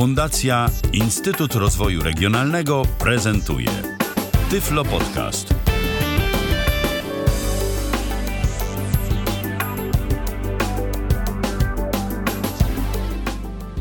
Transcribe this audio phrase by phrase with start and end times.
[0.00, 3.68] Fundacja Instytut Rozwoju Regionalnego prezentuje
[4.50, 5.54] Tyflo Podcast.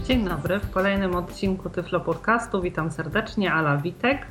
[0.07, 4.25] Dzień dobry, w kolejnym odcinku Tyflo Podcastu witam serdecznie, Ala Witek.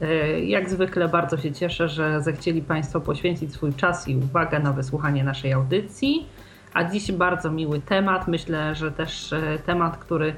[0.00, 4.72] E, jak zwykle bardzo się cieszę, że zechcieli Państwo poświęcić swój czas i uwagę na
[4.72, 6.26] wysłuchanie naszej audycji.
[6.74, 10.34] A dziś bardzo miły temat, myślę, że też e, temat, który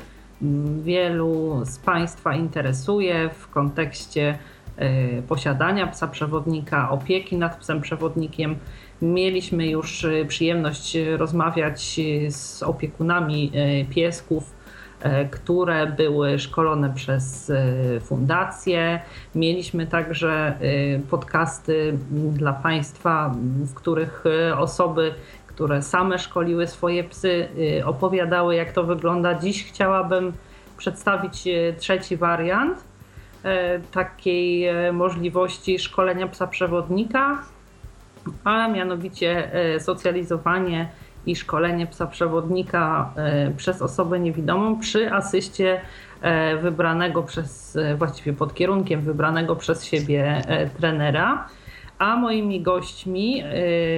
[0.82, 4.38] wielu z Państwa interesuje w kontekście
[4.76, 8.56] e, posiadania psa przewodnika, opieki nad psem przewodnikiem.
[9.02, 13.52] Mieliśmy już przyjemność rozmawiać z opiekunami
[13.90, 14.54] piesków
[15.04, 19.00] E, które były szkolone przez e, fundację.
[19.34, 20.54] Mieliśmy także e,
[21.10, 24.24] podcasty dla Państwa, w których
[24.56, 25.14] osoby,
[25.54, 27.48] które same szkoliły swoje psy,
[27.84, 29.34] opowiadały, jak to wygląda.
[29.34, 30.32] Dziś chciałabym
[30.76, 31.44] przedstawić
[31.78, 32.84] trzeci wariant
[33.92, 37.38] takiej możliwości szkolenia psa przewodnika,
[38.44, 40.88] a mianowicie socjalizowanie
[41.26, 43.10] i szkolenie psa przewodnika
[43.56, 45.80] przez osobę niewidomą przy asyście
[46.62, 50.42] wybranego przez, właściwie pod kierunkiem wybranego przez siebie
[50.78, 51.48] trenera.
[51.98, 53.42] A moimi gośćmi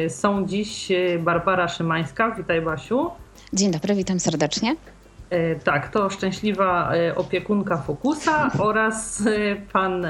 [0.09, 2.31] są dziś Barbara Szymańska.
[2.31, 3.11] Witaj Basiu.
[3.53, 4.77] Dzień dobry, witam serdecznie.
[5.65, 9.23] Tak, to szczęśliwa opiekunka Fokusa oraz
[9.73, 10.07] pan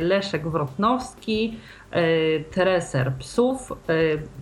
[0.00, 1.56] Leszek Wrotnowski,
[2.50, 3.72] treser psów.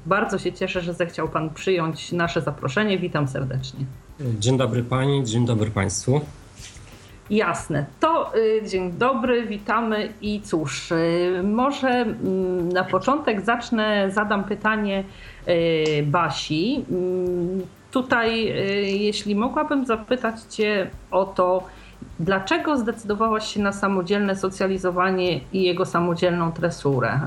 [0.06, 2.98] Bardzo się cieszę, że zechciał Pan przyjąć nasze zaproszenie.
[2.98, 3.80] Witam serdecznie.
[4.38, 6.20] Dzień dobry Pani, dzień dobry Państwu.
[7.30, 7.86] Jasne.
[8.00, 10.92] To e, dzień dobry, witamy i cóż,
[11.42, 15.04] może mm, na początek zacznę, zadam pytanie
[16.02, 16.84] Basi.
[16.90, 18.54] Mm, tutaj,
[19.00, 21.64] jeśli mogłabym zapytać Cię o to,
[22.20, 27.20] Dlaczego zdecydowałaś się na samodzielne socjalizowanie i jego samodzielną tresurę?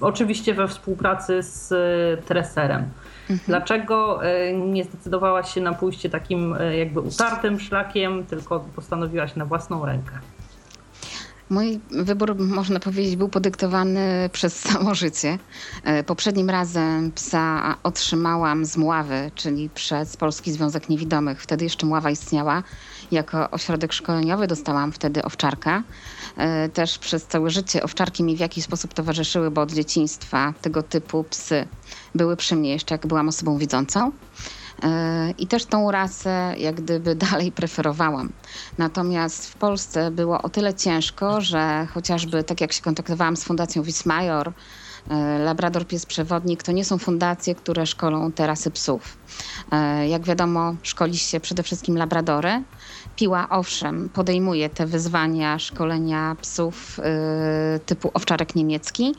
[0.00, 1.74] Oczywiście we współpracy z
[2.24, 2.84] treserem.
[3.30, 3.40] Mhm.
[3.46, 9.44] Dlaczego e, nie zdecydowałaś się na pójście takim e, jakby utartym szlakiem, tylko postanowiłaś na
[9.44, 10.12] własną rękę?
[11.50, 15.38] Mój wybór, można powiedzieć, był podyktowany przez samo życie.
[16.06, 21.42] Poprzednim razem psa otrzymałam z Mławy, czyli przez Polski Związek Niewidomych.
[21.42, 22.62] Wtedy jeszcze Mława istniała
[23.10, 24.46] jako ośrodek szkoleniowy.
[24.46, 25.82] Dostałam wtedy owczarka.
[26.36, 30.82] E, też przez całe życie owczarki mi w jakiś sposób towarzyszyły, bo od dzieciństwa tego
[30.82, 31.68] typu psy
[32.14, 34.12] były przy mnie jeszcze jak byłam osobą widzącą.
[34.82, 38.32] E, I też tą rasę jak gdyby dalej preferowałam.
[38.78, 43.82] Natomiast w Polsce było o tyle ciężko, że chociażby tak jak się kontaktowałam z Fundacją
[43.82, 44.52] Wismajor,
[45.10, 49.16] e, Labrador Pies Przewodnik to nie są fundacje, które szkolą te rasy psów.
[50.08, 52.62] Jak wiadomo, szkoli się przede wszystkim labradory,
[53.16, 57.02] Piła owszem podejmuje te wyzwania szkolenia psów y,
[57.80, 59.14] typu owczarek niemiecki,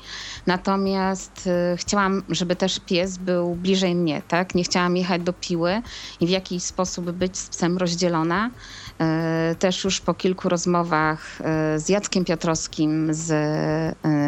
[0.47, 4.55] natomiast y, chciałam, żeby też pies był bliżej mnie, tak?
[4.55, 5.81] Nie chciałam jechać do Piły
[6.19, 8.49] i w jakiś sposób być z psem rozdzielona.
[9.51, 11.39] Y, też już po kilku rozmowach
[11.77, 13.33] z Jackiem Piotrowskim, z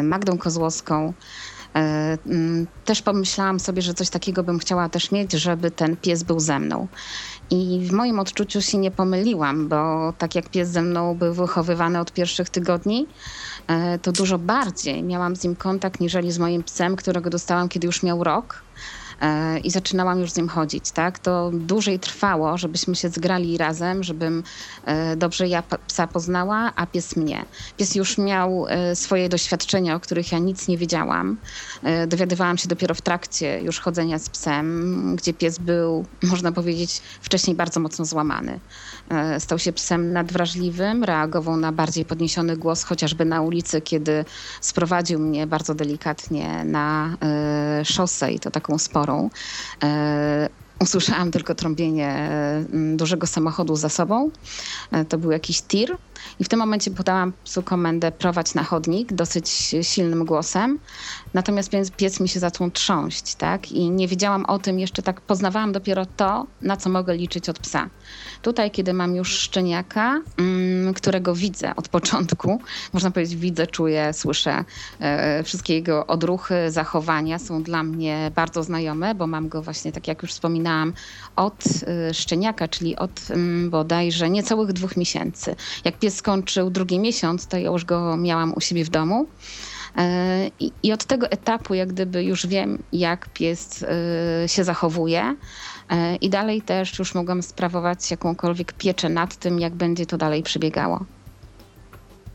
[0.02, 1.12] Magdą Kozłowską,
[1.74, 6.40] mm, też pomyślałam sobie, że coś takiego bym chciała też mieć, żeby ten pies był
[6.40, 6.88] ze mną.
[7.50, 12.00] I w moim odczuciu się nie pomyliłam, bo tak jak pies ze mną był wychowywany
[12.00, 13.06] od pierwszych tygodni,
[13.66, 17.86] e, to dużo bardziej miałam z nim kontakt niżeli z moim psem, którego dostałam, kiedy
[17.86, 18.62] już miał rok.
[19.20, 21.18] E, i zaczynałam już z nim chodzić, tak?
[21.18, 24.42] To dłużej trwało, żebyśmy się zgrali razem, żebym
[24.84, 27.44] e, dobrze ja psa poznała, a pies mnie.
[27.76, 31.36] Pies już miał e, swoje doświadczenia, o których ja nic nie wiedziałam.
[32.06, 37.56] Dowiadywałam się dopiero w trakcie już chodzenia z psem, gdzie pies był, można powiedzieć, wcześniej
[37.56, 38.60] bardzo mocno złamany.
[39.38, 44.24] Stał się psem nadwrażliwym, reagował na bardziej podniesiony głos, chociażby na ulicy, kiedy
[44.60, 47.16] sprowadził mnie bardzo delikatnie na
[47.84, 49.09] szosę i to taką sporą
[49.84, 50.48] E,
[50.80, 52.64] usłyszałam tylko trąbienie e,
[52.96, 54.30] dużego samochodu za sobą.
[54.92, 55.96] E, to był jakiś tir.
[56.40, 59.50] I w tym momencie podałam psu komendę prowadź na chodnik dosyć
[59.82, 60.78] silnym głosem.
[61.34, 63.72] Natomiast pies, pies mi się zaczął trząść, tak?
[63.72, 67.58] I nie wiedziałam o tym, jeszcze tak poznawałam dopiero to, na co mogę liczyć od
[67.58, 67.90] psa.
[68.42, 72.60] Tutaj, kiedy mam już szczeniaka, mm, którego widzę od początku,
[72.92, 74.64] można powiedzieć, widzę, czuję, słyszę,
[75.00, 80.08] e, wszystkie jego odruchy, zachowania są dla mnie bardzo znajome, bo mam go właśnie, tak
[80.08, 80.92] jak już wspominałam,
[81.36, 85.56] od e, szczeniaka, czyli od mm, bodajże niecałych dwóch miesięcy.
[85.84, 89.26] Jak pies skończył drugi miesiąc, to ja już go miałam u siebie w domu.
[89.96, 90.50] E,
[90.82, 95.36] I, od tego etapu, jak gdyby już wiem, jak pies e, się zachowuje,
[96.20, 101.04] I dalej też już mogłam sprawować jakąkolwiek pieczę nad tym, jak będzie to dalej przebiegało.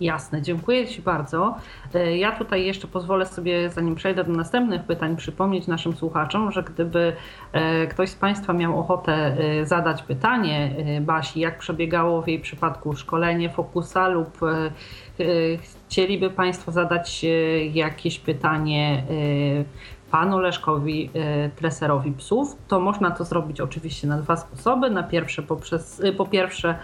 [0.01, 1.55] Jasne, dziękuję Ci bardzo.
[1.93, 6.63] E, ja tutaj jeszcze pozwolę sobie, zanim przejdę do następnych pytań, przypomnieć naszym słuchaczom, że
[6.63, 7.13] gdyby
[7.51, 12.95] e, ktoś z Państwa miał ochotę e, zadać pytanie Basi, jak przebiegało w jej przypadku
[12.95, 14.39] szkolenie Fokusa lub
[15.87, 17.25] chcieliby Państwo zadać
[17.73, 19.03] jakieś pytanie
[20.11, 21.09] panu Leszkowi
[21.55, 24.89] treserowi psów, to można to zrobić oczywiście na dwa sposoby.
[24.89, 26.75] Na pierwsze poprzez, po pierwsze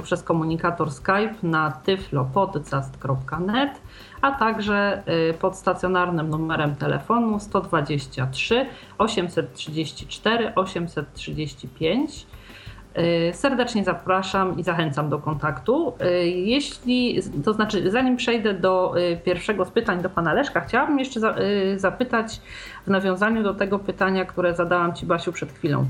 [0.00, 3.80] poprzez komunikator Skype na tyflopodcast.net,
[4.20, 8.66] a także y, pod stacjonarnym numerem telefonu 123
[8.98, 12.26] 834 835.
[12.98, 15.92] Y, serdecznie zapraszam i zachęcam do kontaktu.
[16.02, 20.98] Y, jeśli, to znaczy, zanim przejdę do y, pierwszego z pytań do pana Leszka, chciałabym
[20.98, 21.20] jeszcze
[21.76, 22.40] zapytać
[22.86, 25.86] w nawiązaniu do tego pytania, które zadałam ci, Basiu, przed chwilą.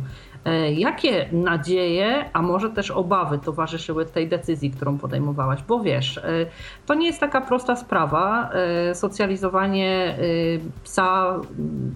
[0.77, 5.63] Jakie nadzieje, a może też obawy towarzyszyły tej decyzji, którą podejmowałaś?
[5.69, 6.21] Bo wiesz,
[6.87, 8.51] to nie jest taka prosta sprawa.
[8.95, 10.19] Socjalizowanie
[10.85, 11.37] psa,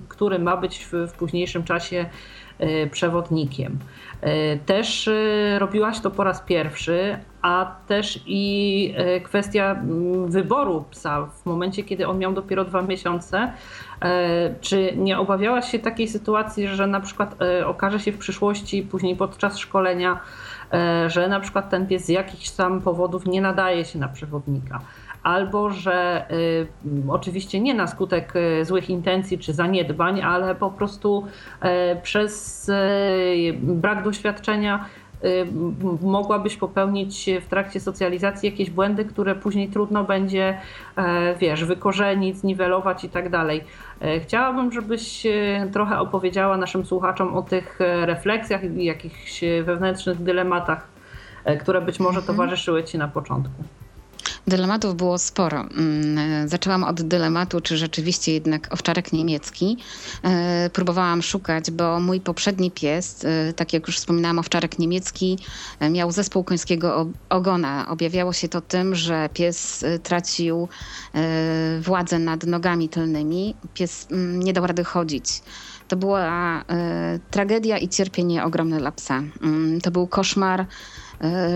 [0.08, 2.06] który ma być w, w późniejszym czasie
[2.90, 3.78] przewodnikiem.
[4.24, 9.76] E, też e, robiłaś to po raz pierwszy, a też i e, kwestia
[10.26, 13.52] wyboru psa w momencie, kiedy on miał dopiero dwa miesiące.
[14.60, 17.34] Czy nie obawiałaś się takiej sytuacji, że na przykład
[17.66, 20.20] okaże się w przyszłości, później podczas szkolenia,
[21.06, 24.80] że na przykład ten pies z jakichś tam powodów nie nadaje się na przewodnika?
[25.24, 26.66] Albo że y,
[27.08, 31.26] oczywiście nie na skutek y, złych intencji czy zaniedbań, ale po prostu
[31.64, 31.68] y,
[32.02, 32.70] przez
[33.58, 34.84] brak doświadczenia
[36.02, 40.58] mogłabyś popełnić w trakcie socjalizacji jakieś błędy, które później trudno będzie,
[41.38, 43.64] wiesz, wykorzenić, zniwelować i tak dalej.
[44.22, 45.26] Chciałabym, żebyś
[45.72, 50.88] trochę opowiedziała naszym słuchaczom o tych refleksjach i jakichś wewnętrznych dylematach,
[51.60, 52.26] które być może mhm.
[52.36, 53.64] towarzyszyły ci na początku.
[54.46, 55.60] Dylematów było sporo.
[55.60, 59.76] Mm, zaczęłam od dylematu, czy rzeczywiście jednak owczarek niemiecki.
[60.22, 65.38] E, próbowałam szukać, bo mój poprzedni pies, e, tak jak już wspominałam, owczarek niemiecki,
[65.80, 67.88] e, miał zespół końskiego ogona.
[67.88, 70.68] Objawiało się to tym, że pies tracił
[71.80, 73.54] władzę nad nogami tylnymi.
[73.74, 75.42] Pies mm, nie dał rady chodzić.
[75.88, 76.64] To była
[77.30, 79.22] tragedia i cierpienie ogromne dla psa.
[79.42, 80.66] Mm, to był koszmar E,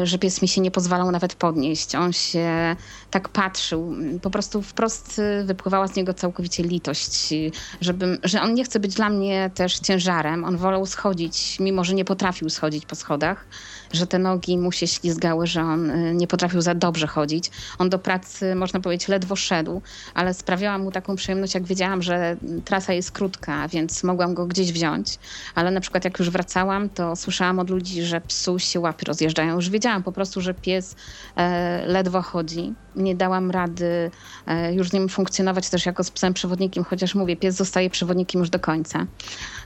[0.02, 1.94] że pies mi się nie pozwalał nawet podnieść.
[1.94, 2.76] On się
[3.10, 3.94] tak patrzył.
[4.22, 7.34] Po prostu wprost wypływała z niego całkowicie litość,
[7.80, 10.44] żebym, że on nie chce być dla mnie też ciężarem.
[10.44, 13.46] On wolał schodzić, mimo że nie potrafił schodzić po schodach
[13.93, 17.50] że te nogi mu się ślizgały, że on y, nie potrafił za dobrze chodzić.
[17.79, 19.82] On do pracy, można powiedzieć, ledwo szedł,
[20.14, 24.73] ale sprawiała mu taką przyjemność, jak wiedziałam, że trasa jest krótka, więc mogłam go gdzieś
[24.73, 25.19] wziąć.
[25.55, 29.55] Ale na przykład jak już wracałam, to słyszałam od ludzi, że psu się łapy rozjeżdżają.
[29.55, 30.96] Już wiedziałam po prostu, że pies
[31.37, 32.75] e, ledwo chodzi.
[32.96, 34.11] Nie dałam rady
[34.46, 38.38] e, już z nim funkcjonować też jako z psem przewodnikiem, chociaż mówię, pies zostaje przewodnikiem
[38.40, 39.06] już do końca.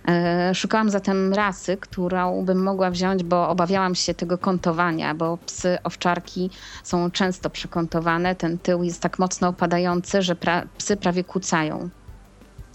[0.08, 5.78] E, szukałam zatem rasy, którą bym mogła wziąć, bo obawiałam się tego kątowania, bo psy
[5.84, 6.50] owczarki
[6.84, 8.34] są często przekątowane.
[8.34, 11.88] Ten tył jest tak mocno opadający, że pra psy prawie kucają.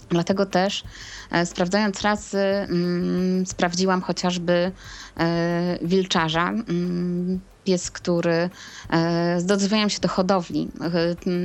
[0.08, 0.84] Dlatego też
[1.30, 4.72] e, sprawdzając rasy, mm, sprawdziłam chociażby
[5.16, 6.48] e, wilczarza.
[6.48, 8.50] Mm, pies, który
[8.90, 10.68] e, zdozwałem się do hodowli.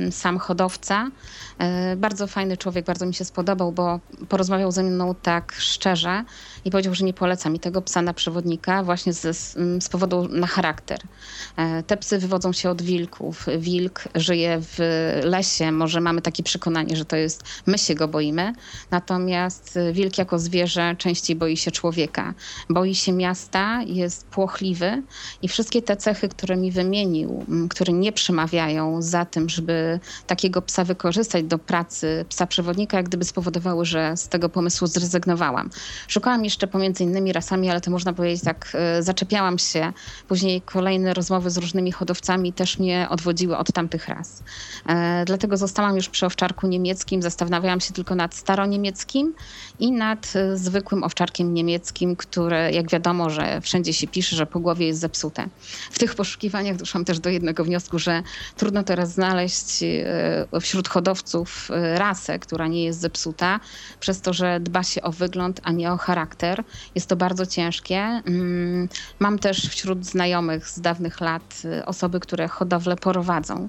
[0.08, 1.10] E, sam hodowca,
[1.58, 6.24] e, bardzo fajny człowiek, bardzo mi się spodobał, bo porozmawiał ze mną tak szczerze
[6.64, 10.46] i powiedział, że nie poleca mi tego psa na przewodnika właśnie z, z powodu na
[10.46, 10.98] charakter.
[11.86, 13.46] Te psy wywodzą się od wilków.
[13.58, 14.78] Wilk żyje w
[15.24, 18.52] lesie, może mamy takie przekonanie, że to jest, my się go boimy,
[18.90, 22.34] natomiast wilk jako zwierzę częściej boi się człowieka.
[22.70, 25.02] Boi się miasta, jest płochliwy
[25.42, 30.84] i wszystkie te cechy które mi wymienił, które nie przemawiają za tym, żeby takiego psa
[30.84, 35.70] wykorzystać do pracy psa przewodnika, jak gdyby spowodowały, że z tego pomysłu zrezygnowałam.
[36.08, 39.92] Szukałam jeszcze pomiędzy innymi rasami, ale to można powiedzieć tak, e, zaczepiałam się.
[40.28, 44.42] Później kolejne rozmowy z różnymi hodowcami też mnie odwodziły od tamtych ras.
[44.86, 49.34] E, dlatego zostałam już przy owczarku niemieckim, zastanawiałam się tylko nad staroniemieckim
[49.78, 54.60] i nad e, zwykłym owczarkiem niemieckim, które jak wiadomo, że wszędzie się pisze, że po
[54.60, 55.48] głowie jest zepsute.
[55.90, 58.22] W tych poszukiwaniach doszłam też do jednego wniosku, że
[58.56, 63.60] trudno teraz znaleźć e, wśród hodowców e, rasę, która nie jest zepsuta,
[64.00, 66.64] przez to, że dba się o wygląd, a nie o charakter.
[66.94, 67.96] Jest to bardzo ciężkie.
[67.96, 68.88] Mm,
[69.18, 73.68] mam też wśród znajomych z dawnych lat osoby, które hodowlę prowadzą.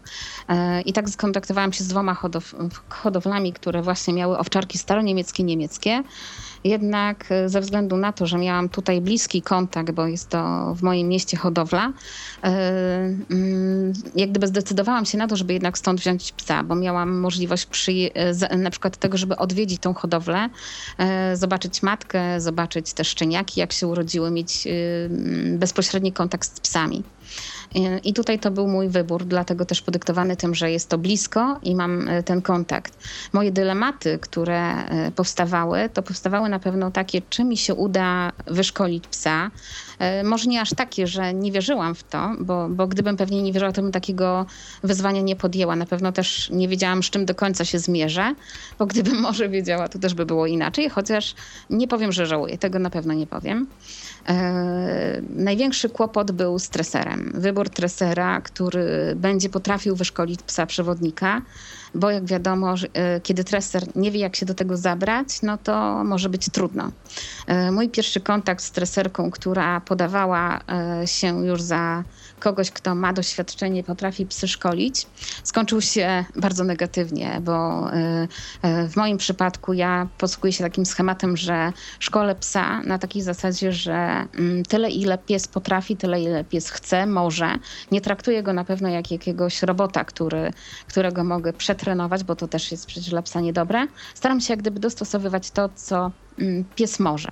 [0.85, 2.55] I tak skontaktowałam się z dwoma hodow
[2.89, 5.94] hodowlami, które właśnie miały owczarki staroniemieckie, niemieckie.
[6.65, 10.83] Jednak e, ze względu na to, że miałam tutaj bliski kontakt, bo jest to w
[10.83, 11.93] moim mieście hodowla,
[12.43, 12.47] e,
[13.31, 17.65] mm, jak gdyby zdecydowałam się na to, żeby jednak stąd wziąć psa, bo miałam możliwość
[17.65, 17.91] przy,
[18.57, 20.49] na przykład tego, żeby odwiedzić tą hodowlę,
[21.33, 24.67] zobaczyć matkę, zobaczyć te szczeniaki, jak się urodziły, mieć
[25.57, 27.03] bezpośredni kontakt z psami.
[28.03, 31.75] I tutaj to był mój wybór, dlatego też podyktowany tym, że jest to blisko i
[31.75, 32.97] mam e, ten kontakt.
[33.33, 39.07] Moje dylematy, które e, powstawały, to powstawały na pewno takie, czy mi się uda wyszkolić
[39.07, 39.51] psa.
[39.99, 43.53] E, może nie aż takie, że nie wierzyłam w to, bo, bo gdybym pewnie nie
[43.53, 44.45] wierzyła, to bym takiego
[44.83, 45.75] wyzwania nie podjęła.
[45.75, 48.35] Na pewno też nie wiedziałam, z czym do końca się zmierzę,
[48.79, 51.35] bo gdybym może wiedziała, to też by było inaczej, chociaż
[51.69, 53.67] nie powiem, że żałuję, tego na pewno nie powiem.
[54.27, 57.31] E, największy kłopot był z treserem.
[57.35, 61.41] Wybór tresera, który będzie potrafił wyszkolić psa przewodnika,
[61.95, 66.03] bo jak wiadomo, e, kiedy treser nie wie, jak się do tego zabrać, no to
[66.03, 66.91] może być trudno.
[67.47, 70.59] E, mój pierwszy kontakt z treserką, która podawała
[71.05, 72.03] się już za
[72.39, 75.07] kogoś, kto ma doświadczenie, potrafi psy szkolić,
[75.43, 77.87] skończył się bardzo negatywnie, bo
[78.89, 84.25] w moim przypadku ja posługuję się takim schematem, że szkole psa na takiej zasadzie, że
[84.39, 87.57] Mm, tyle, ile pies potrafi, tyle, ile pies chce, może.
[87.91, 90.53] Nie traktuję go na pewno jak jakiegoś robota, który,
[90.87, 93.87] którego mogę przetrenować, bo to też jest przecież dla psa niedobre.
[94.13, 97.29] Staram się jak gdyby dostosowywać to, co mm, pies może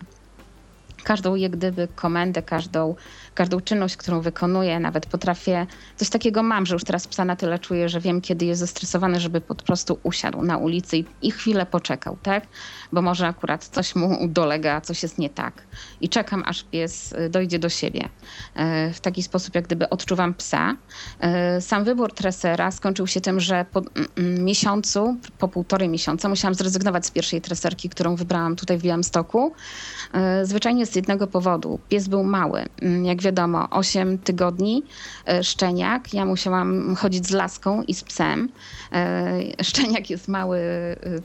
[1.03, 2.95] każdą jak gdyby komendę, każdą,
[3.33, 7.59] każdą czynność, którą wykonuję, nawet potrafię, coś takiego mam, że już teraz psa na tyle
[7.59, 12.17] czuję, że wiem, kiedy jest zestresowany, żeby po prostu usiadł na ulicy i, chwilę poczekał,
[12.23, 12.47] tak?
[12.91, 15.63] Bo może akurat coś mu dolega, coś jest nie tak.
[16.01, 18.09] I czekam, aż pies y, dojdzie do siebie.
[18.55, 20.75] E, w taki sposób, jak gdyby odczuwam psa.
[21.19, 23.81] E, sam wybór tresera skończył się tym, że po
[24.17, 29.53] miesiącu, po półtorej miesiąca musiałam zrezygnować z pierwszej treserki, którą wybrałam tutaj w Białymstoku.
[30.43, 31.79] Zwyczajnie z jednego powodu.
[31.89, 32.65] Pies był mały.
[32.81, 34.83] Mm, jak wiadomo, 8 tygodni,
[35.27, 36.13] e, szczeniak.
[36.13, 38.49] Ja musiałam chodzić z laską i z psem.
[38.91, 40.59] E, szczeniak jest mały,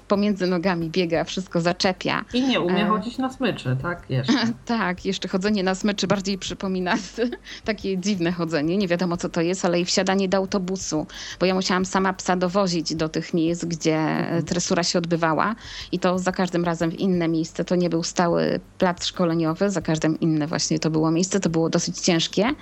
[0.08, 2.24] pomiędzy nogami biega, wszystko zaczepia.
[2.34, 4.10] I nie umie chodzić na smyczy, tak?
[4.10, 4.52] Jeszcze.
[4.64, 6.94] tak, jeszcze chodzenie na smyczy bardziej przypomina
[7.64, 8.76] takie dziwne chodzenie.
[8.76, 11.06] Nie wiadomo, co to jest, ale i wsiadanie do autobusu,
[11.40, 14.44] bo ja musiałam sama psa dowozić do tych miejsc, gdzie mhm.
[14.44, 15.54] tresura się odbywała
[15.92, 17.64] i to za każdym razem w inne miejsce.
[17.64, 21.70] To nie był stały plac szkoleniowy, za każdym inne właśnie to było miejsce, to było
[21.70, 22.54] dosyć ciężkie.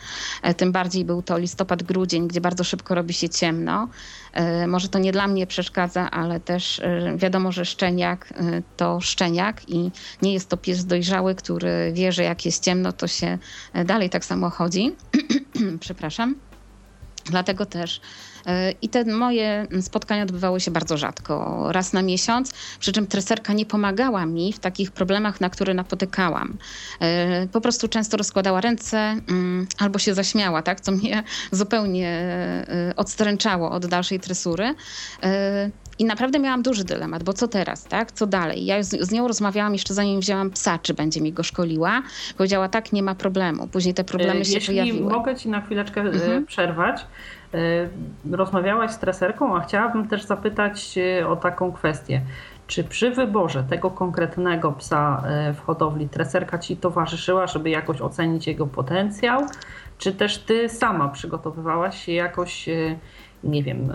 [0.42, 3.88] E, tym bardziej był to listopad, grudzień, gdzie bardzo szybko robi się ciemno.
[4.32, 8.34] E, może to nie dla mnie przeszkadza, ale też e, wiadomo, że szczeniak
[8.76, 9.90] to szczeniak i
[10.22, 13.38] nie jest to pies dojrzały, który wie, że jak jest ciemno, to się
[13.84, 14.96] dalej tak samo chodzi.
[15.80, 16.34] Przepraszam.
[17.24, 18.00] Dlatego też
[18.82, 23.66] I te moje spotkania odbywały się bardzo rzadko, raz na miesiąc, przy czym treserka nie
[23.66, 26.56] pomagała mi w takich problemach, na które napotykałam.
[27.00, 31.22] E, po prostu często rozkładała ręce mm, albo się zaśmiała, tak, co mnie
[31.52, 34.74] zupełnie e, odstręczało od dalszej tresury.
[35.98, 38.12] I naprawdę miałam duży dylemat, bo co teraz, tak?
[38.12, 38.64] Co dalej?
[38.64, 42.02] Ja z, z, nią rozmawiałam jeszcze zanim wzięłam psa, czy będzie mi go szkoliła.
[42.36, 43.66] Powiedziała tak, nie ma problemu.
[43.66, 44.96] Później te problemy się Jeśli pojawiły.
[44.96, 46.46] Jeśli mogę ci na chwileczkę mhm.
[46.46, 47.06] przerwać.
[47.56, 52.20] E, rozmawiałaś z treserką, a chciałabym też zapytać e, o taką kwestię.
[52.66, 58.46] Czy przy wyborze tego konkretnego psa e, w hodowli treserka ci towarzyszyła, żeby jakoś ocenić
[58.46, 59.40] jego potencjał?
[59.98, 62.68] Czy też ty sama przygotowywałaś się jakoś,
[63.44, 63.92] nie wiem,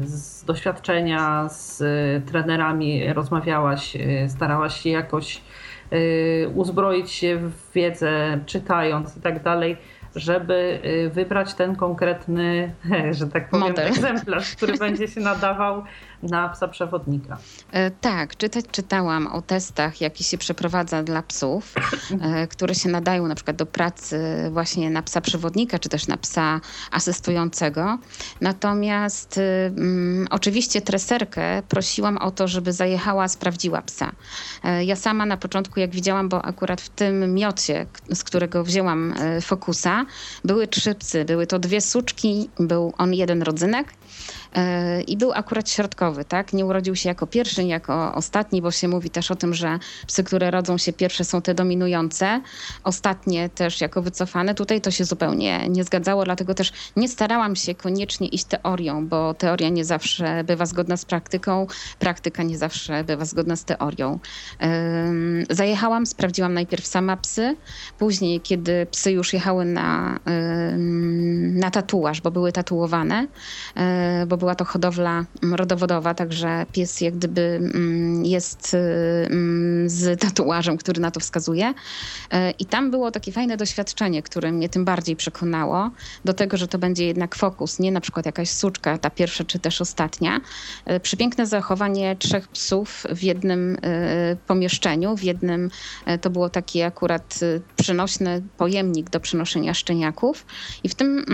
[0.00, 1.82] z doświadczenia z
[2.26, 3.96] trenerami rozmawiałaś,
[4.28, 5.42] starałaś się jakoś
[6.54, 9.76] uzbroić się w wiedzę, czytając i tak dalej?
[10.16, 12.74] Żeby y, wybrać ten konkretny,
[13.18, 13.86] że tak powiem, Model.
[13.86, 15.84] egzemplarz, który będzie się nadawał
[16.22, 17.38] na psa przewodnika.
[17.72, 21.74] E, tak, czytać czytałam o testach, jakie się przeprowadza dla psów,
[22.20, 24.18] e, które się nadają na przykład do pracy
[24.50, 27.98] właśnie na psa przewodnika, czy też na psa asystującego.
[28.40, 29.40] Natomiast
[29.76, 34.12] mm, oczywiście treserkę prosiłam o to, żeby zajechała, sprawdziła psa.
[34.64, 39.14] E, ja sama na początku, jak widziałam, bo akurat w tym miocie, z którego wzięłam
[39.42, 40.06] fokusa,
[40.44, 41.24] były trzy psy.
[41.24, 43.94] Były to dwie suczki, był on jeden rodzynek
[45.06, 46.52] i był akurat środkowy, tak?
[46.52, 49.78] Nie urodził się jako pierwszy, nie jako ostatni, bo się mówi też o tym, że
[50.06, 52.40] psy, które rodzą się pierwsze są te dominujące,
[52.84, 54.54] ostatnie też jako wycofane.
[54.54, 59.34] Tutaj to się zupełnie nie zgadzało, dlatego też nie starałam się koniecznie iść teorią, bo
[59.34, 61.66] teoria nie zawsze bywa zgodna z praktyką,
[61.98, 64.18] praktyka nie zawsze bywa zgodna z teorią.
[65.50, 67.56] Zajechałam, sprawdziłam najpierw sama psy,
[67.98, 70.20] później, kiedy psy już jechały na,
[71.52, 73.26] na tatuaż, bo były tatuowane,
[74.26, 78.78] bo była to hodowla mm, rodowodowa, także pies jak gdyby mm, jest y,
[79.30, 81.74] mm, z tatuażem, który na to wskazuje.
[82.30, 85.90] E, I tam było takie fajne doświadczenie, które mnie tym bardziej przekonało
[86.24, 89.58] do tego, że to będzie jednak fokus, nie na przykład jakaś suczka, ta pierwsza czy
[89.58, 90.40] też ostatnia.
[90.84, 95.70] E, przepiękne zachowanie trzech psów w jednym e, pomieszczeniu, w jednym
[96.20, 97.40] to było taki akurat
[97.76, 100.46] przenośny pojemnik do przenoszenia szczeniaków
[100.84, 101.24] i w tym,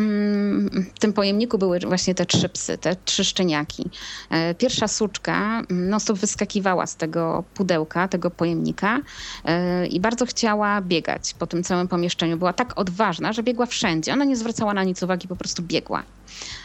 [1.01, 3.91] tym pojemniku były właśnie te trzy psy, te trzy szczeniaki.
[4.31, 8.99] E, pierwsza suczka no stop wyskakiwała z tego pudełka, tego pojemnika
[9.45, 12.37] e, i bardzo chciała biegać po tym całym pomieszczeniu.
[12.37, 14.13] Była tak odważna, że biegła wszędzie.
[14.13, 16.03] Ona nie zwracała na nic uwagi, po prostu biegła.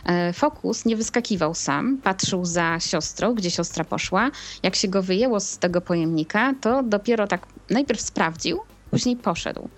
[0.06, 4.32] E, Fokus nie wyskakiwał sam, patrzył za siostrą, gdzie siostra poszła.
[4.64, 8.60] Jak się go wyjęło z tego pojemnika, to dopiero tak najpierw sprawdził,
[8.92, 9.70] Później poszedł.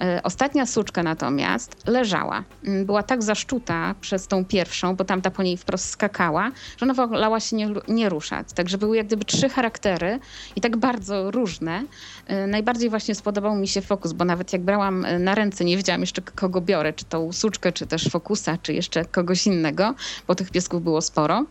[0.00, 2.44] E, ostatnia suczka natomiast leżała.
[2.64, 6.94] Mm, była tak zaszczuta przez tą pierwszą, bo tamta po niej wprost skakała, że ona
[6.94, 8.52] wolała się nie, nie ruszać.
[8.52, 10.18] Także były jak gdyby trzy charaktery
[10.56, 11.82] i tak bardzo różne.
[12.26, 15.76] E, najbardziej właśnie spodobał mi się fokus, bo nawet jak brałam e, na ręce, nie
[15.76, 19.94] wiedziałam jeszcze kogo biorę, czy tą suczkę, czy też fokusa, czy jeszcze kogoś innego,
[20.26, 21.44] bo tych piesków było sporo,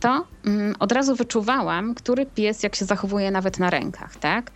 [0.00, 4.16] to mm, od razu wyczuwałam, który pies jak się zachowuje nawet na rękach.
[4.16, 4.50] Tak?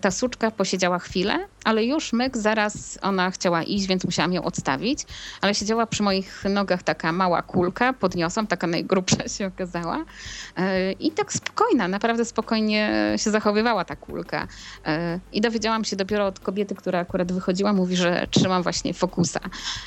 [0.00, 4.44] Ta suczka posiedziała chwilę, chwilę, ale już myk, zaraz ona chciała iść, więc musiałam ją
[4.44, 5.00] odstawić,
[5.40, 10.04] ale siedziała przy moich nogach taka mała kulka, podniosłam, taka najgrubsza się okazała
[10.56, 14.48] e, i tak spokojna, naprawdę spokojnie się zachowywała ta kulka.
[14.86, 19.40] E, I dowiedziałam się dopiero od kobiety, która akurat wychodziła, mówi, że trzymam właśnie fokusa.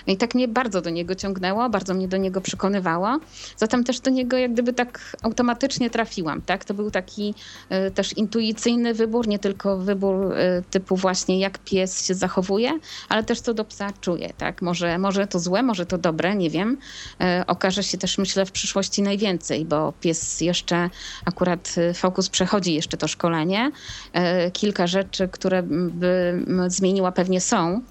[0.08, 3.20] I tak mnie bardzo do niego ciągnęło, bardzo mnie do niego przekonywało.
[3.58, 6.66] Zatem też do niego jak gdyby tak automatycznie trafiłam, tak?
[6.66, 7.34] To był taki
[7.70, 10.34] e, też intuicyjny wybór, nie tylko wybór
[10.70, 14.62] typu właśnie właśnie jak pies się zachowuje, ale też co do psa czuje, tak?
[14.62, 16.78] Może, może to złe, może to dobre, nie wiem.
[17.22, 20.90] E, okaże się też, myślę, w przyszłości najwięcej, bo pies jeszcze,
[21.26, 23.72] akurat e, Fokus przechodzi jeszcze to szkolenie.
[24.14, 27.82] E, kilka rzeczy, które by zmieniła pewnie są,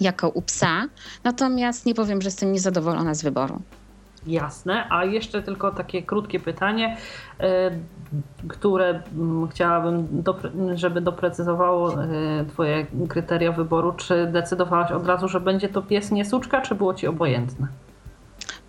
[0.00, 0.88] jako u psa,
[1.24, 3.62] natomiast nie powiem, że jestem niezadowolona z wyboru.
[4.26, 6.96] Jasne, a jeszcze tylko takie krótkie pytanie,
[7.40, 7.70] e,
[8.48, 10.22] które mm, chciałabym,
[10.74, 12.06] żeby doprecyzowało e,
[12.48, 13.92] Twoje kryteria wyboru.
[13.92, 17.66] Czy decydowałaś od razu, że będzie to pies nie suczka, czy było Ci obojętne?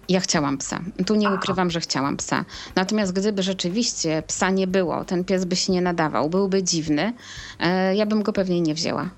[0.09, 0.79] Ja chciałam psa.
[1.05, 1.35] Tu nie Aha.
[1.35, 2.45] ukrywam, że chciałam psa.
[2.75, 7.13] Natomiast gdyby rzeczywiście psa nie było, ten pies by się nie nadawał, byłby dziwny,
[7.59, 9.09] e, ja bym go pewnie nie wzięła.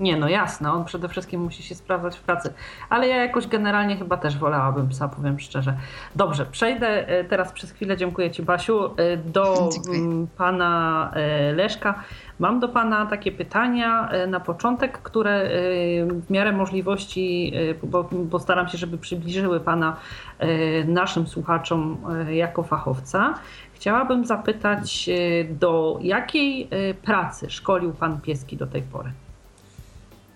[0.00, 2.52] Nie, no jasne, on przede wszystkim musi się sprawdzać w pracy,
[2.88, 5.76] ale ja jakoś generalnie chyba też wolałabym psa, powiem szczerze.
[6.16, 10.26] Dobrze, przejdę e, teraz przez chwilę, dziękuję Ci Basiu, e, do dziękuję.
[10.36, 12.02] pana e, Leszka.
[12.38, 15.50] Mam do Pana takie pytania na początek, które
[16.26, 19.96] w miarę możliwości, bo postaram się, żeby przybliżyły Pana
[20.86, 21.96] naszym słuchaczom
[22.30, 23.34] jako fachowca.
[23.72, 25.10] Chciałabym zapytać,
[25.50, 26.68] do jakiej
[27.02, 29.12] pracy szkolił Pan pieski do tej pory?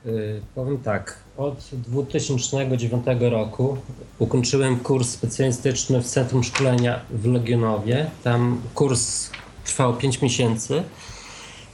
[0.07, 3.77] Y, powiem tak, od 2009 roku
[4.19, 8.11] ukończyłem kurs specjalistyczny w Centrum Szkolenia w Legionowie.
[8.25, 9.31] Tam kurs
[9.65, 10.83] trwał 5 miesięcy.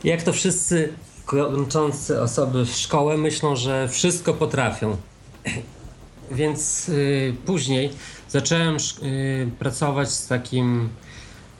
[0.04, 0.92] Jak to wszyscy
[1.24, 4.96] kończący osoby w szkołę myślą, że wszystko potrafią.
[6.30, 7.90] Więc y, później
[8.28, 10.88] zacząłem y, pracować z takim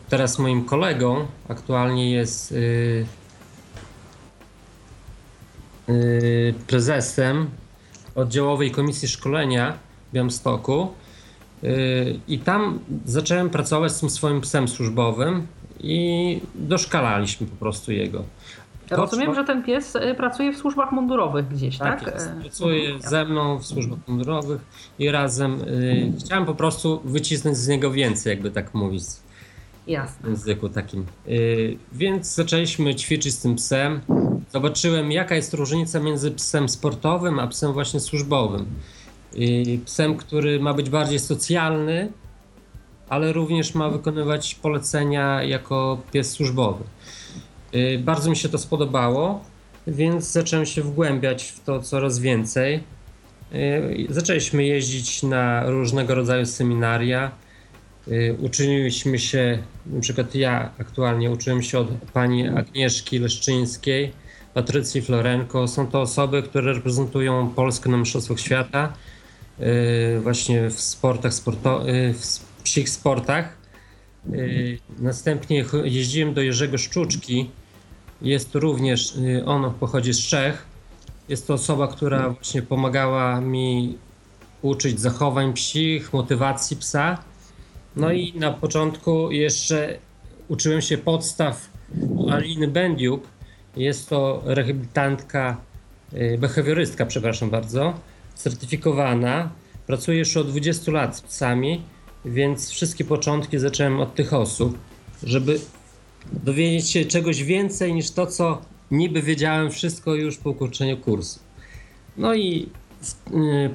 [0.09, 1.27] teraz moim kolegą.
[1.49, 3.07] Aktualnie jest Y,
[6.66, 7.51] prezesem
[8.14, 9.79] oddziałowej komisji szkolenia
[10.11, 10.88] w Białymstoku
[11.64, 15.46] y, i tam zacząłem pracować z tym swoim psem służbowym
[15.81, 18.24] i doszkalaliśmy po prostu jego.
[18.90, 22.05] Rozumiem, że ten pies y, pracuje w służbach mundurowych gdzieś, tak?
[22.05, 22.14] tak?
[22.14, 22.31] Jest.
[22.40, 23.11] Pracuje mhm.
[23.11, 24.61] ze mną w służbach mundurowych
[24.98, 29.05] i razem y, chciałem po prostu wycisnąć z niego więcej, jakby tak mówić.
[29.88, 30.29] Jasne.
[30.29, 31.07] Języku takim.
[31.29, 34.01] Y, więc zaczęliśmy ćwiczyć z tym psem
[34.53, 38.66] zobaczyłem, jaka jest różnica między psem sportowym a psem właśnie służbowym.
[39.35, 42.12] I psem, który ma być bardziej socjalny,
[43.09, 46.85] ale również ma wykonywać polecenia jako pies służbowy.
[47.74, 49.40] Y, bardzo mi się to spodobało,
[49.87, 52.83] więc zacząłem się wgłębiać w to coraz więcej.
[53.53, 57.31] Y, zaczęliśmy jeździć na różnego rodzaju seminaria.
[58.12, 64.12] Y, uczyliśmy się, na przykład ja aktualnie uczyłem się od pani Agnieszki Leszczyńskiej,
[64.55, 65.68] Patrycji Florenko.
[65.68, 68.92] Są to osoby, które reprezentują Polskę na Mistrzostwach Świata
[69.61, 73.59] y, właśnie w sportach, sporto, y, w psich sportach.
[74.99, 77.51] Następnie jeździłem do Jerzego Szczuczki.
[78.23, 79.14] Jest również,
[79.47, 80.66] on pochodzi z Czech.
[81.29, 83.99] Jest to osoba, która właśnie pomagała mi
[84.62, 87.18] uczyć zachowań psich, motywacji psa.
[87.99, 89.99] No i na początku jeszcze
[90.49, 91.71] uczyłem się podstaw
[92.31, 93.23] Aliny Będiuk.
[93.77, 95.57] Jest to rehabilitantka,
[96.13, 97.95] y, behawiorystka, przepraszam bardzo,
[98.35, 99.51] certyfikowana.
[99.87, 101.83] Pracuje już od 20 lat z psami,
[102.25, 104.79] więc wszystkie początki zacząłem od tych osób,
[105.23, 105.61] żeby
[106.33, 111.41] dowiedzieć się czegoś więcej niż to, co niby wiedziałem wszystko już po ukończeniu kursu.
[112.17, 112.69] No i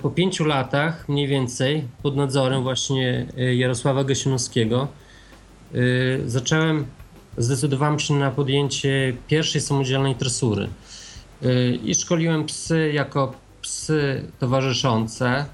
[0.02, 4.88] po pięciu latach mniej więcej pod nadzorem właśnie y, Jarosława Gasiunowskiego
[5.76, 6.86] y, zacząłem,
[7.38, 10.70] zdecydowałem się na podjęcie pierwszej samodzielnej tresury.
[11.84, 15.46] I szkoliłem psy jako psy towarzyszące.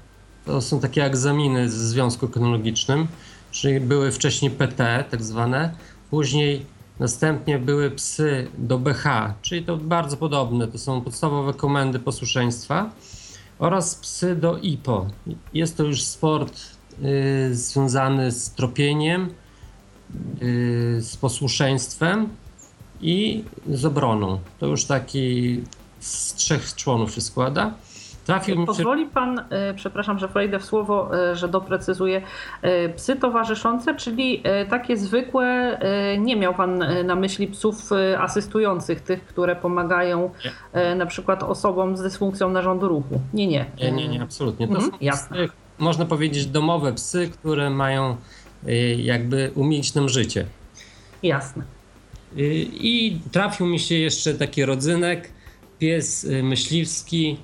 [0.46, 3.06] To są takie egzaminy ze Związku Kynologicznym,
[3.50, 5.74] czyli były wcześniej PT tak zwane,
[6.10, 6.66] później
[7.00, 9.04] Następnie były psy do BH,
[9.42, 12.90] czyli to bardzo podobne, to są podstawowe komendy posłuszeństwa
[13.60, 15.06] oraz psy do IPO.
[15.54, 16.60] Jest to już sport
[17.02, 19.34] y, związany z tropieniem,
[20.42, 22.28] y, z posłuszeństwem
[23.00, 24.40] i z obroną.
[24.58, 25.60] To już taki
[26.00, 27.74] z trzech członów się składa.
[28.30, 32.22] Trafił mi Pozwoli pan, e, przepraszam, że wejdę w słowo, e, że doprecyzuję,
[32.62, 35.78] e, psy towarzyszące, czyli takie zwykłe,
[36.18, 40.30] nie miał pan na myśli psów asystujących, tych, które pomagają
[40.74, 40.94] nie.
[40.94, 43.20] na przykład osobom z dysfunkcją narządu ruchu.
[43.34, 43.66] Nie, nie.
[43.78, 44.68] Nie, nie, nie absolutnie.
[44.68, 45.36] To mhm, są jasne.
[45.36, 48.16] Psy, można powiedzieć domowe psy, które mają
[48.96, 50.46] jakby umilić nam życie.
[51.22, 51.62] Jasne.
[52.72, 55.30] I trafił mi się jeszcze taki rodzynek,
[55.78, 57.36] pies myśliwski,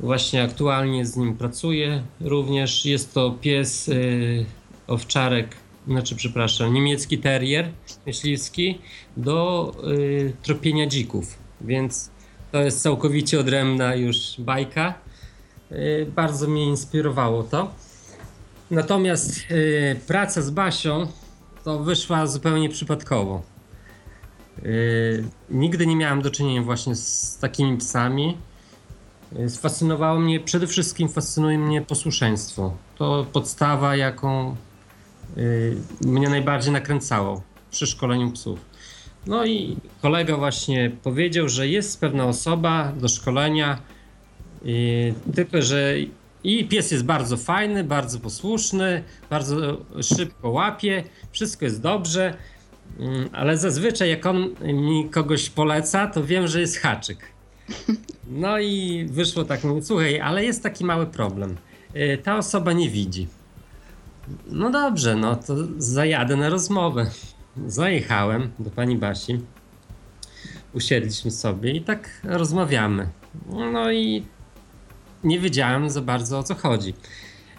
[0.00, 2.02] Właśnie aktualnie z nim pracuję.
[2.20, 4.46] Również jest to pies y,
[4.86, 7.68] owczarek, znaczy przepraszam, niemiecki terrier
[8.06, 8.78] myśliwski
[9.16, 12.10] do y, tropienia dzików, więc
[12.52, 14.94] to jest całkowicie odrębna już bajka.
[15.72, 17.74] Y, bardzo mnie inspirowało to.
[18.70, 21.06] Natomiast y, praca z Basią
[21.64, 23.42] to wyszła zupełnie przypadkowo.
[24.64, 28.36] Y, nigdy nie miałem do czynienia właśnie z takimi psami.
[29.48, 32.76] Sfascynowało mnie, przede wszystkim fascynuje mnie posłuszeństwo.
[32.96, 34.56] To podstawa, jaką
[35.38, 38.60] y, mnie najbardziej nakręcało przy szkoleniu psów.
[39.26, 43.78] No i kolega właśnie powiedział, że jest pewna osoba do szkolenia,
[44.66, 45.94] y, tylko że
[46.44, 49.56] i pies jest bardzo fajny, bardzo posłuszny, bardzo
[50.02, 52.34] szybko łapie, wszystko jest dobrze,
[53.00, 57.39] y, ale zazwyczaj jak on mi kogoś poleca, to wiem, że jest haczyk.
[58.30, 61.56] No i wyszło tak, mówię, słuchaj, ale jest taki mały problem.
[61.96, 63.28] Y, ta osoba nie widzi.
[64.46, 67.10] No dobrze, no to zajadę na rozmowę.
[67.66, 69.40] Zajechałem do pani Basi.
[70.74, 73.08] Usiedliśmy sobie i tak rozmawiamy.
[73.72, 74.24] No i
[75.24, 76.94] nie wiedziałem za bardzo o co chodzi.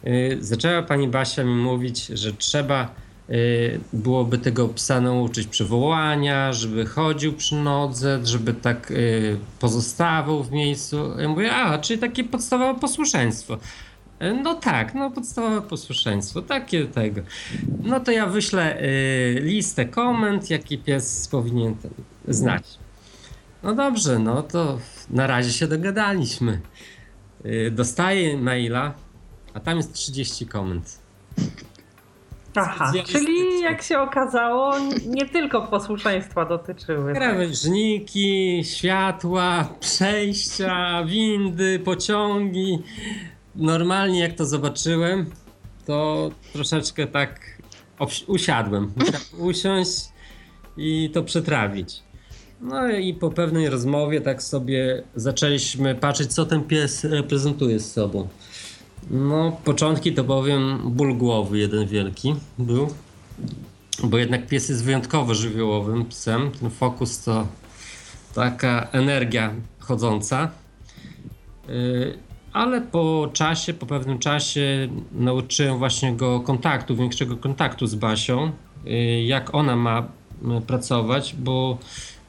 [0.07, 2.95] Y, zaczęła pani Basia mi mówić, że trzeba
[3.93, 11.19] byłoby tego psa nauczyć przywołania, żeby chodził przy nodze, żeby tak y, pozostawał w miejscu.
[11.19, 13.57] Ja mówię, a, czyli takie podstawowe posłuszeństwo.
[14.21, 17.21] Y, no tak, no podstawowe posłuszeństwo, takie tego.
[17.83, 18.81] No to ja wyślę
[19.41, 21.75] listę komend, jaki pies powinien
[22.27, 22.63] znać.
[23.63, 24.79] No dobrze, no to
[25.09, 26.61] na razie się dogadaliśmy.
[27.71, 28.93] Dostaję maila,
[29.53, 30.99] a tam jest 30 komend.
[32.55, 34.73] Aha, czyli jak się okazało,
[35.07, 37.13] nie tylko posłuszeństwa dotyczyły.
[37.13, 42.79] Krawężniki, światła, przejścia, windy, pociągi.
[43.55, 45.25] Normalnie jak to zobaczyłem,
[45.85, 47.39] to troszeczkę tak
[48.27, 48.93] usiadłem.
[48.95, 50.09] Musiałem usiąść
[50.77, 52.03] i to przetrawić.
[52.61, 58.27] No i po pewnej rozmowie tak sobie zaczęliśmy patrzeć, co ten pies reprezentuje z sobą.
[59.09, 62.87] No, początki to powiem ból głowy jeden wielki był.
[64.03, 66.51] Bo jednak pies jest wyjątkowo żywiołowym psem.
[66.51, 67.47] Ten fokus to
[68.35, 70.51] taka energia chodząca.
[71.69, 72.17] Y,
[72.53, 78.51] ale po czasie, po pewnym czasie nauczyłem właśnie go kontaktu, większego kontaktu z Basią,
[78.87, 78.91] y,
[79.23, 80.07] jak ona ma
[80.57, 81.77] y, pracować, bo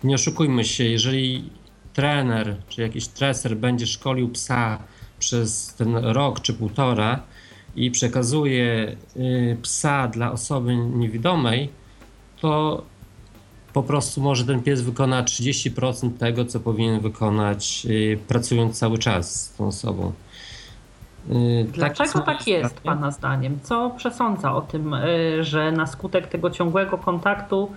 [0.05, 1.51] nie oszukujmy się, jeżeli
[1.93, 4.79] trener czy jakiś treser będzie szkolił psa
[5.23, 7.21] przez ten rok czy półtora
[7.77, 11.69] i przekazuje y, psa dla osoby niewidomej,
[12.41, 12.83] to
[13.73, 19.45] po prostu może ten pies wykona 30% tego, co powinien wykonać y, pracując cały czas
[19.45, 20.13] z tą osobą.
[21.31, 23.59] Y, Dlaczego tak, tak jest, Pana zdaniem?
[23.63, 24.97] Co przesądza o tym,
[25.41, 27.73] że na skutek tego ciągłego kontaktu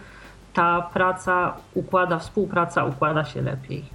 [0.54, 3.86] ta praca układa, współpraca układa się lepiej?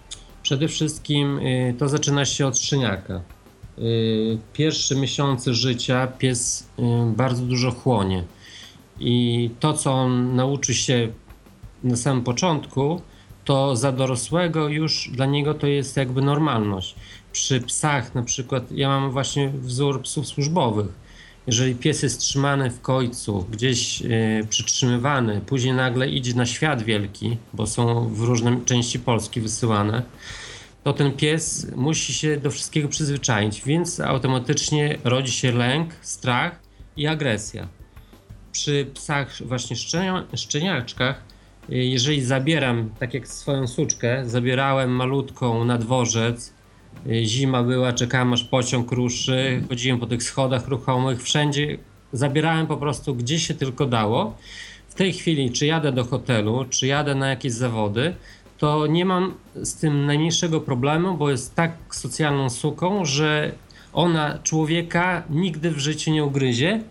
[0.43, 1.41] Przede wszystkim
[1.79, 3.21] to zaczyna się od szczeniaka.
[3.79, 6.83] Y, pierwsze miesiące życia pies y,
[7.17, 8.25] bardzo dużo chłonie.
[9.01, 11.09] i to, co on nauczy się
[11.85, 13.01] na samym początku,
[13.45, 16.95] to za dorosłego już dla niego to jest jakby normalność.
[17.33, 20.87] Przy psach na przykład, ja mam właśnie wzór psów służbowych.
[21.47, 27.37] Jeżeli pies jest trzymany w końcu, gdzieś yy, przytrzymywany, później nagle idzie na świat wielki,
[27.53, 30.03] bo są w różne części Polski wysyłane,
[30.85, 36.61] to ten pies musi się do wszystkiego przyzwyczaić, więc automatycznie rodzi się lęk, strach
[36.97, 37.69] i agresja.
[38.53, 39.77] Przy psach właśnie
[40.35, 41.23] szczeniaczkach,
[41.71, 46.53] y, jeżeli zabieram, tak jak swoją suczkę, zabierałem malutką na dworzec,
[47.07, 51.79] y, zima była, czekałem aż pociąg ruszy, chodziłem po tych schodach ruchomych, wszędzie
[52.13, 54.37] zabierałem po prostu gdzie się tylko dało.
[54.89, 58.15] W tej chwili, czy jadę do hotelu, czy jadę na jakieś zawody,
[58.61, 63.53] to nie mam z tym najmniejszego problemu, bo jest tak socjalną suką, że
[63.93, 66.83] ona człowieka nigdy w życiu nie ugryzie,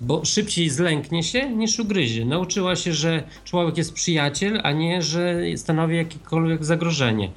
[0.00, 2.24] bo szybciej zlęknie się niż ugryzie.
[2.24, 7.30] Nauczyła się, że człowiek jest przyjaciel, a nie, że stanowi jakiekolwiek zagrożenie.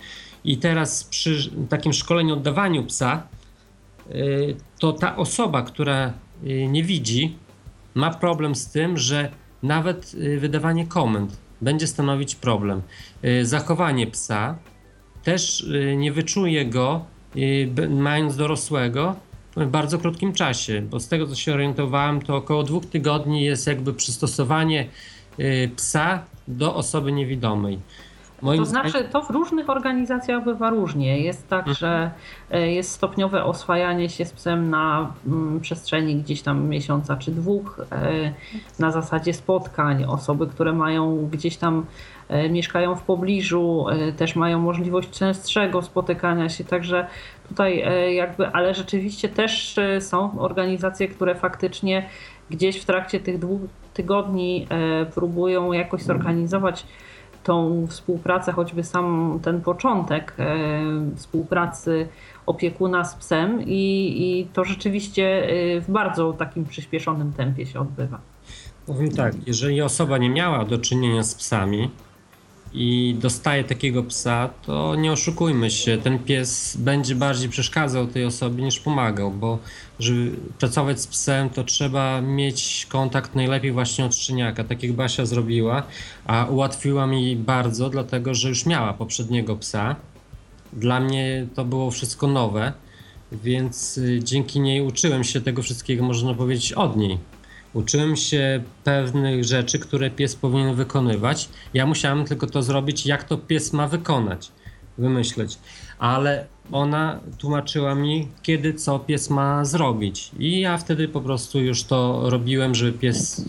[0.44, 3.28] I teraz przy takim szkoleniu oddawaniu psa,
[4.12, 7.38] y, to ta osoba, która y, nie widzi,
[7.96, 9.32] ma problem z tym, że
[9.64, 12.82] nawet y, wydawanie komend będzie stanowić problem.
[13.26, 14.58] Y, zachowanie psa
[15.24, 17.06] też y, nie wyczuje go,
[17.38, 19.16] y, mając dorosłego,
[19.56, 23.68] w bardzo krótkim czasie, bo z tego co się orientowałem, to około dwóch tygodni jest
[23.68, 24.88] jakby przystosowanie
[25.76, 27.80] psa do osoby niewidomej.
[28.44, 31.20] Moim to znaczy, to w różnych organizacjach bywa różnie.
[31.20, 31.76] Jest tak, mhm.
[31.76, 32.12] że
[32.52, 37.82] e, jest stopniowe oswajanie się z psem na mm, przestrzeni gdzieś tam miesiąca czy dwóch,
[37.92, 38.34] e,
[38.80, 40.04] na zasadzie spotkań.
[40.04, 41.86] Osoby, które mają gdzieś tam
[42.30, 43.86] e, mieszkają w pobliżu,
[44.18, 47.08] też mają możliwość częstszego spotykania się, także
[47.48, 47.84] tutaj
[48.16, 52.10] jakby, ale rzeczywiście też są organizacje, które faktycznie
[52.50, 53.62] gdzieś w trakcie tych dwóch
[53.94, 54.68] tygodni
[55.14, 56.86] próbują jakoś zorganizować
[57.44, 60.56] tą współpracę, choćby sam ten początek e,
[61.16, 62.08] współpracy
[62.46, 68.20] opiekuna z psem i, i to rzeczywiście e, w bardzo takim przyspieszonym tempie się odbywa.
[68.86, 71.90] Powiem tak, jeżeli osoba nie miała do czynienia z psami,
[72.74, 78.64] i dostaje takiego psa, to nie oszukujmy się, ten pies będzie bardziej przeszkadzał tej osobie
[78.64, 79.60] niż pomagał, bo
[80.00, 85.26] żeby pracować z psem, to trzeba mieć kontakt najlepiej właśnie od szczeniaka, tak jak Basia
[85.26, 85.84] zrobiła,
[86.26, 89.96] a ułatwiła mi bardzo, dlatego że już miała poprzedniego psa.
[90.74, 92.74] Dla mnie to było wszystko nowe,
[93.32, 97.18] więc y, dzięki niej uczyłem się tego wszystkiego, można powiedzieć, od niej
[97.74, 101.50] Uczyłem się pewnych rzeczy, które pies powinien wykonywać.
[101.74, 104.52] Ja musiałem tylko to zrobić, jak to pies ma wykonać,
[104.98, 105.58] wymyśleć.
[106.00, 110.32] Ale ona tłumaczyła mi, kiedy co pies ma zrobić.
[110.40, 113.46] I ja wtedy po prostu już to robiłem, żeby pies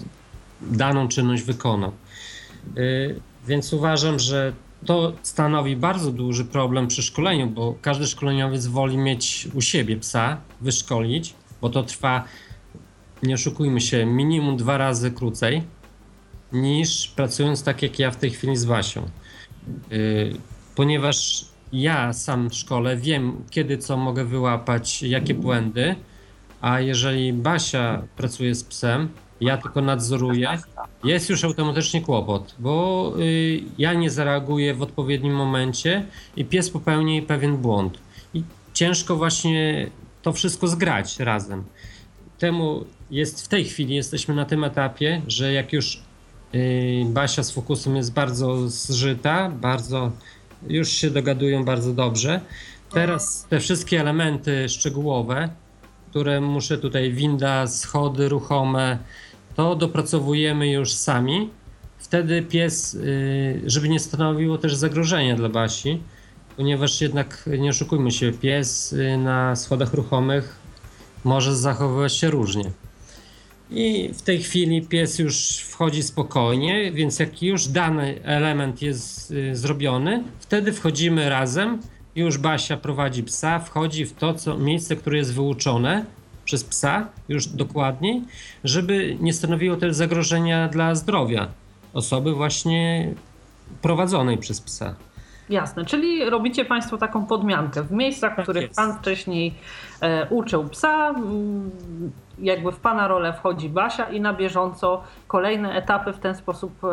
[0.63, 1.93] daną czynność wykonał.
[2.77, 4.53] Yy, więc uważam, że
[4.85, 10.37] to stanowi bardzo duży problem przy szkoleniu, bo każdy szkoleniowiec woli mieć u siebie psa,
[10.61, 12.25] wyszkolić, bo to trwa
[13.25, 15.63] nie oszukujmy się, minimum dwa razy krócej
[16.53, 19.09] niż pracując tak jak ja w tej chwili z Wasią.
[19.91, 20.37] Yy,
[20.75, 25.95] ponieważ ja sam w szkole wiem, kiedy co mogę wyłapać, jakie błędy,
[26.61, 29.09] a jeżeli Basia pracuje z psem,
[29.41, 30.59] ja tylko nadzoruję,
[31.05, 36.07] jest już automatycznie kłopot, bo yy, ja nie zareaguję w odpowiednim momencie
[36.37, 37.99] i pies popełni pewien błąd.
[38.35, 39.91] I ciężko właśnie
[40.23, 41.65] to wszystko zgrać razem.
[42.39, 46.03] Temu jest w tej chwili, jesteśmy na tym etapie, że jak już
[46.53, 46.61] yy,
[47.05, 50.13] Basia z Fokusem jest bardzo zżyta, bardzo
[50.69, 52.41] już się dogadują bardzo dobrze.
[52.91, 55.49] Teraz te wszystkie elementy szczegółowe,
[56.11, 58.99] które muszę tutaj, winda, schody ruchome,
[59.55, 61.51] to dopracowujemy już sami.
[61.99, 66.03] Wtedy pies, yy, żeby nie stanowiło też zagrożenia dla Basi,
[66.57, 70.59] ponieważ jednak nie oszukujmy się, pies yy, na schodach ruchomych
[71.25, 72.71] może zachowywać się różnie.
[73.71, 79.57] I w tej chwili pies już wchodzi spokojnie, więc jak już dany element jest y,
[79.57, 81.79] zrobiony, wtedy wchodzimy razem.
[82.17, 86.05] Już Basia prowadzi psa, wchodzi w to co, miejsce, które jest wyuczone
[86.45, 88.23] przez psa, już dokładniej,
[88.65, 91.49] żeby nie stanowiło też zagrożenia dla zdrowia
[91.93, 93.13] osoby właśnie
[93.83, 94.95] prowadzonej przez psa.
[95.49, 98.77] Jasne, czyli robicie Państwo taką podmiankę w miejscach, w tak których jest.
[98.77, 99.55] Pan wcześniej
[100.01, 101.15] e, uczył psa,
[102.39, 106.89] jakby w Pana rolę wchodzi Basia i na bieżąco kolejne etapy w ten sposób e,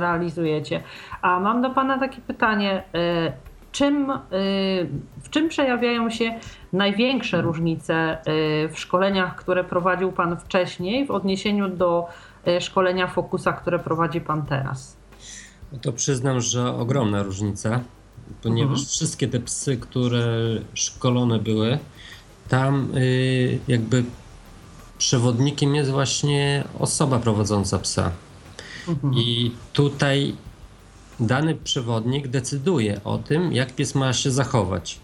[0.00, 0.82] realizujecie.
[1.22, 3.32] A mam do Pana takie pytanie, e,
[3.72, 4.12] czym,
[5.22, 6.34] w czym przejawiają się
[6.72, 8.18] największe różnice
[8.68, 12.08] w szkoleniach, które prowadził Pan wcześniej w odniesieniu do
[12.60, 14.95] szkolenia Fokusa, które prowadzi Pan teraz?
[15.82, 17.80] To przyznam, że ogromna różnica,
[18.42, 18.88] ponieważ mhm.
[18.88, 20.26] wszystkie te psy, które
[20.74, 21.78] szkolone były,
[22.48, 24.04] tam y, jakby
[24.98, 28.12] przewodnikiem jest właśnie osoba prowadząca psa.
[28.88, 29.14] Mhm.
[29.14, 30.34] I tutaj
[31.20, 34.98] dany przewodnik decyduje o tym, jak pies ma się zachować.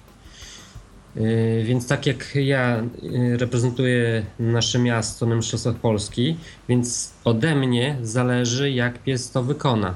[1.17, 6.37] Y, więc tak jak ja y, reprezentuję nasze miasto na Mistrzostwach Polski,
[6.69, 9.95] więc ode mnie zależy, jak pies to wykona.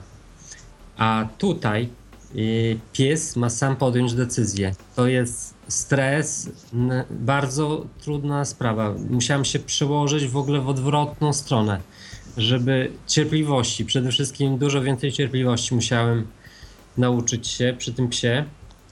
[0.97, 1.89] A tutaj
[2.37, 4.75] y, pies ma sam podjąć decyzję.
[4.97, 6.51] To jest stres,
[7.11, 8.95] bardzo trudna sprawa.
[9.11, 11.81] Musiałem się przełożyć w ogóle w odwrotną stronę,
[12.37, 16.27] żeby cierpliwości, przede wszystkim dużo więcej cierpliwości musiałem
[16.99, 18.45] nauczyć się przy tym psie,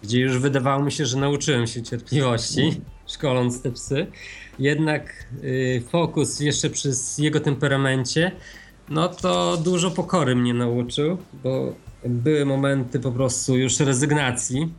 [0.03, 2.81] gdzie już wydawało mi się, że nauczyłem się cierpliwości,
[3.15, 4.07] szkoląc te psy.
[4.59, 8.33] Jednak y, fokus jeszcze przy jego temperamencie,
[8.89, 14.73] no to dużo pokory mnie nauczył, bo były momenty po prostu już rezygnacji.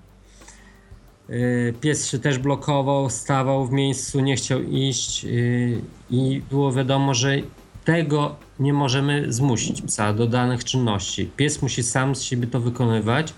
[1.30, 7.14] Y, pies się też blokował, stawał w miejscu, nie chciał iść y, i było wiadomo,
[7.14, 7.38] że
[7.86, 11.30] tego nie możemy zmusić psa do danych czynności.
[11.38, 13.34] Pies musi sam z siebie to wykonywać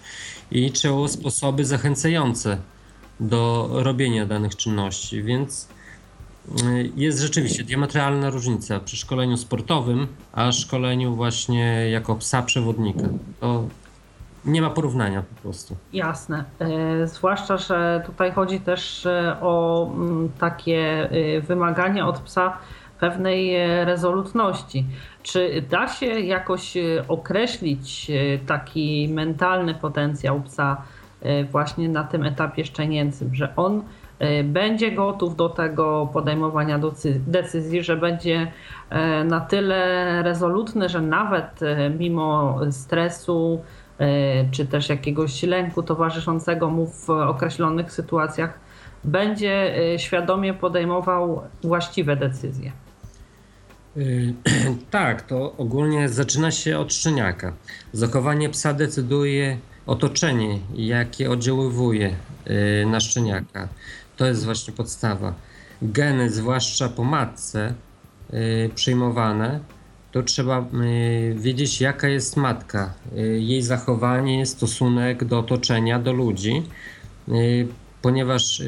[0.52, 2.58] i trzeba sposoby zachęcające
[3.19, 5.67] do robienia danych czynności, więc
[6.96, 13.04] jest rzeczywiście diametralna różnica przy szkoleniu sportowym, a szkoleniu właśnie jako psa przewodnika.
[13.40, 13.64] To
[14.46, 15.76] nie ma porównania po prostu.
[15.94, 16.44] Jasne.
[16.60, 21.10] E, zwłaszcza, że tutaj chodzi też e, o mm, takie
[21.48, 22.58] wymagania od psa
[23.00, 23.56] pewnej
[23.86, 24.86] rezolutności.
[25.24, 26.74] Czy da się jakoś
[27.08, 28.12] określić
[28.48, 30.82] taki mentalny potencjał psa
[31.52, 33.84] właśnie na tym etapie szczenięcym, że on
[34.43, 36.80] będzie gotów do tego podejmowania
[37.27, 38.51] decyzji, że będzie
[39.25, 41.60] na tyle rezolutny, że nawet
[41.99, 43.62] mimo stresu,
[44.51, 48.60] czy też jakiegoś lęku towarzyszącego mu w określonych sytuacjach,
[49.03, 52.71] będzie świadomie podejmował właściwe decyzje.
[54.91, 57.53] Tak, to ogólnie zaczyna się od szczeniaka.
[57.93, 62.15] Zachowanie psa decyduje otoczenie, jakie oddziaływuje
[62.86, 63.67] na szczeniaka.
[64.17, 65.34] To jest właśnie podstawa.
[65.82, 67.73] Geny, zwłaszcza po matce,
[68.75, 69.60] przyjmowane,
[70.17, 76.63] to trzeba y, wiedzieć, jaka jest matka, y, jej zachowanie, stosunek do otoczenia, do ludzi,
[77.30, 77.67] y,
[78.01, 78.62] ponieważ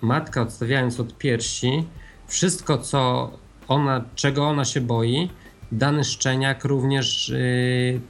[0.00, 1.84] matka, odstawiając od piersi,
[2.26, 3.30] wszystko, co
[3.68, 5.30] ona, czego ona się boi,
[5.72, 7.32] dany szczeniak również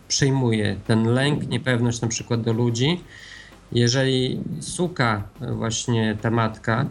[0.09, 0.77] przejmuje.
[0.87, 3.01] Ten lęk, niepewność na przykład do ludzi.
[3.73, 6.87] Jeżeli suka, właśnie ta matka,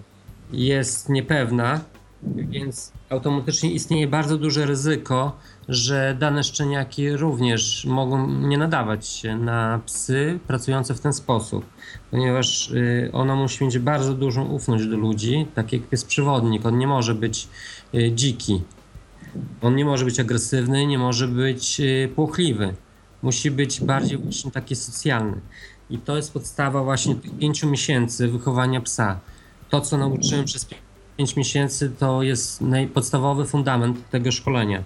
[0.51, 1.81] jest niepewna,
[2.23, 5.37] więc automatycznie istnieje bardzo duże ryzyko,
[5.69, 11.65] że dane szczeniaki również mogą nie nadawać się na psy pracujące w ten sposób,
[12.11, 16.65] ponieważ y, ono musi mieć bardzo dużą ufność do ludzi, tak jak jest przewodnik.
[16.65, 17.47] On nie może być
[17.93, 18.61] y, dziki,
[19.61, 22.73] on nie może być agresywny, nie może być y, płochliwy.
[23.21, 25.41] Musi być bardziej właśnie taki socjalny.
[25.89, 29.19] I to jest podstawa właśnie tych pięciu miesięcy wychowania psa.
[29.69, 30.67] To, co nauczyłem przez
[31.17, 34.83] pięć miesięcy, to jest podstawowy fundament tego szkolenia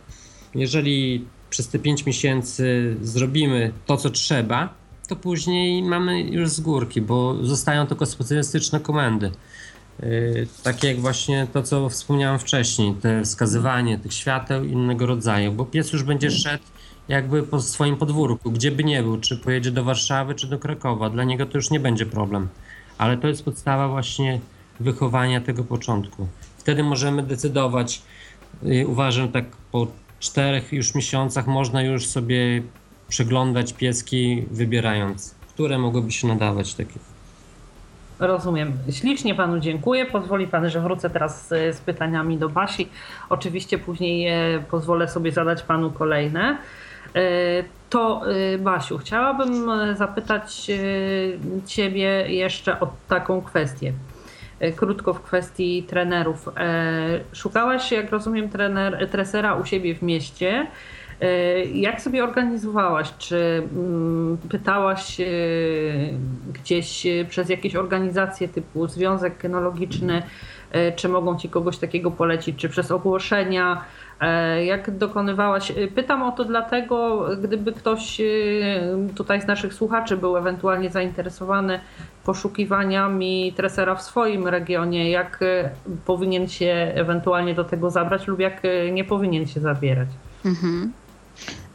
[0.55, 4.73] jeżeli przez te 5 miesięcy zrobimy to, co trzeba,
[5.07, 9.31] to później mamy już z górki, bo zostają tylko specjalistyczne komendy.
[9.99, 15.65] Yy, takie jak właśnie to, co wspomniałem wcześniej, te wskazywanie tych świateł innego rodzaju, bo
[15.65, 16.63] pies już będzie szedł
[17.09, 21.09] jakby po swoim podwórku, gdzie by nie był, czy pojedzie do Warszawy, czy do Krakowa,
[21.09, 22.47] dla niego to już nie będzie problem.
[22.97, 24.39] Ale to jest podstawa właśnie
[24.79, 26.27] wychowania tego początku.
[26.57, 28.01] Wtedy możemy decydować,
[28.63, 29.87] yy, uważam tak po
[30.19, 32.63] czterech już miesiącach można już sobie
[33.07, 36.99] przeglądać pieski, wybierając, które mogłyby się nadawać takie.
[38.19, 38.73] Rozumiem.
[38.91, 40.05] Ślicznie panu dziękuję.
[40.05, 42.89] Pozwoli pan, że wrócę teraz z, z pytaniami do Basi.
[43.29, 46.57] Oczywiście później e, pozwolę sobie zadać panu kolejne.
[47.15, 47.19] E,
[47.89, 48.21] to
[48.53, 50.71] e, Basiu, chciałabym zapytać
[51.65, 53.93] ciebie jeszcze o taką kwestię.
[54.59, 56.49] E, krótko w kwestii trenerów.
[56.57, 60.67] E, szukałaś, jak rozumiem, trener, tresera u siebie w mieście.
[61.21, 63.13] E, jak sobie organizowałaś?
[63.17, 65.17] Czy mm, pytałaś
[66.53, 70.23] gdzieś przez jakieś organizacje typu Związek Genologiczny
[70.95, 73.81] czy mogą ci kogoś takiego polecić, czy przez ogłoszenia.
[74.65, 75.71] Jak dokonywałaś?
[75.95, 78.21] Pytam o to dlatego, gdyby ktoś
[79.15, 81.79] tutaj z naszych słuchaczy był ewentualnie zainteresowany
[82.25, 85.39] poszukiwaniami tresera w swoim regionie, jak
[86.05, 88.61] powinien się ewentualnie do tego zabrać lub jak
[88.91, 90.09] nie powinien się zabierać.
[90.45, 90.91] Mhm.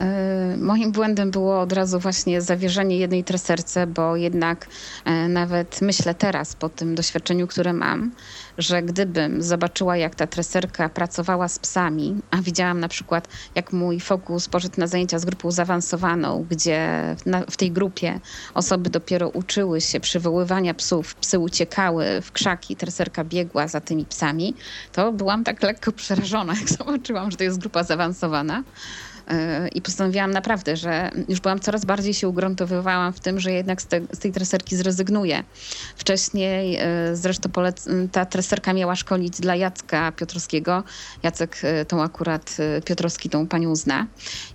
[0.01, 4.67] E, moim błędem było od razu właśnie zawierzenie jednej treserce, bo jednak
[5.05, 8.11] e, nawet myślę teraz po tym doświadczeniu, które mam,
[8.59, 14.01] że gdybym zobaczyła, jak ta treserka pracowała z psami, a widziałam na przykład, jak mój
[14.01, 16.89] fokus poszedł na zajęcia z grupą zaawansowaną, gdzie
[17.51, 18.21] w tej grupie
[18.55, 24.55] osoby dopiero uczyły się przywoływania psów, psy uciekały w krzaki, treserka biegła za tymi psami,
[24.93, 28.63] to byłam tak lekko przerażona, jak zobaczyłam, że to jest grupa zaawansowana.
[29.75, 33.87] I postanowiłam naprawdę, że już byłam coraz bardziej się ugruntowywałam w tym, że jednak z,
[33.87, 35.45] te, z tej treserki zrezygnuję.
[35.97, 40.83] Wcześniej e, zresztą polec- ta treserka miała szkolić dla Jacka Piotrowskiego.
[41.23, 44.07] Jacek e, tą akurat e, Piotrowski, tą panią zna.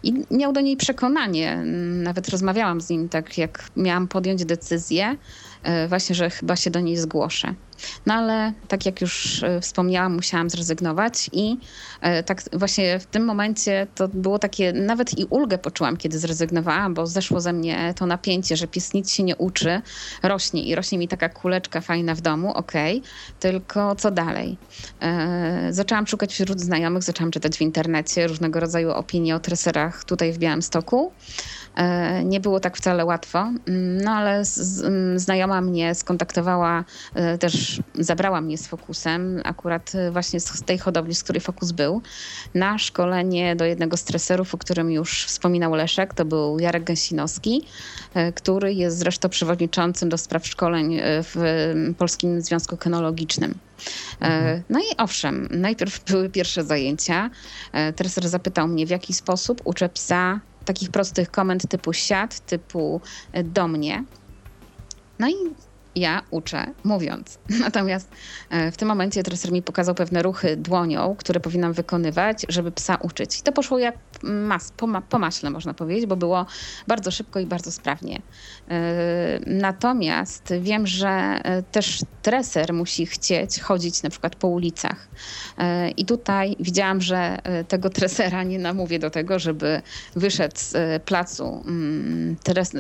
[0.04, 1.56] I miał do niej przekonanie.
[2.04, 5.16] Nawet rozmawiałam z nim tak, jak miałam podjąć decyzję,
[5.88, 7.54] właśnie, że chyba się do niej zgłoszę.
[8.06, 11.58] No ale tak jak już e, wspomniałam, musiałam zrezygnować i
[12.02, 16.94] e, tak właśnie w tym momencie to było takie, nawet i ulgę poczułam, kiedy zrezygnowałam,
[16.94, 19.82] bo zeszło ze mnie to napięcie, że pies nic się nie uczy,
[20.24, 24.58] rośnie i rośnie mi taka kuleczka fajna w domu, okej, okay, tylko co dalej?
[25.02, 30.34] E, zaczęłam szukać wśród znajomych, zaczęłam czytać w internecie różnego rodzaju opinie o treserach tutaj
[30.34, 31.12] w Białymstoku.
[31.76, 34.44] E, nie było tak wcale łatwo, mm, no ale
[34.84, 40.78] mm, znajoma mnie skontaktowała, e, też zabrała mnie z Fokusem, akurat e, właśnie z tej
[40.78, 42.02] hodowli, z której Fokus był,
[42.56, 47.66] na szkolenie do jednego z treserów, o którym już wspominał Leszek, to był Jarek Gęsinowski,
[48.36, 51.36] który jest zresztą przewodniczącym do spraw szkoleń w
[51.98, 53.56] Polskim Związku Kenologicznym.
[54.20, 54.64] Mhm.
[54.70, 57.30] No i owszem, najpierw były pierwsze zajęcia.
[57.96, 63.02] Treser zapytał mnie, w jaki sposób uczę psa takich prostych komend typu siat, typu
[63.34, 64.04] e, do mnie.
[65.20, 65.34] No i
[66.00, 67.40] ja uczę mówiąc.
[67.66, 68.10] Natomiast
[68.50, 72.96] e, w tym momencie treser mi pokazał pewne ruchy dłonią, które powinnam wykonywać, żeby psa
[72.96, 73.40] uczyć.
[73.40, 76.46] I to poszło jak mas, po, ma, po maśle, można powiedzieć, bo było
[76.88, 78.22] bardzo szybko i bardzo sprawnie.
[78.70, 81.42] E, natomiast wiem, że
[81.72, 85.08] też treser musi chcieć chodzić na przykład po ulicach.
[85.58, 89.82] E, I tutaj widziałam, że e, tego tresera nie namówię do tego, żeby
[90.16, 92.36] wyszedł z e, placu mm,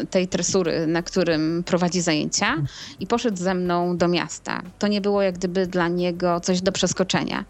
[0.09, 2.55] tej tresury, na którym prowadzi zajęcia
[2.99, 4.62] i poszedł ze mną do miasta.
[4.80, 7.45] To nie było jak gdyby dla niego coś do przeskoczenia.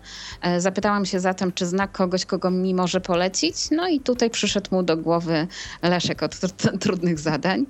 [0.58, 3.56] Zapytałam się zatem, czy zna kogoś, kogo mi może polecić.
[3.72, 5.48] No i tutaj przyszedł mu do głowy
[5.82, 6.36] Leszek od
[6.82, 7.66] trudnych zadań,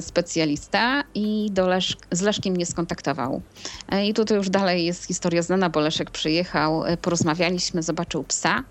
[0.00, 3.42] specjalista i do Lesz z Leszkiem mnie skontaktował.
[4.04, 8.64] I tutaj już dalej jest historia znana, bo Leszek przyjechał, porozmawialiśmy, zobaczył psa.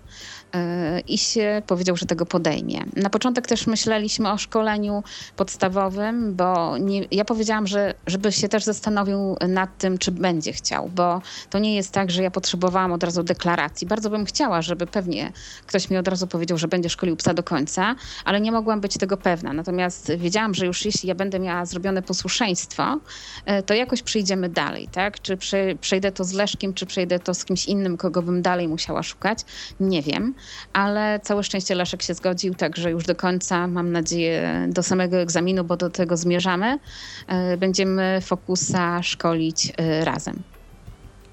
[0.54, 2.84] E, i się powiedział, że tego podejmie.
[2.96, 5.02] Na początek też myśleliśmy o szkoleniu
[5.36, 10.88] podstawowym, bo nie, ja powiedziałam, że żeby się też zastanowił nad tym, czy będzie chciał,
[10.88, 13.86] bo to nie jest tak, że ja potrzebowałam od razu deklaracji.
[13.86, 15.32] Bardzo bym chciała, żeby pewnie
[15.66, 17.94] ktoś mi od razu powiedział, że będzie szkolił psa do końca,
[18.24, 19.52] ale nie mogłam być tego pewna.
[19.52, 23.00] Natomiast wiedziałam, że już jeśli ja będę miała zrobione posłuszeństwo,
[23.46, 25.20] e, to jakoś przyjdziemy dalej, tak?
[25.20, 25.38] Czy
[25.80, 29.38] przejdę to z Leszkiem, czy przejdę to z kimś innym, kogo bym dalej musiała szukać,
[29.80, 30.34] nie wiem
[30.72, 35.64] ale całe szczęście Leszek się zgodził, także już do końca, mam nadzieję, do samego egzaminu,
[35.64, 36.78] bo do tego zmierzamy,
[37.26, 40.42] e, będziemy Fokusa szkolić e, razem.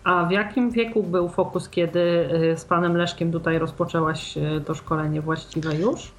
[0.03, 4.33] A w jakim wieku był Fokus, kiedy e, z panem Leszkiem tutaj rozpoczęłaś
[4.65, 6.11] to szkolenie właściwe już?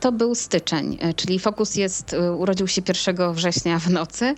[0.00, 4.34] To był styczeń, czyli Fokus jest, urodził się 1 września w nocy,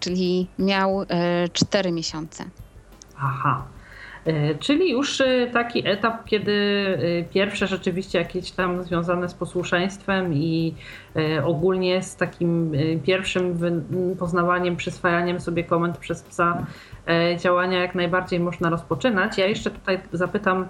[0.00, 1.04] czyli miał
[1.52, 2.44] 4 miesiące.
[3.18, 3.64] Aha.
[4.26, 10.34] E, czyli już e, taki etap, kiedy e, pierwsze rzeczywiście jakieś tam związane z posłuszeństwem
[10.34, 10.74] i
[11.44, 12.72] ogólnie z takim
[13.04, 13.58] pierwszym
[14.18, 16.66] poznawaniem, przyswajaniem sobie komend przez psa
[17.38, 19.38] działania jak najbardziej można rozpoczynać.
[19.38, 20.68] Ja jeszcze tutaj zapytam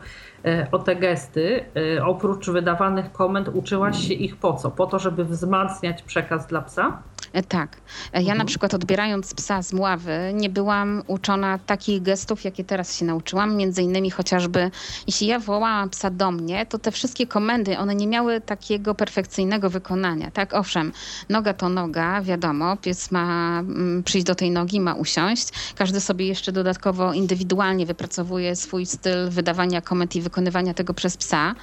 [0.73, 1.65] o te gesty.
[2.05, 4.71] Oprócz wydawanych komend uczyłaś się ich po co?
[4.71, 7.03] Po to, żeby wzmacniać przekaz dla psa?
[7.37, 7.77] E, tak.
[8.13, 8.47] E, ja na mhm.
[8.47, 13.57] przykład odbierając psa z mławy nie byłam uczona takich gestów, jakie teraz się nauczyłam.
[13.57, 14.71] Między innymi chociażby,
[15.07, 19.71] jeśli ja wołałam psa do mnie, to te wszystkie komendy, one nie miały takiego perfekcyjnego
[19.71, 20.31] wykonania.
[20.31, 20.93] Tak, owszem,
[21.29, 25.49] noga to noga, wiadomo, pies ma mm, przyjść do tej nogi, ma usiąść.
[25.75, 31.55] Każdy sobie jeszcze dodatkowo indywidualnie wypracowuje swój styl wydawania komend i wykonywania tego przez psa.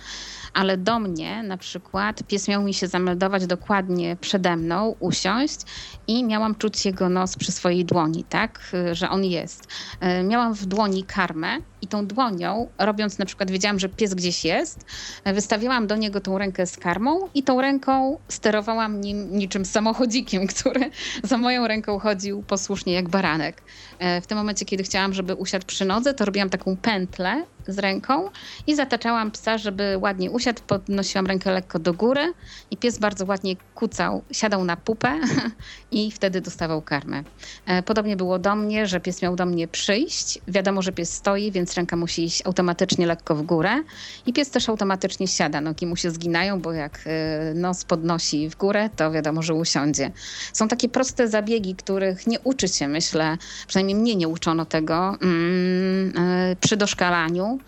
[0.53, 5.59] Ale do mnie na przykład pies miał mi się zameldować dokładnie przede mną, usiąść
[6.07, 9.67] i miałam czuć jego nos przy swojej dłoni, tak, że on jest.
[9.99, 14.45] E, miałam w dłoni karmę i tą dłonią, robiąc na przykład, wiedziałam, że pies gdzieś
[14.45, 14.85] jest,
[15.25, 20.89] wystawiałam do niego tą rękę z karmą i tą ręką sterowałam nim niczym samochodzikiem, który
[21.23, 23.61] za moją ręką chodził posłusznie jak baranek.
[24.03, 27.79] E, w tym momencie, kiedy chciałam, żeby usiadł przy nodze, to robiłam taką pętlę z
[27.79, 28.29] ręką
[28.67, 32.33] i zataczałam psa, żeby ładnie usiadł, podnosiłam rękę lekko do góry
[32.71, 35.19] i pies bardzo ładnie kucał, siadał na pupę
[35.91, 37.23] i wtedy dostawał karmę.
[37.65, 40.39] E, podobnie było do mnie, że pies miał do mnie przyjść.
[40.47, 43.83] Wiadomo, że pies stoi, więc ręka musi iść automatycznie lekko w górę
[44.25, 45.61] i pies też automatycznie siada.
[45.61, 50.11] Nogi mu się zginają, bo jak e, nos podnosi w górę, to wiadomo, że usiądzie.
[50.53, 53.37] Są takie proste zabiegi, których nie uczy się, myślę,
[53.67, 57.59] przynajmniej mnie nie uczono tego mm, e, przy doszkalaniu,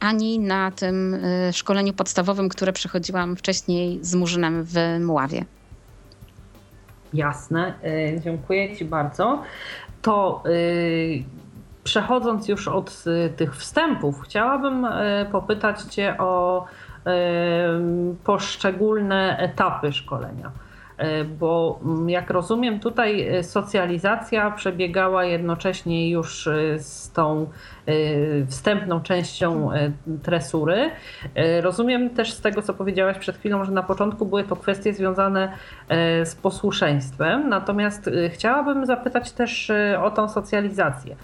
[0.00, 1.16] ani na tym
[1.52, 5.44] szkoleniu podstawowym, które przechodziłam wcześniej z Murzynem w Mławie.
[7.14, 7.74] Jasne,
[8.24, 9.42] dziękuję Ci bardzo.
[10.02, 10.42] To
[11.84, 13.04] przechodząc już od
[13.36, 14.86] tych wstępów, chciałabym
[15.32, 16.64] popytać Cię o
[18.24, 20.50] poszczególne etapy szkolenia.
[21.38, 26.48] Bo mm, jak rozumiem, tutaj socjalizacja przebiegała jednocześnie już
[26.78, 27.46] z tą
[28.48, 29.70] wstępną częścią
[30.22, 30.90] tresury.
[31.60, 35.52] Rozumiem też z tego, co powiedziałaś przed chwilą, że na początku były to kwestie związane
[36.24, 37.48] z posłuszeństwem.
[37.48, 39.72] Natomiast chciałabym zapytać też
[40.02, 41.16] o tą socjalizację.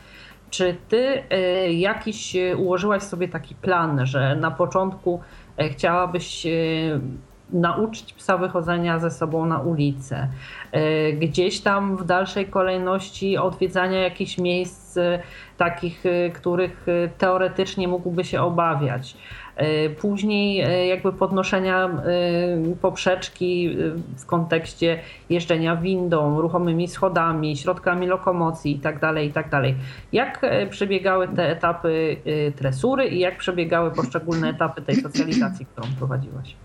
[0.51, 5.21] Czy ty e, jakiś e, ułożyłaś sobie taki plan, że na początku
[5.57, 6.47] e, chciałabyś
[7.53, 10.29] nauczyć psa wychodzenia ze sobą na ulicę,
[11.19, 14.99] gdzieś tam w dalszej kolejności odwiedzania jakichś miejsc
[15.57, 16.87] takich, których
[17.19, 19.17] teoretycznie mógłby się obawiać,
[19.59, 21.91] E, później e, jakby podnoszenia e,
[22.81, 23.77] poprzeczki
[24.19, 24.99] w kontekście
[25.31, 29.01] jeżdżenia windą, ruchomymi schodami, środkami lokomocji itd.
[29.01, 29.51] Tak itd.
[29.51, 29.65] Tak
[30.13, 32.17] jak przebiegały te etapy
[32.57, 36.57] tresury i jak przebiegały poszczególne etapy tej socjalizacji, którą prowadziłaś?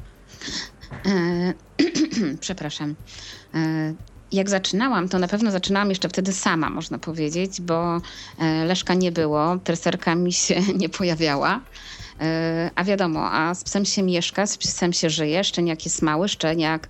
[2.40, 2.96] Przepraszam
[4.34, 8.02] jak zaczynałam, to na pewno zaczynałam jeszcze wtedy sama, można powiedzieć, bo
[8.66, 11.66] Leszka nie było, treserka mi się nie pojawiała.
[12.24, 15.44] E, a wiadomo, a z psem się mieszka, z psem się żyje.
[15.44, 16.88] Szczeniak jest mały, szczeniak.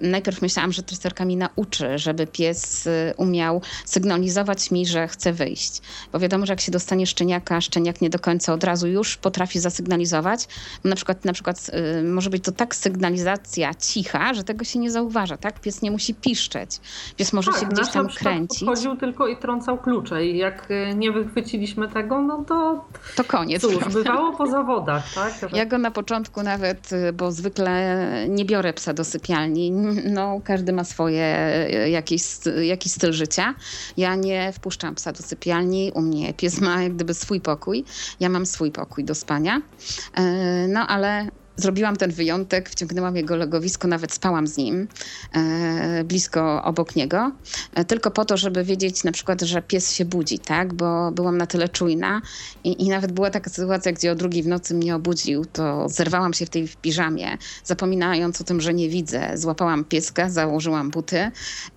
[0.00, 5.82] Najpierw myślałam, że treserka mi nauczy, żeby pies y, umiał sygnalizować mi, że chce wyjść.
[6.12, 9.60] Bo wiadomo, że jak się dostanie szczeniaka, szczeniak nie do końca od razu już potrafi
[9.60, 10.48] zasygnalizować.
[10.84, 14.90] Na przykład, na przykład y, może być to tak sygnalizacja cicha, że tego się nie
[14.90, 15.60] zauważa, tak?
[15.60, 16.70] Pies nie musi piszczeć.
[17.16, 18.68] Pies może tak, się gdzieś tam kręcić.
[18.68, 22.84] chodził tylko i trącał klucze i jak y, nie wychwyciliśmy tego, no to...
[23.16, 23.62] To koniec.
[23.62, 25.52] Cóż, bywało poza zawodach, tak?
[25.52, 29.72] Ja go na początku nawet, y, bo zwykle nie biorę psa do sypialni.
[30.10, 31.50] No, każdy ma swoje
[31.86, 32.22] y, jakiś,
[32.62, 33.54] jakiś styl życia.
[33.96, 35.92] Ja nie wpuszczam psa do sypialni.
[35.94, 37.84] U mnie pies ma jak gdyby swój pokój.
[38.20, 39.56] Ja mam swój pokój do spania.
[39.56, 41.28] Y, no, ale
[41.60, 44.88] zrobiłam ten wyjątek, wciągnęłam jego logowisko, nawet spałam z nim
[45.32, 47.32] e, blisko obok niego,
[47.74, 50.74] e, tylko po to, żeby wiedzieć na przykład, że pies się budzi, tak?
[50.74, 52.22] Bo byłam na tyle czujna
[52.64, 56.32] i, i nawet była taka sytuacja, gdzie o drugiej w nocy mnie obudził, to zerwałam
[56.32, 59.38] się w tej piżamie, zapominając o tym, że nie widzę.
[59.38, 61.30] Złapałam pieska, założyłam buty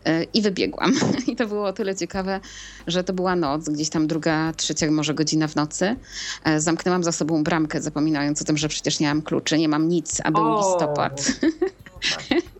[0.05, 0.93] e, i wybiegłam.
[1.31, 2.39] I to było o tyle ciekawe,
[2.87, 5.95] że to była noc, gdzieś tam druga, trzecia może godzina w nocy.
[6.43, 9.87] E, zamknęłam za sobą bramkę, zapominając o tym, że przecież nie mam kluczy, nie mam
[9.87, 11.21] nic, a był o, listopad.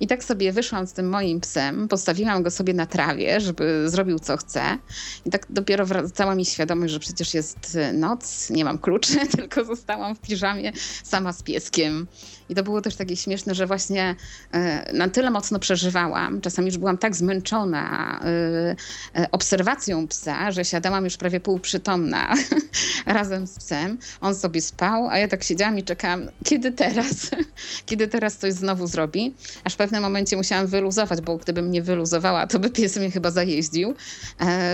[0.00, 4.18] I tak sobie wyszłam z tym moim psem, postawiłam go sobie na trawie, żeby zrobił
[4.18, 4.78] co chce.
[5.26, 10.14] I tak dopiero wracała mi świadomość, że przecież jest noc, nie mam kluczy, tylko zostałam
[10.14, 10.72] w piżamie
[11.04, 12.06] sama z pieskiem.
[12.50, 14.16] I to było też takie śmieszne, że właśnie
[14.52, 21.04] e, na tyle mocno przeżywałam, czasami już byłam tak zmęczona e, obserwacją psa, że siadałam
[21.04, 22.34] już prawie półprzytomna
[23.06, 23.98] razem z psem.
[24.20, 27.30] On sobie spał, a ja tak siedziałam i czekałam, kiedy teraz,
[27.86, 29.34] kiedy teraz coś znowu zrobi.
[29.64, 33.30] Aż w pewnym momencie musiałam wyluzować, bo gdybym nie wyluzowała, to by pies mnie chyba
[33.30, 33.94] zajeździł,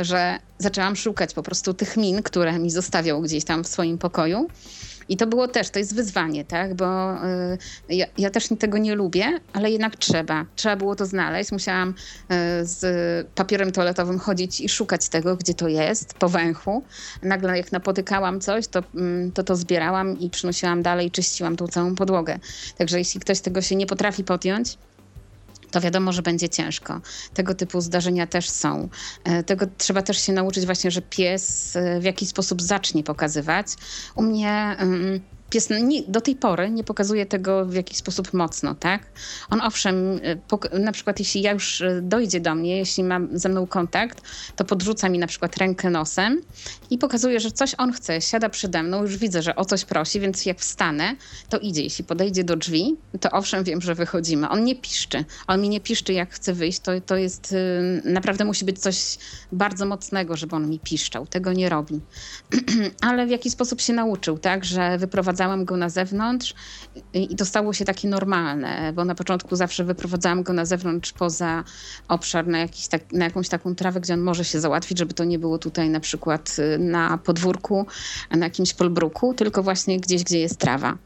[0.02, 4.48] że zaczęłam szukać po prostu tych min, które mi zostawiał gdzieś tam w swoim pokoju.
[5.08, 6.74] I to było też, to jest wyzwanie, tak?
[6.74, 10.46] Bo y, ja, ja, też tego nie lubię, ale jednak trzeba.
[10.56, 11.52] Trzeba było to znaleźć.
[11.52, 11.94] Musiałam y,
[12.62, 12.86] z
[13.34, 16.82] papierem toaletowym chodzić i szukać tego, gdzie to jest, po węchu.
[17.22, 21.94] Nagle jak napotykałam coś, to mm, to, to zbierałam i przynosiłam dalej, czyściłam tą całą
[21.94, 22.38] podłogę.
[22.78, 24.78] Także jeśli ktoś tego się nie potrafi podjąć,
[25.76, 27.00] to wiadomo, że będzie ciężko.
[27.34, 28.88] Tego typu zdarzenia też są.
[29.24, 33.66] E, tego trzeba też się nauczyć właśnie, że pies e, w jakiś sposób zacznie pokazywać.
[34.14, 34.76] U mnie
[35.50, 39.02] pies nie, do tej pory nie pokazuje tego w jakiś sposób mocno, tak?
[39.50, 40.20] On owszem,
[40.74, 44.22] y, na przykład jeśli ja już y, dojdzie do mnie, jeśli ma ze mną kontakt,
[44.56, 46.40] to podrzuca mi na przykład rękę nosem
[46.90, 50.20] i pokazuje, że coś on chce, siada przede mną, już widzę, że o coś prosi,
[50.20, 51.16] więc jak wstanę,
[51.48, 51.82] to idzie.
[51.82, 54.48] Jeśli podejdzie do drzwi, to owszem, wiem, że wychodzimy.
[54.48, 55.24] On nie piszczy.
[55.46, 56.80] On mi nie piszczy, jak chce wyjść.
[56.80, 59.18] To, to jest, y, naprawdę musi być coś
[59.52, 61.26] bardzo mocnego, żeby on mi piszczał.
[61.26, 62.00] Tego nie robi.
[63.08, 64.98] Ale w jakiś sposób się nauczył, tak, że
[65.36, 66.54] wyprowadzałam go na zewnątrz
[67.12, 71.64] i to stało się takie normalne, bo na początku zawsze wyprowadzałam go na zewnątrz poza
[72.08, 75.24] obszar na, jakiś tak, na jakąś taką trawę, gdzie on może się załatwić, żeby to
[75.24, 77.86] nie było tutaj na przykład y, na podwórku,
[78.30, 80.98] na jakimś polbruku, tylko właśnie gdzieś, gdzie jest trawa.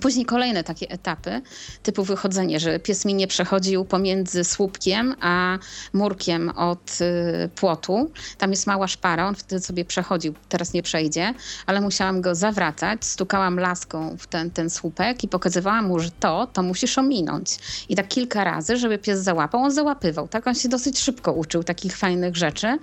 [0.00, 1.42] Później kolejne takie etapy,
[1.82, 5.58] typu wychodzenie, że pies mi nie przechodził pomiędzy słupkiem a
[5.92, 8.10] murkiem od y, płotu.
[8.38, 11.34] Tam jest mała szpara, on wtedy sobie przechodził, teraz nie przejdzie,
[11.66, 16.46] ale musiałam go zawracać, stukałam laską w ten, ten słupek i pokazywałam mu, że to,
[16.52, 17.58] to musisz ominąć.
[17.88, 20.28] I tak kilka razy, żeby pies załapał, on załapywał.
[20.28, 22.78] Tak, on się dosyć szybko uczył takich fajnych rzeczy.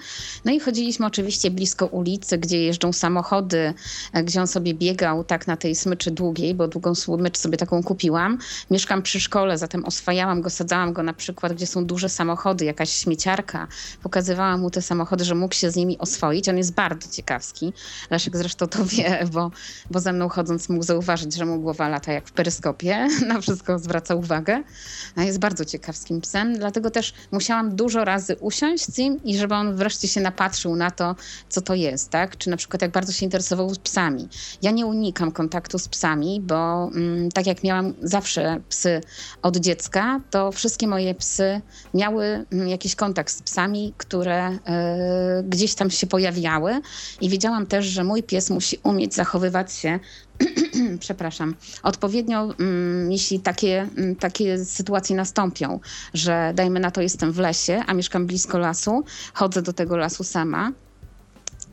[0.46, 3.74] No i chodziliśmy oczywiście blisko ulicy, gdzie jeżdżą samochody,
[4.24, 8.38] gdzie on sobie biegał tak na tej smyczy długiej, bo długą mecz sobie taką kupiłam.
[8.72, 12.90] Mieszkam przy szkole, zatem oswajałam go, sadzałam go na przykład, gdzie są duże samochody, jakaś
[12.90, 13.68] śmieciarka.
[14.04, 16.50] Pokazywałam mu te samochody, że mógł się z nimi oswoić.
[16.50, 17.74] On jest bardzo ciekawski.
[18.10, 19.52] Leszek zresztą to wie, bo,
[19.92, 23.08] bo ze mną chodząc mógł zauważyć, że mu głowa lata jak w peryskopie.
[23.28, 24.64] Na wszystko zwraca uwagę.
[25.18, 29.76] Jest bardzo ciekawskim psem, dlatego też musiałam dużo razy usiąść z nim i żeby on
[29.76, 31.16] wreszcie się napatrzył na to,
[31.50, 32.38] co to jest, tak?
[32.38, 34.28] Czy na przykład jak bardzo się interesował psami.
[34.62, 39.02] Ja nie unikam kontaktu z psami, bo mm, tak jak miałam zawsze psy
[39.42, 41.62] od dziecka, to wszystkie moje psy
[41.94, 44.58] miały mm, jakiś kontakt z psami, które y,
[45.44, 46.82] gdzieś tam się pojawiały.
[47.22, 50.00] I wiedziałam też, że mój pies musi umieć zachowywać się
[51.00, 53.88] przepraszam, odpowiednio, mm, jeśli takie,
[54.20, 55.80] takie sytuacje nastąpią,
[56.14, 60.24] że dajmy na to jestem w lesie, a mieszkam blisko lasu, chodzę do tego lasu
[60.24, 60.72] sama,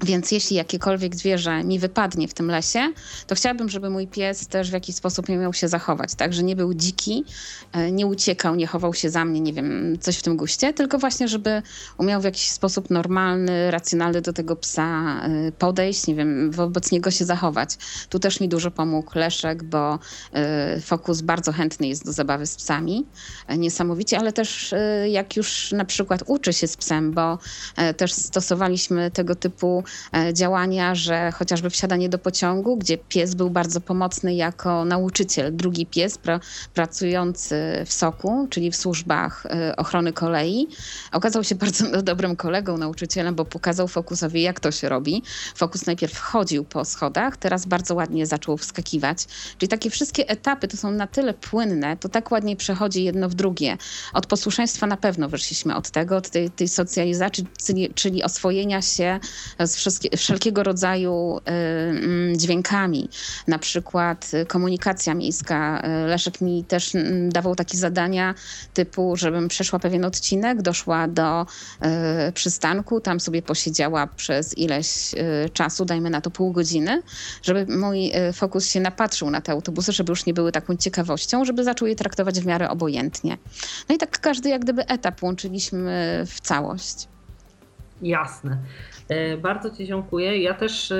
[0.02, 2.92] więc jeśli jakiekolwiek zwierzę mi wypadnie w tym lesie,
[3.26, 6.56] to chciałabym, żeby mój pies też w jakiś sposób miał się zachować, tak, że nie
[6.56, 7.24] był dziki,
[7.72, 10.98] e, nie uciekał, nie chował się za mnie, nie wiem, coś w tym guście, tylko
[10.98, 11.62] właśnie, żeby
[11.98, 17.10] umiał w jakiś sposób normalny, racjonalny do tego psa e, podejść, nie wiem, wobec niego
[17.10, 17.76] się zachować.
[18.08, 19.98] Tu też mi dużo pomógł Leszek, bo
[20.32, 23.06] e, Fokus bardzo chętny jest do zabawy z psami,
[23.58, 24.74] niesamowicie, ale też
[25.08, 27.38] jak już na przykład uczy się z psem, bo
[27.96, 29.84] też stosowaliśmy tego typu
[30.32, 36.18] działania, że chociażby wsiadanie do pociągu, gdzie pies był bardzo pomocny jako nauczyciel, drugi pies
[36.18, 36.40] pra,
[36.74, 37.56] pracujący
[37.86, 40.68] w SOKU, czyli w służbach e, ochrony kolei,
[41.12, 45.22] okazał się bardzo dobrym kolegą, nauczycielem, bo pokazał Fokusowi, jak to się robi.
[45.54, 49.26] Fokus najpierw chodził po schodach, teraz bardzo ładnie zaczął wskakiwać.
[49.58, 53.34] Czyli takie wszystkie etapy to są na tyle płynne, to tak ładnie przechodzi jedno w
[53.34, 53.76] drugie.
[54.12, 59.20] Od posłuszeństwa na pewno wyszliśmy od tego, od tej, tej socjalizacji, czyli, czyli oswojenia się
[59.58, 59.75] z
[60.16, 63.08] wszelkiego rodzaju y, mm, dźwiękami,
[63.46, 65.82] na przykład y, komunikacja miejska.
[66.04, 68.34] Y, Leszek mi też mm, dawał takie zadania
[68.74, 71.46] typu, żebym przeszła pewien odcinek, doszła do
[72.34, 75.14] przystanku, tam sobie posiedziała przez ileś
[75.52, 77.02] czasu, dajmy na to pół godziny,
[77.42, 81.64] żeby mój fokus się napatrzył na te autobusy, żeby już nie były taką ciekawością, żeby
[81.64, 83.38] zaczął je traktować w miarę obojętnie.
[83.88, 87.08] No i tak każdy jak gdyby etap łączyliśmy w całość.
[88.02, 88.58] Jasne.
[89.08, 90.42] E, bardzo Ci dziękuję.
[90.42, 90.96] Ja też, e,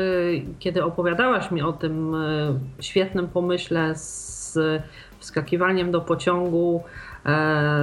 [0.58, 4.58] kiedy opowiadałaś mi o tym e, świetnym pomyśle z
[5.18, 6.82] wskakiwaniem do pociągu,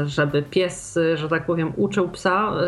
[0.05, 2.53] żeby pies, że tak powiem, uczył psa.
[2.53, 2.63] E,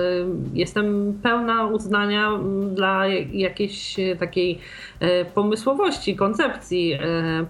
[0.53, 2.32] jestem pełna uznania
[2.73, 4.59] dla jakiejś takiej
[4.99, 6.99] e, pomysłowości, koncepcji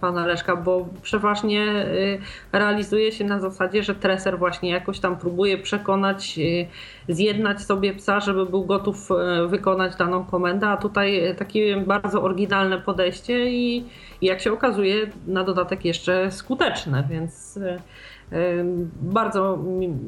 [0.01, 1.85] pana Leszka, bo przeważnie
[2.51, 6.39] realizuje się na zasadzie, że treser właśnie jakoś tam próbuje przekonać,
[7.09, 9.09] zjednać sobie psa, żeby był gotów
[9.47, 13.85] wykonać daną komendę, a tutaj takie bardzo oryginalne podejście i
[14.21, 17.59] jak się okazuje na dodatek jeszcze skuteczne, więc
[19.01, 19.99] bardzo mi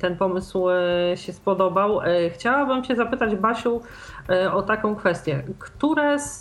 [0.00, 2.00] ten pomysł e, się spodobał.
[2.02, 3.80] E, chciałabym Cię zapytać, Basiu,
[4.28, 5.42] e, o taką kwestię.
[5.58, 6.40] Które z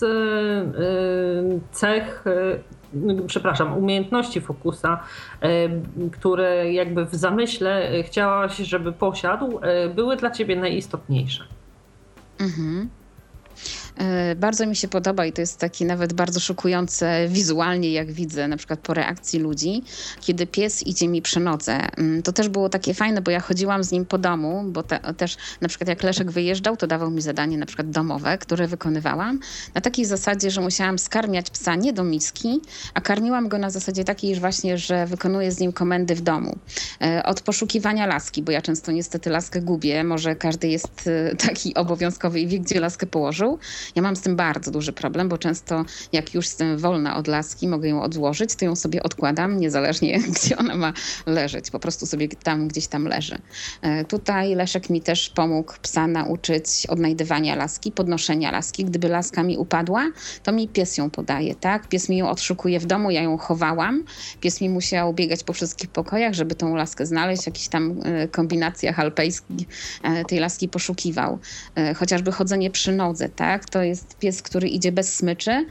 [1.71, 2.25] cech,
[3.27, 5.03] przepraszam, umiejętności Fokusa,
[6.11, 9.59] które jakby w zamyśle chciałaś, żeby posiadł,
[9.95, 11.43] były dla Ciebie najistotniejsze?
[12.39, 12.89] Mhm.
[13.97, 18.47] E, bardzo mi się podoba i to jest takie nawet bardzo szokujące wizualnie, jak widzę
[18.47, 19.83] na przykład po reakcji ludzi,
[20.21, 21.79] kiedy pies idzie mi przy nodze.
[21.97, 24.99] Mm, to też było takie fajne, bo ja chodziłam z nim po domu, bo te,
[25.17, 29.39] też na przykład jak Leszek wyjeżdżał, to dawał mi zadanie na przykład domowe, które wykonywałam.
[29.73, 32.61] Na takiej zasadzie, że musiałam skarmiać psa nie do miski,
[32.93, 36.57] a karmiłam go na zasadzie takiej właśnie, że wykonuję z nim komendy w domu.
[37.01, 41.75] E, od poszukiwania laski, bo ja często niestety laskę gubię, może każdy jest e, taki
[41.75, 43.59] obowiązkowy i wie, gdzie laskę położył.
[43.95, 47.67] Ja mam z tym bardzo duży problem, bo często jak już jestem wolna od laski,
[47.67, 50.93] mogę ją odłożyć, to ją sobie odkładam, niezależnie gdzie ona ma
[51.25, 51.71] leżeć.
[51.71, 53.37] Po prostu sobie tam gdzieś tam leży.
[53.81, 58.85] E, tutaj Leszek mi też pomógł psa nauczyć odnajdywania laski, podnoszenia laski.
[58.85, 60.07] Gdyby laska mi upadła,
[60.43, 61.89] to mi pies ją podaje, tak?
[61.89, 64.03] Pies mi ją odszukuje w domu, ja ją chowałam.
[64.41, 68.99] Pies mi musiał biegać po wszystkich pokojach, żeby tą laskę znaleźć, jakichś tam e, kombinacjach
[68.99, 69.67] alpejskich
[70.03, 71.39] e, tej laski poszukiwał.
[71.95, 73.65] Chociażby chodzenie przy nodze, tak?
[73.71, 75.65] To jest pies, który idzie bez smyczy,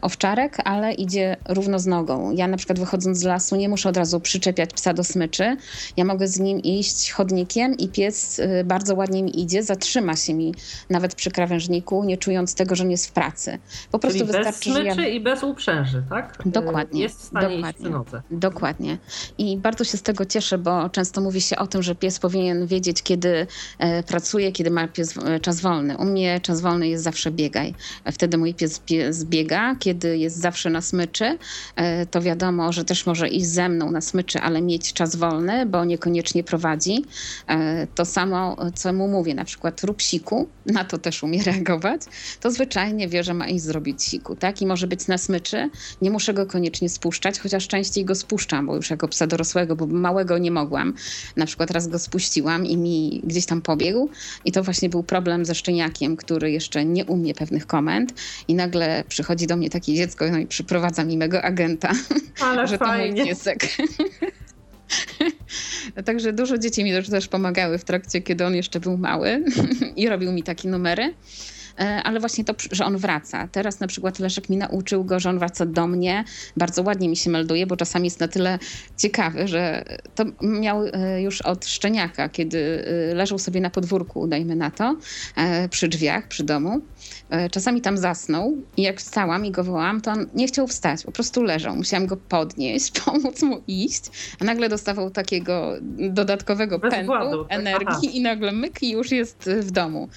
[0.00, 2.30] owczarek, ale idzie równo z nogą.
[2.30, 5.56] Ja na przykład wychodząc z lasu nie muszę od razu przyczepiać psa do smyczy.
[5.96, 10.34] Ja mogę z nim iść chodnikiem i pies y, bardzo ładnie mi idzie, zatrzyma się
[10.34, 10.54] mi
[10.90, 13.58] nawet przy krawężniku, nie czując tego, że nie jest w pracy.
[13.90, 15.08] Po prostu Czyli wystarczy, bez smyczy ja...
[15.08, 16.38] i bez uprzęży, tak?
[16.46, 17.02] Dokładnie.
[17.02, 18.98] Jest w stanie dokładnie, iść Dokładnie.
[19.38, 22.66] I bardzo się z tego cieszę, bo często mówi się o tym, że pies powinien
[22.66, 23.46] wiedzieć, kiedy
[23.78, 25.96] e, pracuje, kiedy ma pies e, czas wolny.
[25.98, 27.74] U mnie czas wolny jest zawsze biegaj.
[28.12, 31.38] Wtedy mój pies, pies biega, kiedy jest zawsze na smyczy,
[31.76, 35.66] e, to wiadomo, że też może iść ze mną na smyczy, ale mieć czas wolny,
[35.66, 37.04] bo niekoniecznie prowadzi.
[37.48, 42.02] E, to samo, co mu mówię, na przykład rób siku, na to też umie reagować,
[42.40, 44.62] to zwyczajnie wie, że ma iść zrobić siku, tak?
[44.62, 45.70] I może być na smyczy,
[46.02, 49.86] nie muszę go koniecznie spuszczać, chociaż częściej go spuszczam, bo już jako psa dorosłego, bo
[49.86, 50.94] małego nie mogłam.
[51.36, 54.10] Na przykład raz go spuściłam i mi gdzieś tam pobiegł
[54.44, 58.14] i to właśnie był problem ze szczeniakiem, który jeszcze nie umie pewnych komend
[58.48, 61.92] i nagle przychodzi do mnie takie dziecko no i przyprowadza mi mego agenta,
[62.40, 63.16] Ale że fajnie.
[63.16, 63.66] to mój piesek.
[66.04, 69.44] Także dużo dzieci mi też pomagały w trakcie, kiedy on jeszcze był mały
[69.96, 71.14] i robił mi takie numery.
[71.78, 73.48] E, ale właśnie to, że on wraca.
[73.48, 76.24] Teraz na przykład Leszek mi nauczył go, że on wraca do mnie.
[76.56, 78.58] Bardzo ładnie mi się melduje, bo czasami jest na tyle
[78.96, 84.56] ciekawy, że to miał e, już od szczeniaka, kiedy e, leżał sobie na podwórku, dajmy
[84.56, 84.96] na to,
[85.70, 86.80] przy drzwiach, przy domu.
[87.50, 91.12] Czasami tam zasnął i jak wstałam i go wołałam, to on nie chciał wstać, po
[91.12, 91.76] prostu leżał.
[91.76, 94.04] Musiałam go podnieść, pomóc mu iść,
[94.40, 95.72] a nagle dostawał takiego
[96.10, 97.58] dodatkowego Bez pędu, władu, tak?
[97.58, 98.12] energii Aha.
[98.12, 100.08] i nagle myk i już jest w domu.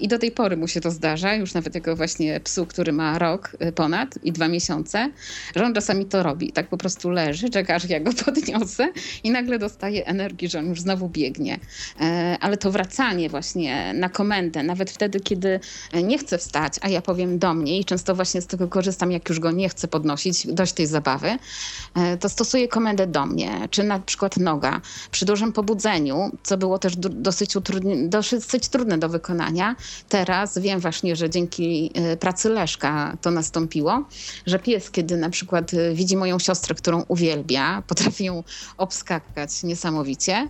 [0.00, 3.18] I do tej pory mu się to zdarza, już nawet jako właśnie psu, który ma
[3.18, 5.10] rok ponad i dwa miesiące,
[5.56, 6.52] że on czasami to robi.
[6.52, 8.88] Tak po prostu leży, czeka aż ja go podniosę
[9.24, 11.58] i nagle dostaje energii, że on już znowu biegnie.
[12.00, 15.60] E, ale to wracanie właśnie na komendę, nawet wtedy, kiedy
[16.02, 16.45] nie chce wstać,
[16.80, 19.68] a ja powiem do mnie i często właśnie z tego korzystam, jak już go nie
[19.68, 21.38] chcę podnosić, dość tej zabawy,
[21.94, 24.80] e, to stosuję komendę do mnie, czy na przykład noga.
[25.10, 27.54] Przy dużym pobudzeniu, co było też dosyć,
[28.08, 29.76] dosyć trudne do wykonania,
[30.08, 34.04] teraz wiem właśnie, że dzięki e, pracy Leszka to nastąpiło,
[34.46, 38.44] że pies, kiedy na przykład e, widzi moją siostrę, którą uwielbia, potrafi ją
[38.76, 40.48] obskakać niesamowicie,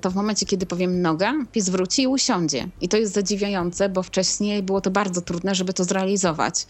[0.00, 2.68] to w momencie, kiedy powiem noga, pies wróci i usiądzie.
[2.80, 6.66] I to jest zadziwiające, bo wcześniej było to bardzo trudne, żeby to zrealizować.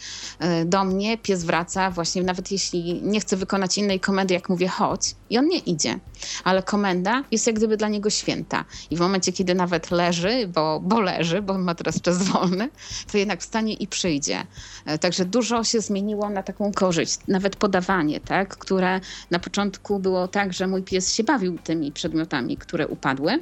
[0.67, 5.15] Do mnie pies wraca właśnie, nawet jeśli nie chce wykonać innej komendy, jak mówię chodź,
[5.31, 5.99] i on nie idzie.
[6.45, 8.65] Ale komenda jest jak gdyby dla niego święta.
[8.91, 12.71] I w momencie, kiedy nawet leży, bo, bo leży, bo on ma teraz czas wolny,
[13.13, 14.47] to jednak wstanie i przyjdzie.
[14.87, 17.19] E, także dużo się zmieniło na taką korzyść.
[17.29, 19.01] Nawet podawanie, tak, które
[19.31, 23.39] na początku było tak, że mój pies się bawił tymi przedmiotami, które upadły.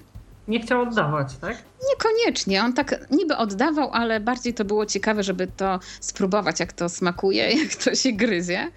[0.49, 1.63] Nie chciał oddawać, tak?
[1.91, 2.63] Niekoniecznie.
[2.63, 7.51] On tak niby oddawał, ale bardziej to było ciekawe, żeby to spróbować, jak to smakuje,
[7.63, 8.71] jak to się gryzie.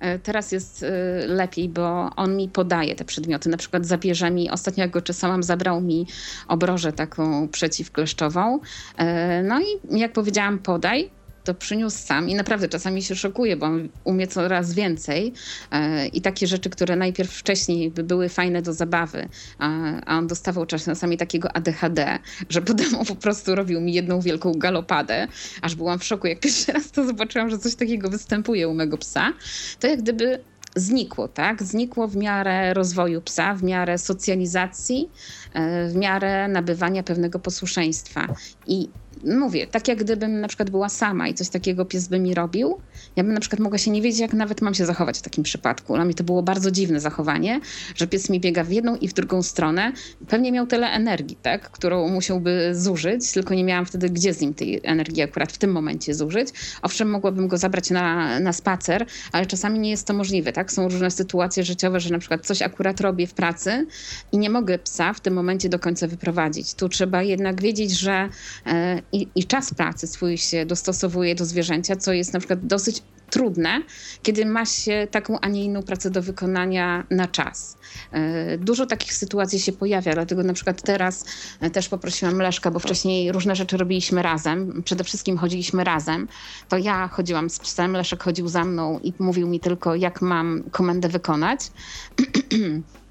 [0.00, 0.88] E, teraz jest e,
[1.26, 3.48] lepiej, bo on mi podaje te przedmioty.
[3.48, 6.06] Na przykład zabierze mi, ostatnio jak go czesałam, zabrał mi
[6.48, 8.60] obrożę taką przeciwkleszczową.
[8.96, 11.10] E, no i jak powiedziałam, podaj
[11.44, 15.32] to przyniósł sam i naprawdę czasami się szokuje, bo on umie coraz więcej
[15.70, 19.28] e, i takie rzeczy, które najpierw wcześniej by były fajne do zabawy,
[19.58, 22.18] a on dostawał czasami takiego ADHD,
[22.48, 25.28] że potem po prostu robił mi jedną wielką galopadę,
[25.62, 28.98] aż byłam w szoku, jak pierwszy raz to zobaczyłam, że coś takiego występuje u mego
[28.98, 29.32] psa,
[29.80, 30.38] to jak gdyby
[30.76, 31.62] znikło, tak?
[31.62, 35.10] Znikło w miarę rozwoju psa, w miarę socjalizacji,
[35.52, 38.34] e, w miarę nabywania pewnego posłuszeństwa.
[38.66, 38.88] I
[39.24, 42.80] mówię, tak jak gdybym na przykład była sama i coś takiego pies by mi robił,
[43.16, 45.44] ja bym na przykład mogła się nie wiedzieć, jak nawet mam się zachować w takim
[45.44, 45.94] przypadku.
[45.94, 47.60] Dla mnie to było bardzo dziwne zachowanie,
[47.94, 49.92] że pies mi biega w jedną i w drugą stronę.
[50.28, 54.54] Pewnie miał tyle energii, tak, którą musiałby zużyć, tylko nie miałam wtedy gdzie z nim
[54.54, 56.48] tej energii akurat w tym momencie zużyć.
[56.82, 60.72] Owszem, mogłabym go zabrać na, na spacer, ale czasami nie jest to możliwe, tak?
[60.72, 63.86] Są różne sytuacje życiowe, że na przykład coś akurat robię w pracy
[64.32, 66.74] i nie mogę psa w tym momencie do końca wyprowadzić.
[66.74, 68.28] Tu trzeba jednak wiedzieć, że
[68.66, 73.02] e, i, i czas pracy swój się dostosowuje do zwierzęcia, co jest na przykład dosyć
[73.32, 73.82] trudne,
[74.22, 77.76] kiedy ma się taką, a nie inną pracę do wykonania na czas.
[78.12, 81.24] E, dużo takich sytuacji się pojawia, dlatego na przykład teraz
[81.60, 86.28] e, też poprosiłam Leszka, bo wcześniej różne rzeczy robiliśmy razem, przede wszystkim chodziliśmy razem.
[86.68, 90.62] To ja chodziłam z psem, Leszek chodził za mną i mówił mi tylko, jak mam
[90.70, 91.60] komendę wykonać.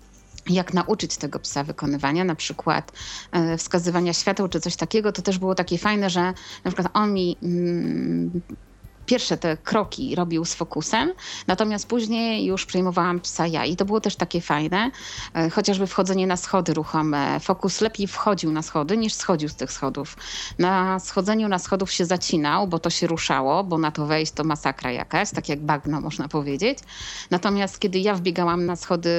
[0.49, 2.91] jak nauczyć tego psa wykonywania, na przykład
[3.31, 6.21] e, wskazywania świateł czy coś takiego, to też było takie fajne, że
[6.63, 8.41] na przykład on mi mm,
[9.05, 11.13] pierwsze te kroki robił z fokusem,
[11.47, 14.91] natomiast później już przejmowałam psa ja i to było też takie fajne,
[15.33, 17.39] e, chociażby wchodzenie na schody ruchome.
[17.39, 20.17] Fokus lepiej wchodził na schody niż schodził z tych schodów.
[20.59, 24.43] Na schodzeniu na schodów się zacinał, bo to się ruszało, bo na to wejść to
[24.43, 26.79] masakra jakaś, tak jak bagno można powiedzieć.
[27.31, 29.09] Natomiast kiedy ja wbiegałam na schody,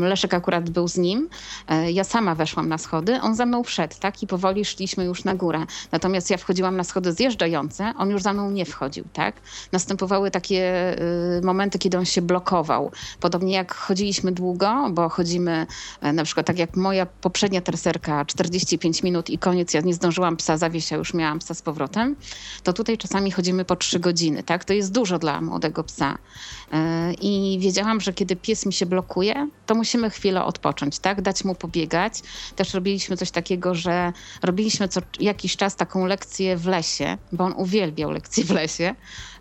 [0.00, 1.28] Leszek akurat był z nim,
[1.68, 4.22] e, ja sama weszłam na schody, on za mną wszedł, tak?
[4.22, 5.66] I powoli szliśmy już na górę.
[5.92, 9.34] Natomiast ja wchodziłam na schody zjeżdżające, on już za mną nie wchodził, tak?
[9.72, 10.94] Następowały takie
[11.38, 12.90] y, momenty, kiedy on się blokował.
[13.20, 15.66] Podobnie jak chodziliśmy długo, bo chodzimy
[16.00, 20.36] e, na przykład tak jak moja poprzednia treserka 45 minut i koniec, ja nie zdążyłam
[20.36, 22.16] psa zawieść, a już miałam psa z powrotem,
[22.62, 24.64] to tutaj czasami chodzimy po 3 godziny, tak?
[24.64, 26.18] To jest dużo dla młodego psa.
[26.72, 31.22] E, I wiedziałam, że kiedy pies mi się blokuje, to musimy chwilę odpocząć, tak?
[31.22, 32.22] Dać mu pobiegać.
[32.56, 37.54] Też robiliśmy coś takiego, że robiliśmy co jakiś czas taką lekcję w lesie, bo on
[37.56, 38.94] uwielbiał lekcje w lesie,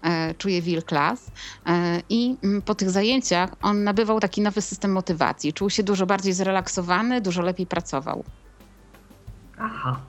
[0.03, 1.31] e, czuje wilklas.
[1.65, 5.53] E, I mm, po tych zajęciach on nabywał taki nowy system motywacji.
[5.53, 8.23] Czuł się dużo bardziej zrelaksowany, dużo lepiej pracował.
[9.59, 9.99] Aha.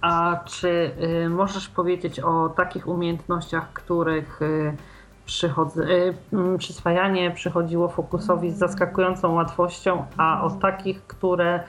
[0.00, 0.90] A czy
[1.24, 4.74] y, możesz powiedzieć o takich umiejętnościach, których y,
[5.78, 11.62] y, mm, przyswajanie przychodziło fokusowi z zaskakującą łatwością, a o takich, które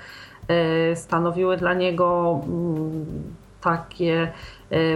[0.96, 3.06] stanowiły dla niego mm,
[3.64, 4.32] takie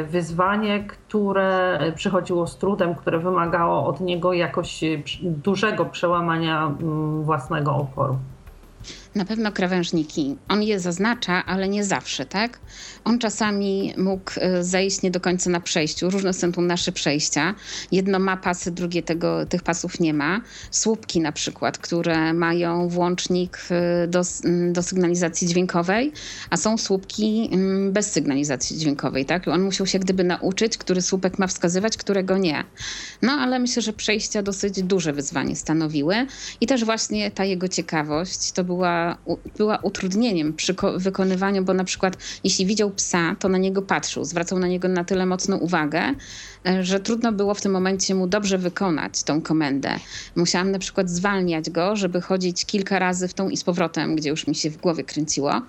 [0.08, 4.84] wyzwanie, które przychodziło z trudem, które wymagało od niego jakoś
[5.22, 8.18] dużego przełamania mm, własnego oporu.
[9.18, 10.36] Na pewno krawężniki.
[10.50, 12.60] On je zaznacza, ale nie zawsze, tak?
[13.06, 16.10] On czasami mógł e, zejść nie do końca na przejściu.
[16.10, 17.56] Różne są tu nasze przejścia.
[17.92, 20.42] Jedno ma pasy, drugie tego, tych pasów nie ma.
[20.72, 24.22] Słupki na przykład, które mają włącznik e, do,
[24.72, 26.12] do sygnalizacji dźwiękowej,
[26.50, 27.50] a są słupki
[27.92, 29.48] bez sygnalizacji dźwiękowej, tak?
[29.48, 32.64] On musiał się gdyby nauczyć, który słupek ma wskazywać, którego nie.
[33.22, 36.16] No ale myślę, że przejścia dosyć duże wyzwanie stanowiły
[36.62, 39.07] i też właśnie ta jego ciekawość to była
[39.58, 44.60] była, utrudnieniem przy wykonywaniu, bo na przykład jeśli widział psa, to na niego patrzył, zwracał
[44.60, 46.02] na niego na tyle mocną uwagę,
[46.68, 49.90] e, że trudno było w tym momencie mu dobrze wykonać tą komendę.
[50.36, 54.30] Musiałam na przykład zwalniać go, żeby chodzić kilka razy w tą i z powrotem, gdzie
[54.30, 55.62] już mi się w głowie kręciło,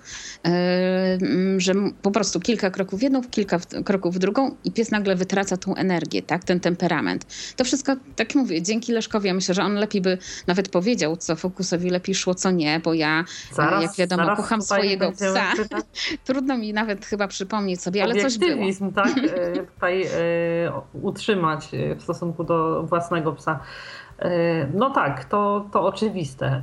[0.45, 1.17] e,
[1.57, 5.57] że po prostu kilka kroków w jedną, kilka kroków w drugą i pies nagle wytraca
[5.57, 7.25] tą energię, tak, ten temperament.
[7.55, 10.17] To wszystko, tak mówię, dzięki Leszkowi, ja myślę, że on lepiej by
[10.47, 15.11] nawet powiedział, co Fokusowi lepiej szło, co nie, bo ja Zaraz, jak wiadomo, kocham swojego
[15.11, 15.53] psa.
[16.25, 18.65] Trudno mi nawet chyba przypomnieć sobie, ale coś było.
[18.95, 20.09] tak, e, tutaj e,
[21.01, 23.59] utrzymać e, w stosunku do własnego psa.
[24.73, 26.61] No tak, to, to oczywiste.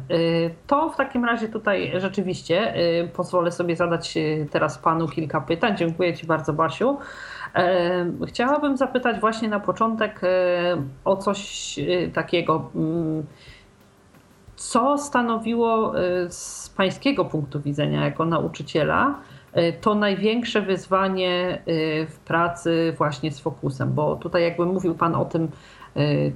[0.67, 2.75] To w takim razie tutaj rzeczywiście
[3.15, 4.15] pozwolę sobie zadać
[4.51, 5.77] teraz panu kilka pytań.
[5.77, 6.99] Dziękuję ci bardzo, Basiu.
[8.27, 10.21] Chciałabym zapytać właśnie na początek
[11.05, 11.75] o coś
[12.15, 13.27] takiego mm,
[14.57, 19.15] co stanowiło y, z pańskiego punktu widzenia jako nauczyciela
[19.57, 23.93] y, to największe wyzwanie y, w pracy właśnie z fokusem?
[23.93, 25.49] Bo tutaj jakby mówił Pan o tym,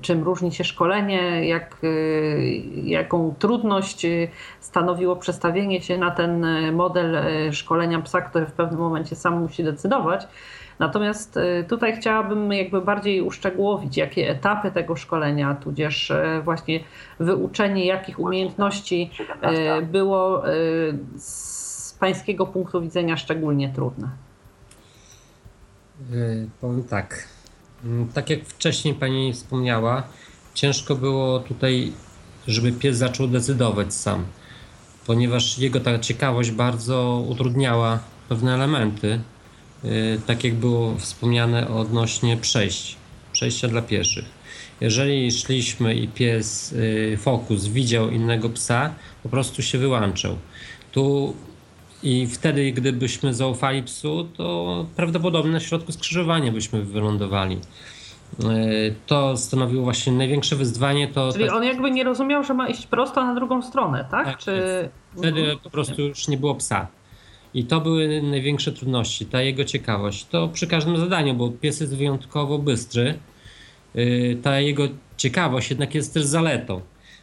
[0.00, 1.76] czym różni się szkolenie, jak,
[2.84, 4.06] jaką trudność
[4.60, 7.16] stanowiło przestawienie się na ten model
[7.52, 10.26] szkolenia psa, który w pewnym momencie sam musi decydować.
[10.80, 16.80] Natomiast y, tutaj chciałabym jakby bardziej uszczegółowić, jakie etapy tego szkolenia, tudzież y, właśnie
[17.18, 19.10] wyuczenie jakich umiejętności
[19.78, 20.42] y, było
[21.16, 24.08] z pańskiego punktu widzenia szczególnie trudne.
[26.60, 27.28] Powiem tak.
[27.84, 30.02] Mm, tak jak wcześniej pani wspomniała,
[30.54, 31.92] ciężko było tutaj,
[32.46, 34.24] żeby pies zaczął decydować sam,
[35.06, 39.20] ponieważ jego ta ciekawość bardzo utrudniała pewne elementy
[40.26, 42.96] tak jak było wspomniane odnośnie przejść,
[43.32, 44.24] przejścia dla pieszych.
[44.80, 46.74] Jeżeli szliśmy i pies
[47.18, 50.36] Fokus widział innego psa, po prostu się wyłączał.
[50.92, 51.34] Tu
[52.02, 57.58] i wtedy, gdybyśmy zaufali psu, to prawdopodobnie na środku skrzyżowania byśmy wylądowali.
[58.44, 58.46] E,
[59.06, 61.08] to stanowiło właśnie największe wyzwanie.
[61.08, 64.26] To Czyli tak, on jakby nie rozumiał, że ma iść prosto na drugą stronę, tak?
[64.26, 64.88] Tak Czy...
[65.16, 65.58] wtedy Mhm.
[65.58, 66.86] po prostu już nie było psa.
[67.54, 70.26] I to były największe trudności, ta jego ciekawość.
[70.26, 73.18] To przy każdym zadaniu, bo pies jest wyjątkowo bystry.
[73.94, 76.80] Yy, Ta jego ciekawość jednak jest też zaletą,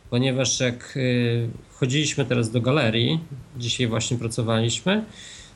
[0.09, 3.19] ponieważ jak yy, chodziliśmy teraz do galerii,
[3.57, 5.03] dzisiaj właśnie pracowaliśmy,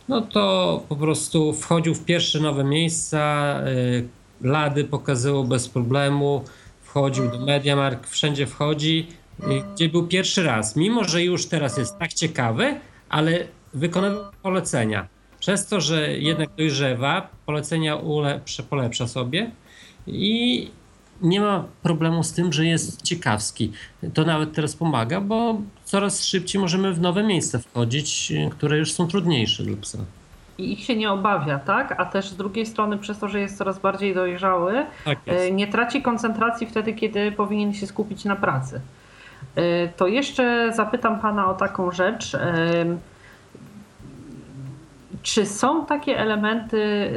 [0.10, 4.08] no to po prostu wchodził w pierwsze nowe miejsca, yy,
[4.42, 6.44] lady pokazywał bez problemu,
[6.82, 9.08] wchodził do Mediamark, wszędzie wchodzi,
[9.74, 10.76] gdzie był pierwszy raz.
[10.76, 12.76] Mimo, że już teraz jest tak ciekawy,
[13.10, 15.08] ale wykonywał polecenia.
[15.40, 19.52] Przez to, że jednak dojrzewa, polecenia ulepsza, polepsza sobie
[20.08, 20.72] i
[21.22, 23.72] nie ma problemu z tym, że jest ciekawski.
[24.14, 29.08] To nawet teraz pomaga, bo coraz szybciej możemy w nowe miejsca wchodzić, które już są
[29.08, 29.98] trudniejsze dla psa.
[30.58, 31.96] I ich się nie obawia, tak?
[32.00, 35.68] A też z drugiej strony, przez to, że jest coraz bardziej dojrzały, Tak e, nie
[35.68, 38.82] traci koncentracji wtedy, kiedy powinien się skupić na pracy.
[39.56, 42.38] E, To jeszcze zapytam Pana o taką rzecz.
[45.22, 47.12] Czy są takie elementy e,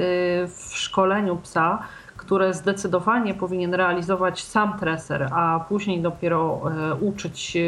[0.48, 1.82] w szkoleniu psa,
[2.16, 7.60] które zdecydowanie powinien realizować sam treser, a później dopiero e, uczyć e,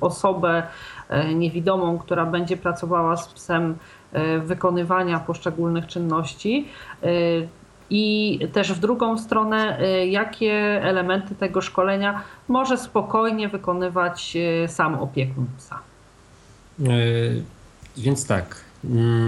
[0.00, 0.62] osobę
[1.34, 3.76] niewidomą, która będzie pracowała z psem,
[4.44, 6.68] wykonywania poszczególnych czynności?
[7.90, 15.78] I też w drugą stronę, jakie elementy tego szkolenia może spokojnie wykonywać sam opiekun psa?
[17.96, 18.59] Więc tak,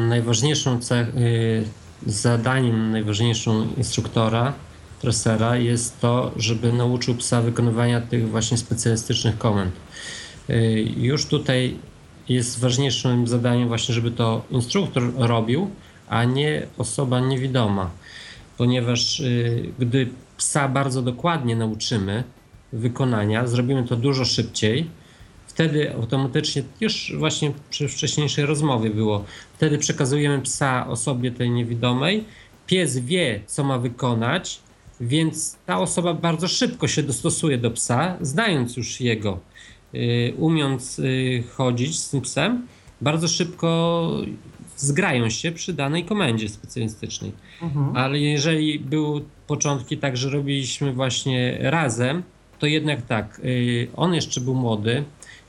[0.09, 0.79] najważniejszą
[1.15, 1.65] yy,
[2.07, 4.53] zadaniem najważniejszą instruktora,
[5.01, 9.75] tresera jest to, żeby nauczył psa wykonywania tych właśnie specjalistycznych komend.
[10.49, 11.77] Yy, Już tutaj
[12.29, 15.71] jest ważniejszym zadaniem właśnie, żeby to instruktor robił,
[16.09, 17.91] a nie osoba niewidoma.
[18.59, 22.25] Ponieważ yy, gdy psa bardzo dokładnie nauczymy
[22.73, 24.91] wykonania, zrobimy to dużo szybciej,
[25.55, 29.25] wtedy automatycznie, już właśnie przy wcześniejszej rozmowie było,
[29.55, 32.25] wtedy przekazujemy psa osobie tej niewidomej,
[32.67, 34.61] pies wie, co ma wykonać,
[35.01, 39.39] więc ta osoba bardzo szybko się dostosuje do psa, znając już jego,
[39.93, 42.67] yy, umiejąc yy, chodzić z tym psem,
[43.01, 44.11] bardzo szybko
[44.77, 47.33] zgrają się przy danej komendzie specjalistycznej.
[47.63, 47.97] Mhm.
[47.97, 52.23] Ale jeżeli były początki tak, że robiliśmy właśnie razem,
[52.59, 55.05] to jednak tak, y, on jeszcze był młody,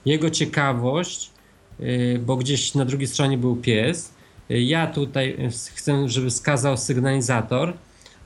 [0.05, 1.31] jego ciekawość,
[1.79, 4.13] y, bo gdzieś na drugiej stronie był pies,
[4.51, 5.37] y, ja tutaj
[5.75, 7.73] chcę, żeby wskazał sygnalizator,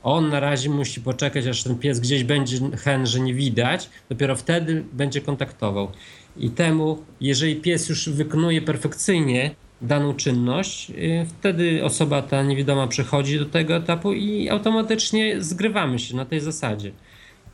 [0.02, 4.36] on na razie musi poczekać, aż ten pies gdzieś będzie hen, że nie widać, dopiero
[4.36, 5.90] wtedy będzie kontaktował.
[6.36, 9.50] I temu, jeżeli pies już wykonuje perfekcyjnie
[9.82, 16.16] daną czynność, y, wtedy osoba ta niewidoma przechodzi do tego etapu i automatycznie zgrywamy się
[16.16, 16.92] na tej zasadzie.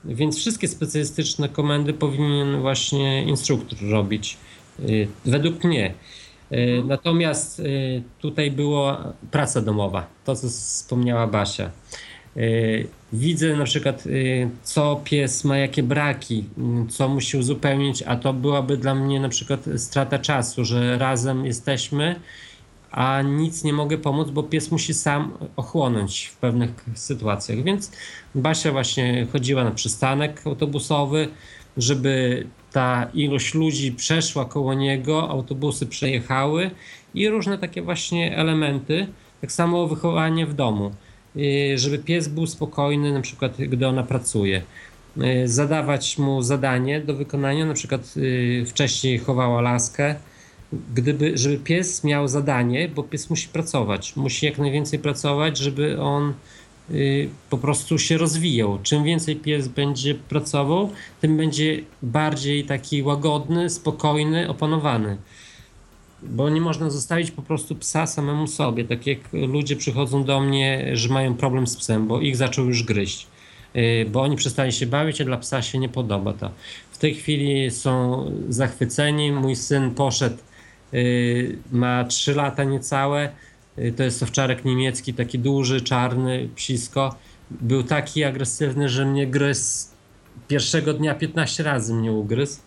[0.05, 4.37] Więc wszystkie specjalistyczne komendy powinien właśnie instruktor robić,
[4.81, 5.95] y, według mnie.
[6.53, 11.71] Y, Natomiast y, tutaj była praca domowa, to co wspomniała Basia.
[13.13, 14.05] Widzę na przykład,
[14.63, 16.45] co pies ma, jakie braki,
[16.89, 22.21] co musi uzupełnić, a to byłaby dla mnie na przykład strata czasu, że razem jesteśmy,
[22.95, 27.63] a nic nie mogę pomóc, bo pies musi sam ochłonąć w pewnych sytuacjach.
[27.63, 27.93] Więc
[28.35, 31.29] Basia właśnie chodziła na przystanek autobusowy,
[31.77, 36.71] żeby ta ilość ludzi przeszła koło niego, autobusy przejechały
[37.15, 39.07] i różne takie właśnie elementy.
[39.41, 40.91] Tak samo wychowanie w domu,
[41.37, 44.63] Yy, żeby pies był spokojny, na przykład gdy ona pracuje.
[45.17, 50.15] Yy, Zadawać mu zadanie do wykonania, na przykład yy, wcześniej chowała laskę,
[50.95, 56.33] gdyby, żeby pies miał zadanie, bo pies musi pracować, musi jak najwięcej pracować, żeby on
[56.91, 58.79] y, po prostu się rozwijał.
[58.83, 65.17] Czym więcej pies będzie pracował, tym będzie bardziej taki łagodny, spokojny, opanowany.
[66.23, 68.85] Bo nie można zostawić po prostu psa samemu sobie.
[68.85, 72.83] Tak jak ludzie przychodzą do mnie, że mają problem z psem, bo ich zaczął już
[72.83, 73.27] gryźć.
[73.77, 76.51] Y, Bo oni przestali się bawić, a dla psa się nie podoba to.
[76.91, 79.33] W tej chwili są zachwyceni.
[79.33, 80.37] Mój syn poszedł,
[81.73, 83.29] ma 3 lata niecałe.
[83.79, 87.15] Y, To jest owczarek niemiecki, taki duży, czarny, psisko.
[87.51, 89.89] Był taki agresywny, że mnie gryzł.
[90.49, 92.61] Pierwszego dnia 15 razy mnie ugryzł.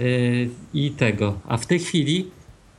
[0.00, 1.40] Y, I tego.
[1.48, 2.30] A w tej chwili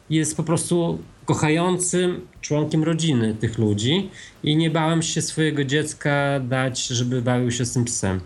[0.09, 4.09] jest po prostu kochającym członkiem rodziny tych ludzi
[4.43, 8.19] i nie bałem się swojego dziecka dać, żeby bawił się z tym psem.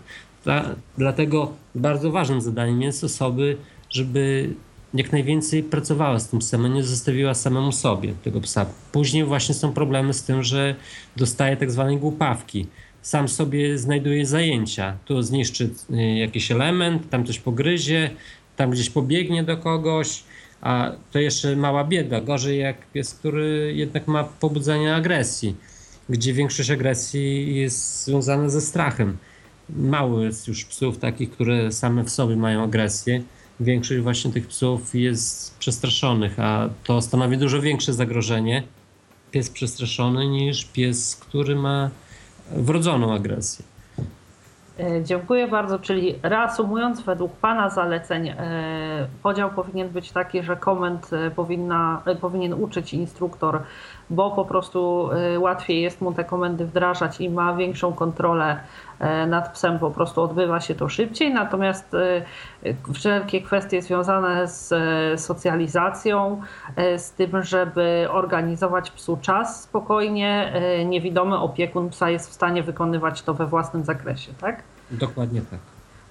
[0.44, 3.56] Dla, dlatego bardzo ważnym zadaniem jest osoby,
[3.90, 4.54] żeby
[4.94, 8.66] jak najwięcej pracowała z tym psem, nie zostawiła samemu sobie tego psa.
[8.92, 10.74] Później właśnie są problemy z tym, że
[11.16, 12.66] dostaje tak zwane głupawki.
[13.02, 14.96] Sam sobie znajduje zajęcia.
[15.04, 18.10] Tu zniszczy y, jakiś element, tam coś pogryzie,
[18.56, 20.24] tam gdzieś pobiegnie do kogoś,
[20.60, 22.20] a to jeszcze mała bieda.
[22.20, 25.56] Gorzej jak pies, który jednak ma pobudzenie agresji,
[26.08, 29.16] gdzie większość agresji jest związana ze strachem.
[29.70, 33.22] Mało jest już psów takich, które same w sobie mają agresję
[33.60, 38.62] większość właśnie tych psów jest przestraszonych, a to stanowi dużo większe zagrożenie
[39.30, 41.90] pies przestraszony niż pies, który ma
[42.50, 43.64] wrodzoną agresję.
[44.78, 45.78] E, dziękuję bardzo.
[45.78, 52.54] Czyli reasumując, według Pana zaleceń, e, podział powinien być taki, że komend e, powinna, powinien
[52.54, 53.62] uczyć instruktor,
[54.10, 58.60] bo po prostu łatwiej jest mu te komendy wdrażać i ma większą kontrolę
[59.26, 61.34] nad psem, po prostu odbywa się to szybciej.
[61.34, 61.96] Natomiast
[62.94, 64.74] wszelkie kwestie związane z
[65.20, 66.40] socjalizacją,
[66.96, 70.52] z tym, żeby organizować psu czas spokojnie,
[70.86, 74.62] niewidomy opiekun psa jest w stanie wykonywać to we własnym zakresie, tak?
[74.90, 75.60] Dokładnie tak.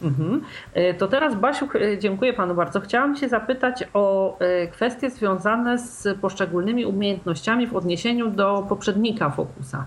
[0.01, 0.41] Mhm.
[0.73, 2.81] E, to teraz, Basiu, e, dziękuję Panu bardzo.
[2.81, 9.85] Chciałam się zapytać o e, kwestie związane z poszczególnymi umiejętnościami w odniesieniu do poprzednika Fokusa.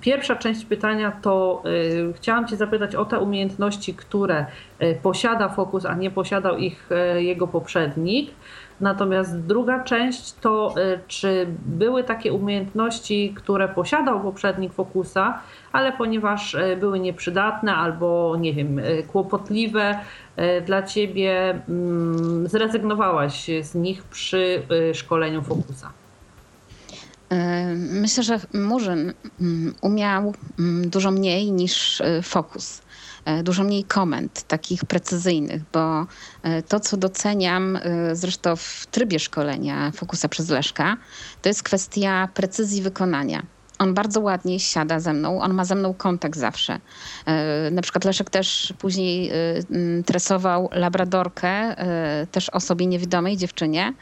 [0.00, 1.62] Pierwsza część pytania to
[2.14, 4.46] chciałam Cię zapytać o te umiejętności, które
[5.02, 8.30] posiada Fokus, a nie posiadał ich jego poprzednik.
[8.80, 10.74] Natomiast druga część to,
[11.08, 15.40] czy były takie umiejętności, które posiadał poprzednik Fokusa,
[15.72, 19.98] ale ponieważ e, były nieprzydatne albo, nie wiem, e, kłopotliwe
[20.36, 26.05] e, dla ciebie, mm, zrezygnowałaś z nich przy szkoleniu Fokusa?
[27.76, 32.82] Myślę, że Murzyn mm, umiał mm, dużo mniej niż Fokus.
[33.42, 36.06] Dużo mniej komend takich precyzyjnych, bo
[36.68, 37.78] to, co doceniam
[38.12, 40.96] zresztą w trybie szkolenia Fokusa przez Leszka,
[41.42, 43.42] to jest kwestia precyzji wykonania.
[43.78, 46.80] On bardzo ładnie siada ze mną, on ma ze mną kontakt zawsze.
[47.26, 49.32] E, na przykład Leszek też później e,
[50.06, 53.94] tresował labradorkę, e, też osobie niewidomej, dziewczynie,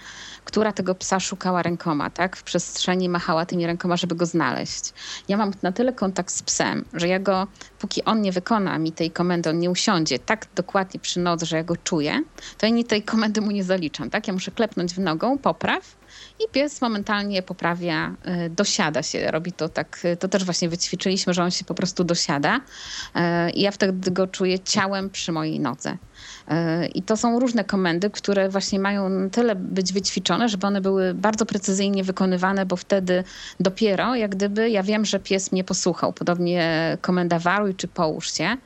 [0.45, 2.36] która tego psa szukała rękoma, tak?
[2.36, 4.92] W przestrzeni machała tymi rękoma, żeby go znaleźć.
[5.28, 7.47] Ja mam na tyle kontakt z psem, że ja go,
[7.78, 11.57] póki on nie wykona mi tej komendy, on nie usiądzie tak dokładnie przy nodze, że
[11.57, 12.22] ja go czuję,
[12.59, 14.26] to ja tej komendy mu nie zaliczam, tak?
[14.26, 15.97] Ja muszę klepnąć w nogą, popraw,
[16.40, 18.14] i pies momentalnie poprawia,
[18.47, 19.30] y, dosiada się.
[19.30, 22.57] Robi to tak, y, to też właśnie wyćwiczyliśmy, że on się po prostu dosiada.
[22.57, 25.97] Y, I ja wtedy go czuję ciałem przy mojej nodze.
[26.95, 31.47] I to są różne komendy, które właśnie mają tyle być wyćwiczone, żeby one były bardzo
[31.47, 33.24] precyzyjnie wykonywane, bo wtedy
[33.61, 36.12] dopiero, jak gdyby, ja wiem, że pies mnie posłuchał.
[36.12, 38.57] Podobnie komenda waruj czy połóż się.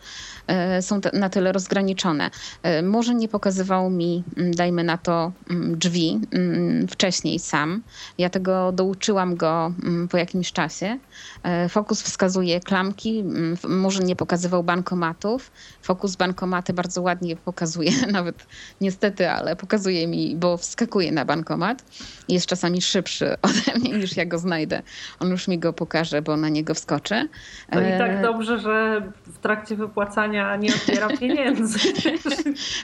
[0.49, 2.31] E, są na tyle rozgraniczone.
[2.63, 7.83] E, może nie pokazywał mi, mm, dajmy na to, mm, drzwi mm, wcześniej sam.
[8.19, 9.73] Ja tego douczyłam go
[10.11, 10.99] po jakimś czasie.
[11.43, 13.25] E, fokus wskazuje klamki,
[13.69, 15.53] może nie pokazywał bankomatów.
[15.83, 18.47] Fokus bankomaty bardzo ładnie pokazuje, nawet
[18.81, 21.85] niestety, ale pokazuje mi, bo wskakuje na bankomat.
[22.29, 24.83] Jest czasami szybszy ode mnie niż ja go znajdę.
[25.21, 27.29] On już mi go pokaże, bo na niego wskoczy.
[27.73, 31.79] To i tak dobrze, że w trakcie wypłacania nie odbiera pieniędzy.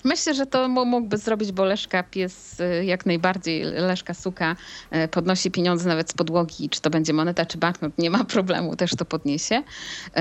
[0.04, 4.56] Myślę, że to mógłby zrobić, bo Leszka pies y, jak najbardziej, Leszka Suka
[5.10, 8.43] podnosi pieniądze nawet z podłogi, czy to będzie moneta, czy banknot, nie ma problemu,
[8.78, 9.54] też to podniesie.
[9.54, 10.20] Y,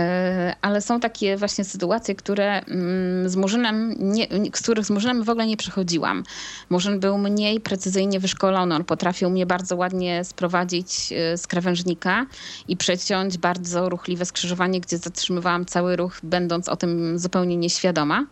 [0.61, 5.30] ale są takie właśnie sytuacje, które mm, z Murzynem, nie, z których z Murzynem w
[5.30, 6.24] ogóle nie przechodziłam.
[6.69, 12.26] Murzyn był mniej precyzyjnie wyszkolony, on potrafił mnie bardzo ładnie sprowadzić z krawężnika
[12.67, 18.26] i przeciąć bardzo ruchliwe skrzyżowanie, gdzie zatrzymywałam cały ruch, będąc o tym zupełnie nieświadoma.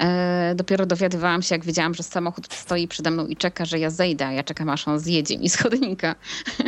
[0.00, 3.90] E, dopiero dowiadywałam się, jak wiedziałam, że samochód stoi przede mną i czeka, że ja
[3.90, 6.14] zejdę, ja czekam, aż on zjedzie mi z chodnika.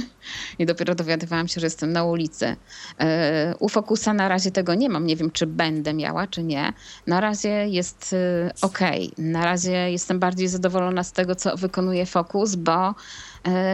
[0.58, 2.56] I dopiero dowiadywałam się, że jestem na ulicy.
[3.00, 5.06] E, u Fokusa na razie tego nie mam.
[5.06, 6.72] Nie wiem, czy będę miała, czy nie.
[7.06, 8.78] Na razie jest e, ok.
[9.18, 12.94] Na razie jestem bardziej zadowolona z tego, co wykonuje Fokus, bo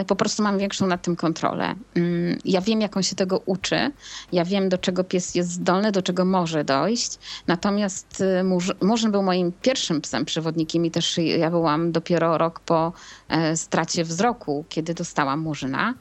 [0.07, 1.75] po prostu mam większą nad tym kontrolę.
[1.95, 3.91] Mm, ja wiem, jak on się tego uczy,
[4.31, 7.19] ja wiem, do czego pies jest zdolny, do czego może dojść.
[7.47, 8.43] Natomiast y,
[8.81, 12.93] Murzyn był moim pierwszym psem przewodnikiem i też ja byłam dopiero rok po
[13.29, 15.93] e, stracie wzroku, kiedy dostałam Murzyna.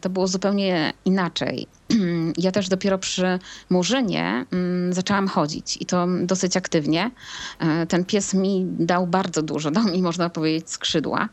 [0.00, 1.66] to było zupełnie inaczej.
[2.36, 3.38] Ja też dopiero przy
[3.70, 7.10] Murzynie mm, zaczęłam chodzić i to dosyć aktywnie.
[7.88, 11.28] Ten pies mi dał bardzo dużo, dał mi, można powiedzieć, skrzydła.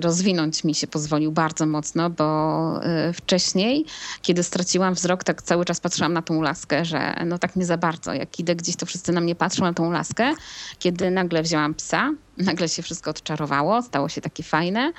[0.00, 2.80] Rozwinąć mi się pozwolił bardzo mocno, bo
[3.12, 3.84] wcześniej,
[4.22, 7.78] kiedy straciłam wzrok, tak cały czas patrzyłam na tą laskę, że no tak nie za
[7.78, 8.12] bardzo.
[8.12, 10.34] Jak idę gdzieś, to wszyscy na mnie patrzą na tą laskę.
[10.78, 14.92] Kiedy nagle wzięłam psa, nagle się wszystko odczarowało, stało się takie fajne,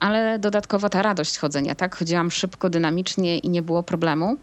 [0.00, 1.96] ale dodatkowo ta radość chodzenia, tak?
[1.96, 4.36] Chodziłam szybko, dynamicznie i nie było problemu.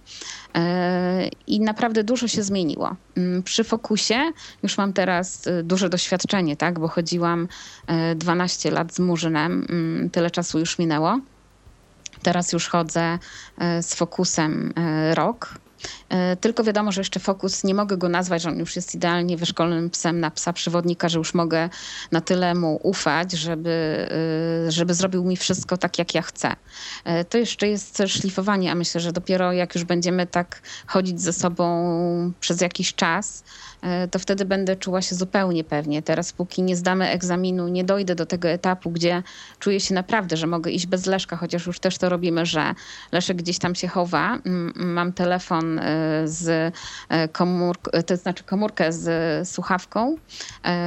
[0.56, 2.96] E, I naprawdę dużo się zmieniło.
[3.18, 4.32] Mm, przy fokusie
[4.64, 6.80] już mam teraz e, duże doświadczenie, tak?
[6.80, 7.48] Bo chodziłam
[8.16, 11.20] 12 e, lat z Murzynem, mm, tyle czasu już minęło.
[12.24, 13.20] Teraz już chodzę
[13.82, 14.74] z fokusem
[15.14, 15.60] rok
[16.42, 19.90] tylko wiadomo, że jeszcze fokus nie mogę go nazwać, że on już jest idealnie wyszkolonym
[19.90, 21.70] psem na psa przewodnika, że już mogę
[22.12, 24.08] na tyle mu ufać, żeby,
[24.68, 26.56] e, żeby zrobił mi wszystko tak, jak ja chcę.
[27.04, 31.34] E, to jeszcze jest szlifowanie, a myślę, że dopiero jak już będziemy tak chodzić ze
[31.34, 31.66] sobą
[32.40, 33.44] przez jakiś czas,
[33.86, 36.02] E, to wtedy będę czuła się zupełnie pewnie.
[36.02, 39.24] Teraz, póki nie zdamy egzaminu, nie dojdę do tego etapu, gdzie
[39.60, 42.74] czuję się naprawdę, że mogę iść bez Leszka, chociaż już też to robimy, że
[43.12, 44.40] Leszek gdzieś tam się chowa.
[44.76, 45.95] Mam telefon e,
[46.26, 46.74] z
[47.10, 50.16] e, komórką, to znaczy komórkę z słuchawką.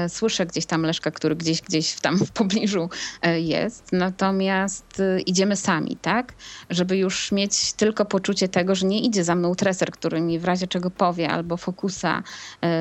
[0.09, 2.90] Słyszę gdzieś tam Leszka, który gdzieś, gdzieś tam w pobliżu
[3.36, 3.93] jest.
[3.93, 6.32] Natomiast idziemy sami, tak?
[6.70, 10.44] Żeby już mieć tylko poczucie tego, że nie idzie za mną treser, który mi w
[10.44, 12.22] razie czego powie, albo fokusa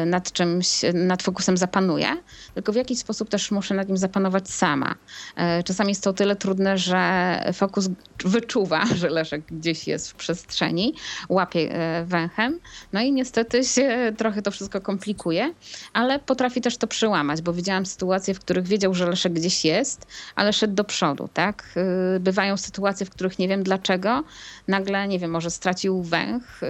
[0.06, 2.08] nad czymś, nad fokusem zapanuję,
[2.54, 4.96] tylko w jakiś sposób też muszę nad nim zapanować sama.
[5.36, 7.90] E, czasami jest to o tyle trudne, że fokus
[8.26, 10.94] wyczuwa, że Leszek gdzieś jest w przestrzeni,
[11.30, 12.60] łapie e, węchem,
[12.94, 15.54] no i niestety się trochę to wszystko komplikuje,
[15.94, 20.08] ale potrafi też to przełamać, bo widziałam sytuacje, w których wiedział, że Leszek gdzieś jest,
[20.36, 21.64] ale szedł do przodu, tak?
[21.76, 24.24] E, bywają sytuacje, w których nie wiem dlaczego,
[24.68, 26.62] nagle, nie wiem, może stracił węch,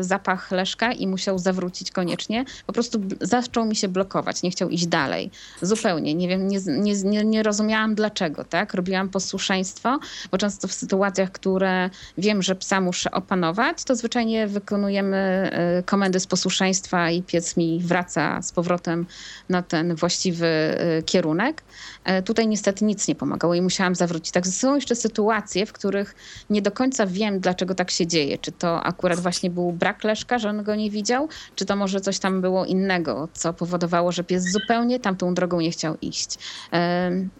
[0.00, 4.86] zapach Leszka i musiał zawrócić koniecznie, po prostu zaczął mi się blokować, nie chciał iść
[4.86, 5.30] dalej.
[5.62, 6.14] Zupełnie.
[6.14, 6.60] Nie wiem, nie,
[6.94, 8.74] nie, nie rozumiałam dlaczego, tak?
[8.74, 9.98] Robiłam posłuszeństwo,
[10.30, 14.46] bo często w sytuacjach, które wiem, że psa muszę opanować, to zwyczajnie
[14.94, 19.06] wykonujemy y, komendy z posłuszeństwa i pies mi wraca z powrotem
[19.48, 21.62] na ten właściwy y, kierunek.
[22.04, 24.30] E, tutaj niestety nic nie pomagało i musiałam zawrócić.
[24.30, 26.14] Tak, są jeszcze sytuacje, w których
[26.50, 28.38] nie do końca wiem, dlaczego tak się dzieje.
[28.38, 32.00] Czy to akurat właśnie był brak Leszka, że on go nie widział, czy to może
[32.00, 36.38] coś tam było innego, co powodowało, że pies zupełnie tamtą drogą nie chciał iść.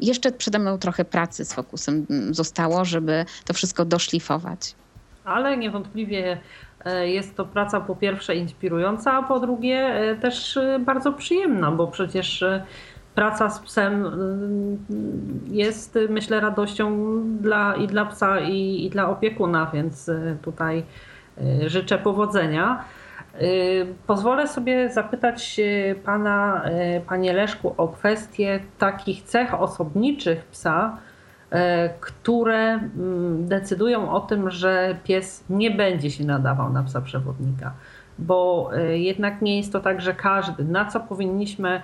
[0.01, 4.75] Jeszcze przede mną trochę pracy z fokusem zostało, żeby to wszystko doszlifować.
[5.25, 6.39] Ale niewątpliwie e,
[7.05, 11.87] jest to praca po pierwsze inspirująca, a po drugie e, też e, bardzo przyjemna, bo
[11.87, 12.45] przecież
[13.15, 14.05] praca z psem
[15.47, 20.11] jest, myślę, radością dla, i dla psa, i, i dla opiekuna, więc
[20.43, 20.85] tutaj
[21.67, 22.85] życzę powodzenia.
[24.07, 25.61] Pozwolę sobie zapytać
[26.05, 26.65] pana,
[27.07, 30.99] panie Leszku, o kwestię takich cech osobniczych psa,
[32.01, 37.73] które mm, decydują o tym, że pies nie będzie się nadawał na psa przewodnika.
[38.19, 41.83] Bo jednak nie jest to tak, że każdy, na co powinniśmy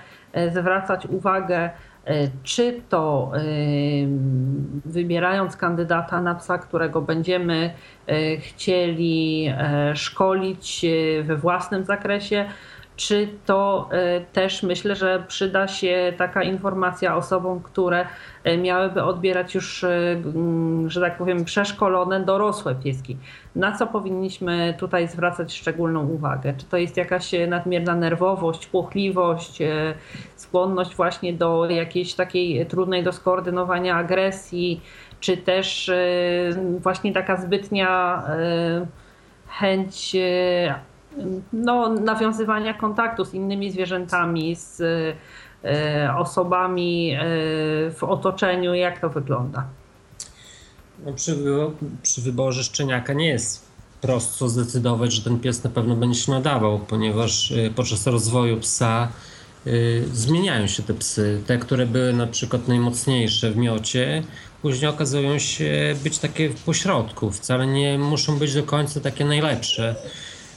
[0.53, 1.71] zwracać uwagę,
[2.05, 3.41] E, czy to e,
[4.85, 7.75] wybierając kandydata na psa, którego będziemy
[8.07, 9.53] e, chcieli
[9.95, 10.87] szkolić
[11.23, 12.45] we własnym zakresie,
[13.01, 18.07] czy to e, też myślę, że przyda się taka informacja osobom, które
[18.45, 19.91] e, miałyby odbierać już, e,
[20.87, 23.17] że tak powiem, przeszkolone dorosłe pieski.
[23.57, 26.55] Na co powinniśmy tutaj zwracać szczególną uwagę?
[26.57, 29.59] Czy to jest jakaś nadmierna nerwowość, płochliwość,
[30.37, 34.81] skłonność właśnie do jakiejś takiej trudnej do skoordynowania agresji,
[35.21, 35.91] czy też
[36.79, 38.23] właśnie taka zbytnia
[39.49, 40.17] chęć
[41.53, 44.81] no, nawiązywania kontaktu z innymi zwierzętami, z
[45.65, 47.21] e, osobami e,
[47.91, 49.65] w otoczeniu, jak to wygląda?
[51.07, 51.37] No, przy,
[52.03, 53.71] przy wyborze szczeniaka nie jest
[54.01, 59.09] prosto zdecydować, że ten pies na pewno będzie się nadawał, ponieważ e, podczas rozwoju psa
[60.13, 61.43] zmieniają się te psy.
[61.47, 64.23] Te, które były na przykład najmocniejsze w miocie,
[64.63, 67.31] później okazują się być takie w pośrodku.
[67.31, 69.97] Wcale nie muszą być do końca takie najlepsze.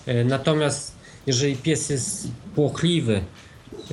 [0.06, 0.96] E, natomiast
[1.28, 3.22] jeżeli pies jest płochliwy,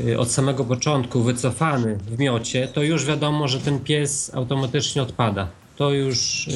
[0.09, 5.49] e, od samego początku wycofany w miocie, to już wiadomo, że ten pies automatycznie odpada.
[5.77, 6.53] To już, e,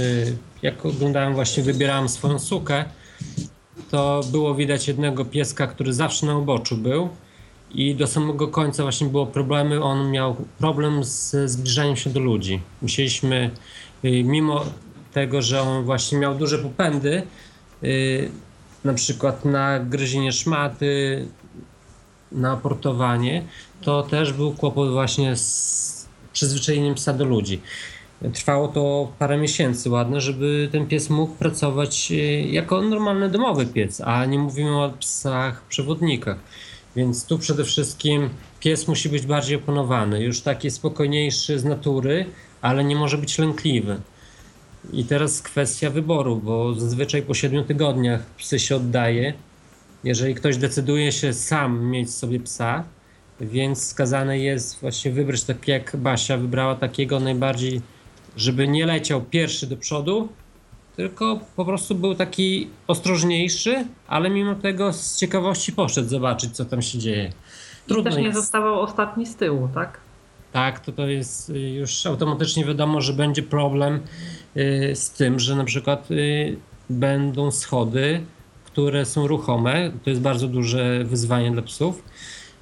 [0.63, 2.85] jak oglądałem, właśnie wybierałem swoją sukę,
[3.91, 7.09] to było widać jednego pieska, który zawsze na uboczu był
[7.75, 9.83] i do samego końca właśnie było problemy.
[9.83, 12.61] On miał problem z zbliżaniem się do ludzi.
[12.83, 13.51] Musieliśmy,
[14.03, 14.65] mimo
[15.13, 17.23] tego, że on właśnie miał duże popędy,
[18.85, 21.27] na przykład na gryzienie szmaty,
[22.33, 23.43] na aportowanie,
[23.83, 27.61] to też był kłopot właśnie z przyzwyczajeniem psa do ludzi.
[28.33, 32.15] Trwało to parę miesięcy ładne, żeby ten pies mógł pracować y,
[32.51, 36.39] jako normalny domowy pies, a nie mówimy o psach przewodnikach.
[36.97, 38.31] Więc tu przede wszystkim
[38.61, 42.27] pies musi być bardziej opanowany, już taki spokojniejszy z natury,
[42.63, 44.01] ale nie może być lękliwy.
[44.93, 49.35] I teraz kwestia wyboru, bo zazwyczaj po 7 tygodniach psy się oddaje.
[50.05, 52.85] Jeżeli ktoś decyduje się sam mieć sobie psa,
[53.41, 57.81] więc skazane jest właśnie wybrać tak jak Basia wybrała takiego najbardziej,
[58.37, 60.29] żeby nie leciał pierwszy do przodu,
[60.97, 66.83] tylko po prostu był taki ostrożniejszy, ale mimo tego z ciekawości poszedł zobaczyć, co tam
[66.83, 67.33] się dzieje.
[67.87, 68.39] Trudno też nie jest.
[68.39, 70.01] zostawał ostatni z tyłu, tak?
[70.53, 74.01] Tak, to to jest y, już automatycznie wiadomo, że będzie problem
[74.95, 76.57] z tym, że na przykład y,
[76.91, 78.21] będą schody,
[78.65, 79.91] które są ruchome.
[80.05, 82.03] To jest bardzo duże wyzwanie dla psów.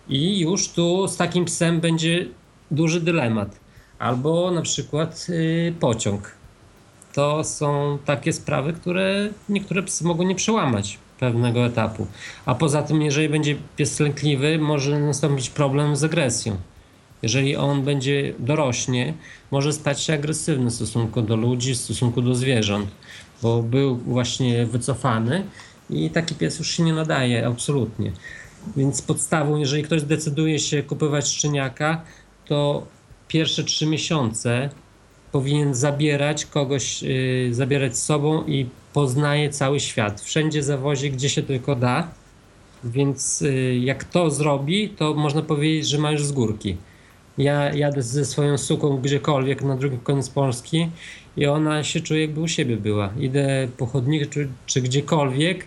[0.09, 2.27] I już tu z takim psem będzie
[2.71, 3.61] duży dylemat.
[3.99, 5.27] Albo na przykład
[5.81, 6.35] pociąg
[7.13, 12.07] to są takie sprawy, które niektóre psy mogą nie przełamać pewnego etapu.
[12.47, 16.57] A poza tym, jeżeli będzie pies lękliwy, może nastąpić problem z agresją.
[17.23, 19.15] Jeżeli on będzie dorośnie,
[19.51, 22.91] może stać się agresywny w stosunku do ludzi, w stosunku do zwierząt,
[23.43, 25.45] bo był właśnie wycofany
[25.91, 28.13] i taki pies już się nie nadaje absolutnie.
[28.77, 32.03] Więc podstawą, jeżeli ktoś zdecyduje się kupować szczeniaka,
[32.47, 32.87] to
[33.29, 34.71] pierwsze trzy miesiące
[35.33, 40.21] powinien zabierać kogoś, yy, zabierać z sobą i poznaje cały świat.
[40.21, 42.09] Wszędzie zawozi, gdzie się tylko da.
[42.85, 46.77] Więc yy, jak to zrobi, to można powiedzieć, że ma już z górki.
[47.39, 50.89] Ja jadę ze swoją suką gdziekolwiek na drugi koniec Polski
[51.37, 53.13] i ona się czuje jakby u siebie była.
[53.19, 55.67] Idę po chodniku czy, czy gdziekolwiek,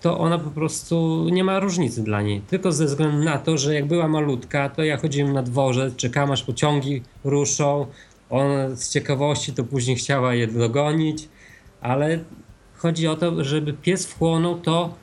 [0.00, 2.40] to ona po prostu nie ma różnicy dla niej.
[2.40, 6.30] Tylko ze względu na to, że jak była malutka, to ja chodziłem na dworze, czekam
[6.30, 7.86] aż pociągi ruszą,
[8.30, 11.28] ona z ciekawości to później chciała je dogonić,
[11.80, 12.18] ale
[12.76, 14.94] chodzi o to, żeby pies wchłonął to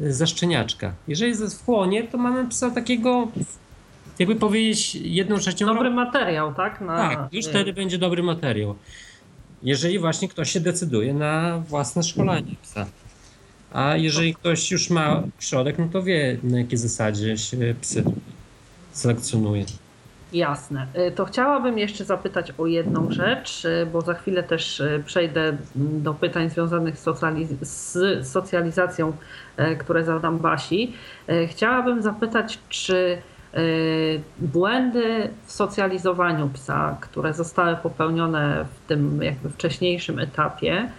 [0.00, 0.94] za szczeniaczka.
[1.08, 3.28] Jeżeli wchłonie, to mamy psa takiego,
[4.20, 5.66] jakby powiedzieć, jedną trzecią...
[5.66, 6.80] Dobry materiał, tak?
[6.80, 6.96] Na...
[6.96, 8.74] Tak, już wtedy będzie dobry materiał.
[9.62, 12.86] Jeżeli właśnie ktoś się decyduje na własne szkolenie psa.
[13.72, 18.04] A jeżeli ktoś już ma środek, no to wie na jakiej zasadzie się psy
[18.92, 19.64] selekcjonuje.
[20.32, 20.86] Jasne.
[21.08, 25.56] Y, to chciałabym jeszcze zapytać o jedną rzecz, y, bo za chwilę też y, przejdę
[25.74, 29.12] do pytań związanych z, socjaliz- z socjalizacją,
[29.78, 30.92] które zadam Basi.
[31.48, 33.18] Chciałabym zapytać, czy
[34.38, 40.90] błędy w socjalizowaniu psa, które zostały popełnione w tym jakby wcześniejszym etapie,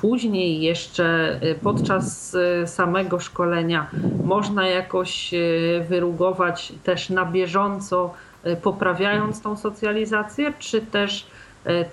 [0.00, 2.36] później jeszcze podczas
[2.66, 3.90] samego szkolenia
[4.24, 5.30] można jakoś
[5.88, 8.14] wyrugować też na bieżąco
[8.62, 11.26] poprawiając tą socjalizację, czy też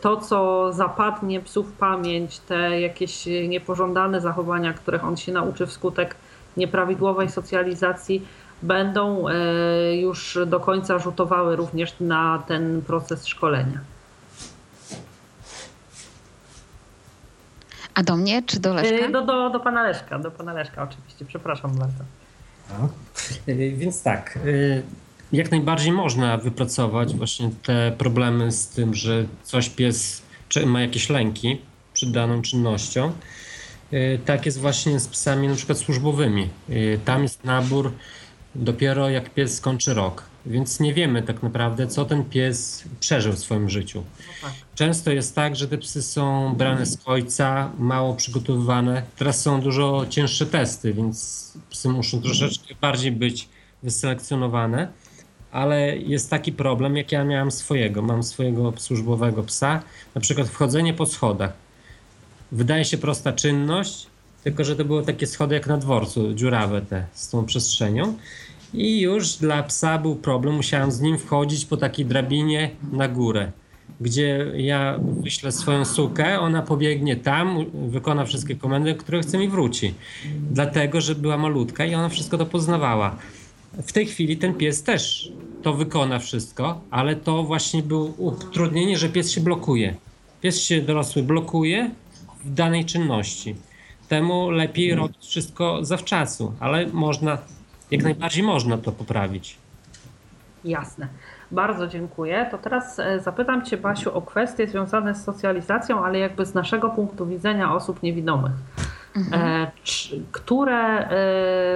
[0.01, 6.15] to, co zapadnie psu w pamięć, te jakieś niepożądane zachowania, których on się nauczy wskutek
[6.57, 8.21] nieprawidłowej socjalizacji,
[8.61, 9.33] będą e,
[9.95, 13.79] już do końca rzutowały również na ten proces szkolenia.
[17.93, 19.09] A do mnie czy do Leszka?
[19.11, 22.03] Do, do, do pana Leszka, do pana Leszka oczywiście, przepraszam bardzo.
[22.69, 22.89] No.
[23.53, 24.39] Więc tak,
[25.31, 30.21] jak najbardziej można wypracować właśnie te problemy z tym, że coś pies
[30.65, 31.61] ma jakieś lęki
[31.93, 33.11] przed daną czynnością.
[34.25, 36.49] Tak jest właśnie z psami na przykład służbowymi.
[37.05, 37.91] Tam jest nabór
[38.55, 43.39] dopiero jak pies skończy rok, więc nie wiemy tak naprawdę, co ten pies przeżył w
[43.39, 44.03] swoim życiu.
[44.19, 44.53] No tak.
[44.75, 49.03] Często jest tak, że te psy są brane z ojca, mało przygotowywane.
[49.17, 53.49] Teraz są dużo cięższe testy, więc psy muszą troszeczkę bardziej być
[53.83, 54.87] wyselekcjonowane
[55.55, 58.01] ale jest taki problem, jak ja miałem swojego.
[58.01, 59.83] Mam swojego służbowego psa,
[60.15, 61.53] na przykład wchodzenie po schodach.
[62.51, 64.07] Wydaje się prosta czynność,
[64.43, 68.17] tylko że to były takie schody jak na dworcu, dziurawe te z tą przestrzenią.
[68.77, 73.51] I już dla psa był problem, musiałem z nim wchodzić po takiej drabinie na górę,
[74.01, 79.93] gdzie ja wyślę swoją sukę, ona pobiegnie tam, wykona wszystkie komendy, które chce mi wróci.
[80.51, 83.15] Dlatego, że była malutka i ona wszystko to poznawała.
[83.83, 85.31] W tej chwili ten pies też
[85.63, 89.95] to wykona wszystko, ale to właśnie było utrudnienie, że pies się blokuje.
[90.41, 91.91] Pies się dorosły blokuje
[92.43, 93.55] w danej czynności.
[94.09, 97.37] Temu lepiej robić wszystko zawczasu, ale można,
[97.91, 99.57] jak najbardziej można to poprawić.
[100.65, 101.07] Jasne.
[101.51, 102.47] Bardzo dziękuję.
[102.51, 106.89] To teraz e, zapytam Cię, Basiu, o kwestie związane z socjalizacją, ale jakby z naszego
[106.89, 108.51] punktu widzenia osób niewidomych.
[109.15, 109.67] Mhm.
[110.31, 111.09] Które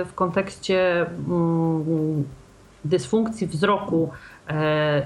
[0.05, 2.23] w kontekście mm,
[2.85, 4.09] dysfunkcji wzroku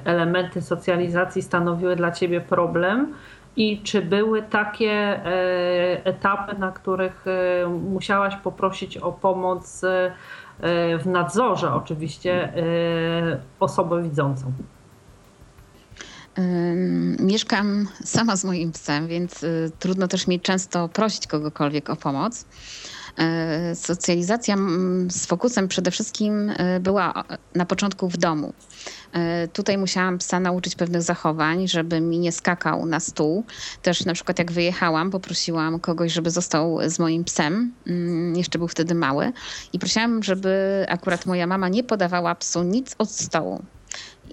[0.05, 3.13] elementy socjalizacji stanowiły dla Ciebie problem?
[3.55, 10.11] I czy były takie e, etapy, na których e, musiałaś poprosić o pomoc e,
[10.99, 12.53] w nadzorze, oczywiście,
[13.59, 14.51] osobę widzącą?
[17.19, 19.45] Mieszkam sama z moim psem, więc
[19.79, 22.45] trudno też mi często prosić kogokolwiek o pomoc.
[23.17, 24.55] E, socjalizacja
[25.09, 27.23] z fokusem przede wszystkim e, była
[27.55, 28.53] na początku w domu.
[29.13, 33.43] E, tutaj musiałam psa nauczyć pewnych zachowań, żeby mi nie skakał na stół.
[33.81, 37.73] Też na przykład jak wyjechałam, poprosiłam kogoś, żeby został z moim psem.
[37.87, 39.31] Mm, jeszcze był wtedy mały.
[39.73, 43.63] I prosiłam, żeby akurat moja mama nie podawała psu nic od stołu.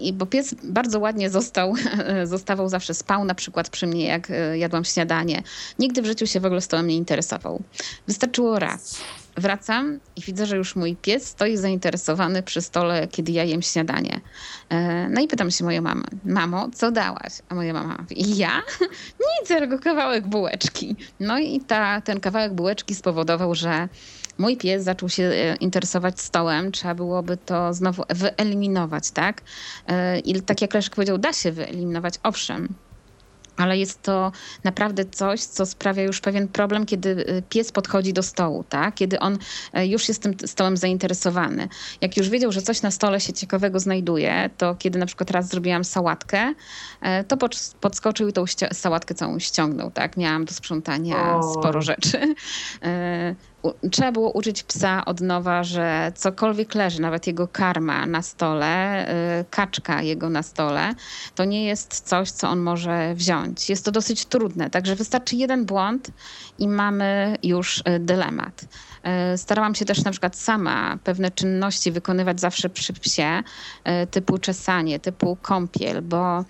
[0.00, 1.74] I bo pies bardzo ładnie został,
[2.24, 5.42] zostawał zawsze spał na przykład przy mnie, jak e, jadłam śniadanie.
[5.78, 7.62] Nigdy w życiu się w ogóle stołem nie interesował.
[8.06, 9.00] Wystarczyło raz.
[9.36, 14.20] Wracam i widzę, że już mój pies stoi zainteresowany przy stole, kiedy ja jem śniadanie.
[14.68, 17.32] E, no i pytam się moją mamę, mamo, co dałaś?
[17.48, 18.62] A moja mama mówi, ja?
[19.40, 20.96] Nic, tylko kawałek bułeczki.
[21.20, 23.88] No i ta, ten kawałek bułeczki spowodował, że
[24.40, 29.42] mój pies zaczął się e, interesować stołem, trzeba byłoby to znowu wyeliminować, tak?
[29.86, 32.74] E, I tak jak Leszek powiedział, da się wyeliminować, owszem,
[33.56, 34.32] ale jest to
[34.64, 38.94] naprawdę coś, co sprawia już pewien problem, kiedy y, pies podchodzi do stołu, tak?
[38.94, 39.38] kiedy on
[39.82, 41.68] już jest tym stołem zainteresowany.
[42.00, 45.48] Jak już wiedział, że coś na stole się ciekawego znajduje, to kiedy na przykład raz
[45.48, 46.54] zrobiłam sałatkę,
[47.28, 47.36] to
[47.80, 49.90] podskoczył i tą sałatkę całą ściągnął.
[49.90, 50.16] Tak?
[50.16, 51.54] Miałam do sprzątania o.
[51.54, 52.34] sporo rzeczy
[53.90, 59.06] trzeba było uczyć psa od nowa, że cokolwiek leży, nawet jego karma na stole,
[59.40, 60.94] y, kaczka jego na stole,
[61.34, 63.70] to nie jest coś, co on może wziąć.
[63.70, 66.10] Jest to dosyć trudne, także wystarczy jeden błąd
[66.60, 68.64] i mamy już y, dylemat.
[69.34, 73.42] Y, starałam się też na przykład sama pewne czynności wykonywać zawsze przy psie,
[74.10, 76.44] typu czesanie, typu kąpiel, bo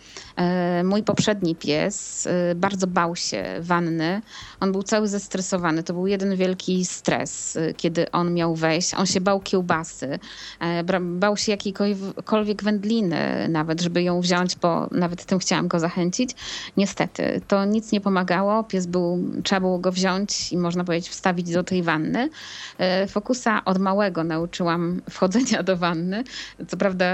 [0.84, 4.22] mój poprzedni pies bardzo bał się wanny.
[4.60, 5.82] On był cały zestresowany.
[5.82, 8.94] To był jeden wielki stres, kiedy on miał wejść.
[8.94, 10.18] On się bał kiełbasy,
[10.60, 16.30] e, bał się jakiejkolwiek wędliny nawet, żeby ją wziąć, bo nawet tym chciałam go zachęcić.
[16.76, 18.64] Niestety, to nic nie pomagało.
[18.64, 19.99] Pies był, trzeba było go wziąć
[20.52, 22.28] i można powiedzieć wstawić do tej wanny.
[22.78, 26.24] E, Fokusa od małego nauczyłam wchodzenia do wanny.
[26.68, 27.10] Co prawda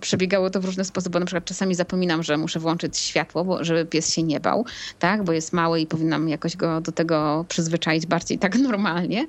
[0.00, 3.64] przebiegało to w różny sposób, bo na przykład czasami zapominam, że muszę włączyć światło, bo,
[3.64, 4.64] żeby pies się nie bał,
[4.98, 5.24] tak?
[5.24, 9.26] bo jest mały i powinnam jakoś go do tego przyzwyczaić bardziej tak normalnie,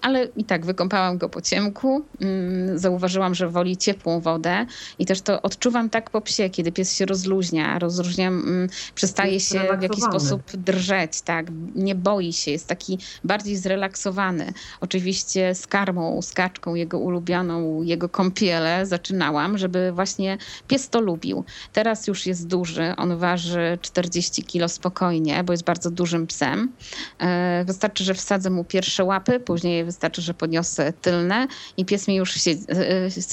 [0.00, 2.04] ale i tak wykąpałam go po ciemku.
[2.20, 4.66] Mm, zauważyłam, że woli ciepłą wodę
[4.98, 9.60] i też to odczuwam tak po psie, kiedy pies się rozluźnia, rozluźnia, mm, przestaje się
[9.78, 14.52] w jakiś sposób drżeć, tak, nie boi się, jest taki bardziej zrelaksowany.
[14.80, 21.44] Oczywiście z karmą, z kaczką jego ulubioną, jego kąpiele zaczynałam, żeby właśnie pies to lubił.
[21.72, 26.72] Teraz już jest duży, on waży 40 kilo spokojnie, bo jest bardzo dużym psem.
[27.18, 31.46] E, wystarczy wystarczy, że wsadzę mu pierwsze łapy, później wystarczy, że podniosę tylne
[31.76, 32.64] i pies mi już siedzi,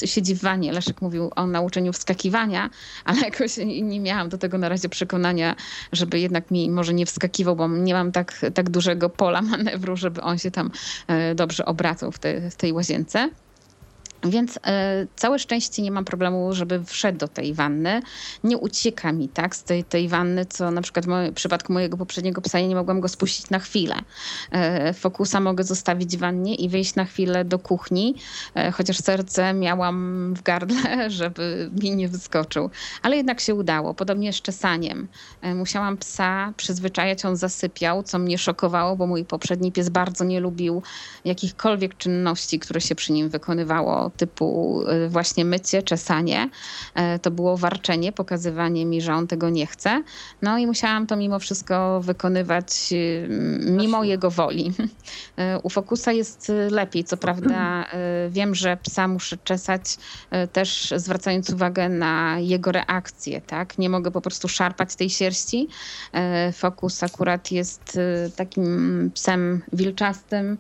[0.04, 0.72] e, siedzi w wanie.
[0.72, 2.70] Leszek mówił o nauczeniu wskakiwania,
[3.06, 5.56] ale jakoś nie miałam do tego na razie przekonania,
[5.92, 10.22] żeby jednak mi może nie wskakiwał, bo nie mam tak, tak dużego pola manewru, żeby
[10.22, 10.72] on się tam
[11.08, 13.30] e, dobrze obracał w, te, w tej łazience.
[14.26, 18.02] Więc e, całe szczęście nie mam problemu, żeby wszedł do tej wanny.
[18.44, 22.42] Nie ucieka mi tak z tej, tej wanny, co na przykład w przypadku mojego poprzedniego
[22.42, 23.96] psa ja nie mogłam go spuścić na chwilę.
[24.52, 28.16] E, fokusa mogę zostawić w wannie i wyjść na chwilę do kuchni,
[28.56, 32.70] e, chociaż serce miałam w gardle, żeby mi nie wyskoczył.
[33.02, 33.94] Ale jednak się udało.
[33.94, 35.08] Podobnie z czesaniem.
[35.56, 40.82] Musiałam psa przyzwyczajać, on zasypiał, co mnie szokowało, bo mój poprzedni pies bardzo nie lubił
[41.26, 46.50] jakichkolwiek czynności, które się przy nim wykonywało typu y, właśnie mycie, czesanie.
[46.96, 50.04] E, to było warczenie, pokazywanie mi, że on tego nie chce.
[50.42, 53.28] No i musiałam to mimo wszystko wykonywać y,
[53.62, 54.72] mimo jego woli.
[55.38, 57.86] E, u Fokusa jest lepiej, co prawda
[58.30, 59.98] wiem, że psa muszę czesać
[60.54, 63.78] też zwracając uwagę na jego reakcję, tak?
[63.78, 65.68] Nie mogę po prostu szarpać tej sierści.
[66.12, 68.00] E, Fokus akurat jest
[68.36, 70.58] takim psem wilczastym,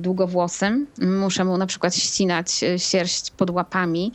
[0.00, 0.86] długowłosym.
[0.98, 4.12] Muszę mu na przykład ścinać sierść pod łapami,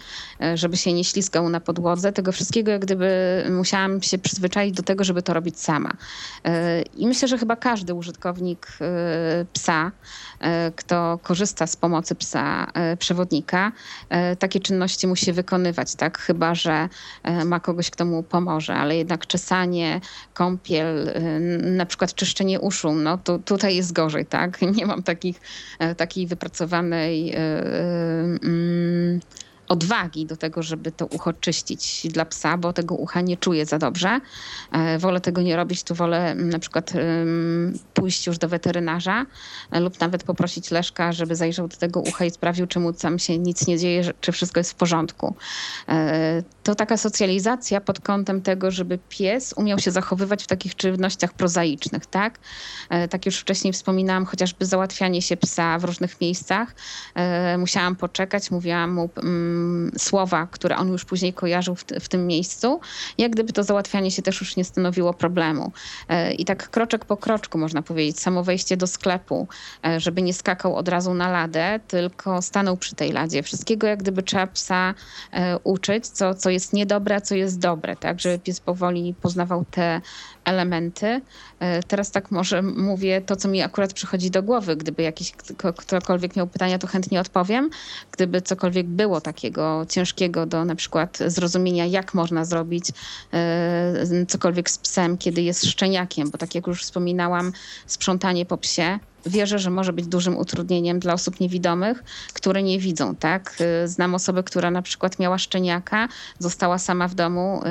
[0.56, 2.12] żeby się nie ślizgał na podłodze.
[2.12, 3.10] Tego wszystkiego jak gdyby
[3.52, 5.94] musiałam się przyzwyczaić do tego, żeby to robić sama.
[6.98, 8.68] I myślę, że chyba każdy użytkownik
[9.54, 9.92] psa,
[10.76, 13.72] kto korzysta z pomocy psa przewodnika,
[14.40, 16.18] takie czynności musi wykonywać, tak?
[16.18, 16.90] Chyba, że
[17.46, 20.02] ma kogoś, kto mu pomoże, ale jednak czesanie,
[20.34, 21.14] kąpiel,
[21.62, 24.62] na przykład czyszczenie uszu, no to tutaj jest gorzej, tak?
[24.78, 25.42] Nie mam takich,
[25.80, 27.36] e, takiej wypracowanej
[28.44, 29.20] e, e, mm,
[29.68, 33.78] odwagi do tego, żeby to ucho czyścić dla psa, bo tego ucha nie czuję za
[33.78, 34.20] dobrze.
[34.72, 36.94] E, wolę tego nie robić, tu wolę mm, na przykład
[37.94, 39.26] pójść już do weterynarza
[39.72, 43.20] e, lub nawet poprosić Leszka, żeby zajrzał do tego ucha i sprawdził, czy mu tam
[43.20, 45.36] się nic nie dzieje, czy wszystko jest w porządku.
[45.90, 51.34] E, to taka socjalizacja pod kątem tego, żeby pies umiał się zachowywać w takich czynnościach
[51.34, 52.40] prozaicznych, tak?
[53.10, 56.76] Tak już wcześniej wspominałam, chociażby załatwianie się psa w różnych miejscach.
[57.58, 59.57] Musiałam poczekać, mówiłam mu mm,
[59.98, 62.80] słowa, które on już później kojarzył w, w, tym miejscu,
[63.18, 65.72] jak gdyby to załatwianie się też już nie stanowiło problemu.
[66.10, 69.48] E, I tak kroczek po kroczku, można powiedzieć, samo wejście do sklepu,
[69.86, 73.44] e, żeby nie skakał od razu na ladę, tylko stanął przy tej ladzie.
[73.44, 74.94] Wszystkiego jak gdyby trzeba psa
[75.32, 79.66] e, uczyć, co, co jest niedobre, a co jest dobre, tak, żeby pies powoli poznawał
[79.72, 80.02] te
[80.46, 81.22] elementy.
[81.88, 84.76] Teraz tak może mówię to, co mi akurat przychodzi do głowy.
[84.76, 85.32] Gdyby jakiś
[85.78, 87.70] ktokolwiek miał pytania, to chętnie odpowiem.
[88.12, 92.86] Gdyby cokolwiek było takie takiego ciężkiego do na przykład zrozumienia, jak można zrobić
[93.34, 97.52] e, cokolwiek z psem, kiedy jest szczeniakiem, bo tak jak już wspominałam,
[97.86, 102.04] sprzątanie po psie wierzę, że może być dużym utrudnieniem dla osób niewidomych,
[102.34, 103.58] które nie widzą, tak?
[103.84, 106.08] Y, znam osobę, która na przykład miała szczeniaka,
[106.40, 107.62] została sama w domu,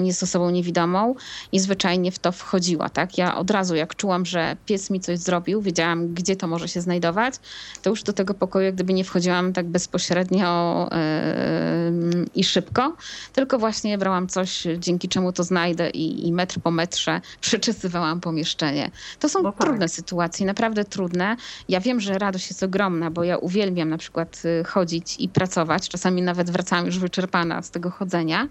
[0.00, 1.14] y, jest osobą niewidomą
[1.52, 3.18] i zwyczajnie w to wchodziła, tak?
[3.18, 6.80] Ja od razu, jak czułam, że pies mi coś zrobił, wiedziałam, gdzie to może się
[6.80, 7.34] znajdować,
[7.82, 12.96] to już do tego pokoju gdyby nie wchodziłam tak bezpośrednio yy, i szybko,
[13.32, 18.90] tylko właśnie brałam coś, dzięki czemu to znajdę i, i metr po metrze przeczesywałam pomieszczenie.
[19.20, 19.60] To są no tak.
[19.60, 21.36] trudne sytuacje, naprawdę trudne.
[21.68, 25.88] Ja wiem, że radość jest ogromna, bo ja uwielbiam na przykład y, chodzić i pracować.
[25.88, 28.48] Czasami nawet wracam już wyczerpana z tego chodzenia,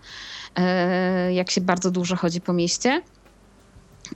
[0.56, 3.02] e, jak się bardzo dużo chodzi po mieście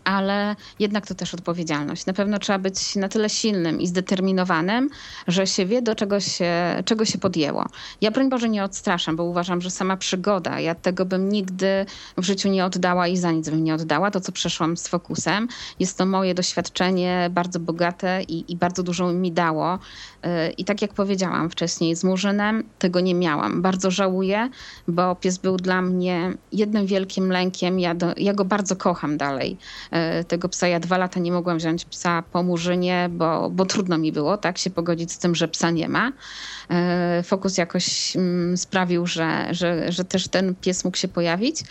[0.04, 2.06] ale jednak to też odpowiedzialność.
[2.06, 4.90] Na pewno trzeba być na tyle silnym i zdeterminowanym,
[5.28, 7.66] że się wie, do czego się, czego się podjęło.
[8.02, 11.86] Ja broń Boże nie odstraszam, bo uważam, że sama przygoda, ja tego bym nigdy
[12.18, 14.12] w życiu nie oddała i za nic bym nie oddała.
[14.12, 15.48] To, co przeszłam z fokusem,
[15.80, 19.80] jest to moje doświadczenie bardzo bogate i, i bardzo dużo mi dało.
[20.58, 23.62] I tak jak powiedziałam wcześniej, z Murzynem tego nie miałam.
[23.62, 24.50] Bardzo żałuję,
[24.88, 27.80] bo pies był dla mnie jednym wielkim lękiem.
[27.80, 29.58] Ja, do, ja go bardzo kocham dalej.
[29.92, 30.68] E, tego psa.
[30.68, 34.58] Ja dwa lata nie mogłam wziąć psa po Murzynie, bo, bo trudno mi było tak
[34.58, 36.12] się pogodzić z tym, że psa nie ma.
[36.70, 41.64] E, Fokus jakoś mm, sprawił, że, że, że też ten pies mógł się pojawić.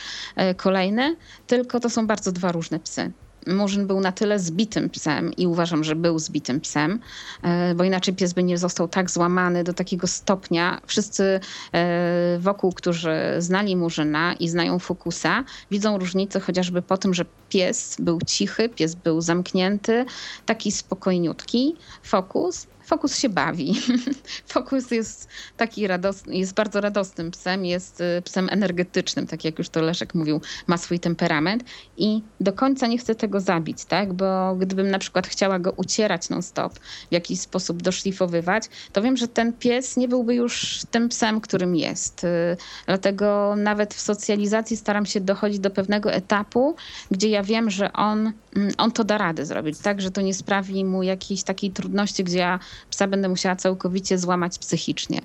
[0.57, 1.17] Kolejny,
[1.47, 3.13] tylko to są bardzo dwa różne psy.
[3.47, 7.01] Murzyn był na tyle zbitym psem i uważam, że był zbitym psem,
[7.43, 10.81] e, bo inaczej pies by nie został tak złamany do takiego stopnia.
[10.87, 11.41] Wszyscy
[11.73, 17.97] e, wokół, którzy znali Murzyna i znają Fokusa, widzą różnicę chociażby po tym, że pies
[17.99, 20.05] był cichy, pies był zamknięty,
[20.47, 21.77] taki spokojniutki.
[22.03, 23.74] Fokus Fokus się bawi.
[24.52, 29.69] Fokus jest taki radosny, jest bardzo radosnym psem, jest y, psem energetycznym, tak jak już
[29.69, 31.65] to Leszek mówił, ma swój temperament
[31.97, 34.12] i do końca nie chcę tego zabić, tak?
[34.12, 39.28] Bo gdybym na przykład chciała go ucierać non-stop, w jakiś sposób doszlifowywać, to wiem, że
[39.28, 42.24] ten pies nie byłby już tym psem, którym jest.
[42.24, 42.56] Y,
[42.86, 46.77] dlatego nawet w socjalizacji staram się dochodzić do pewnego etapu,
[47.11, 50.01] gdzie ja wiem, że on, mm, on to da radę zrobić, tak?
[50.01, 52.59] Że to nie sprawi mu jakiejś takiej trudności, gdzie ja
[52.91, 55.21] psa będę musiała całkowicie złamać psychicznie.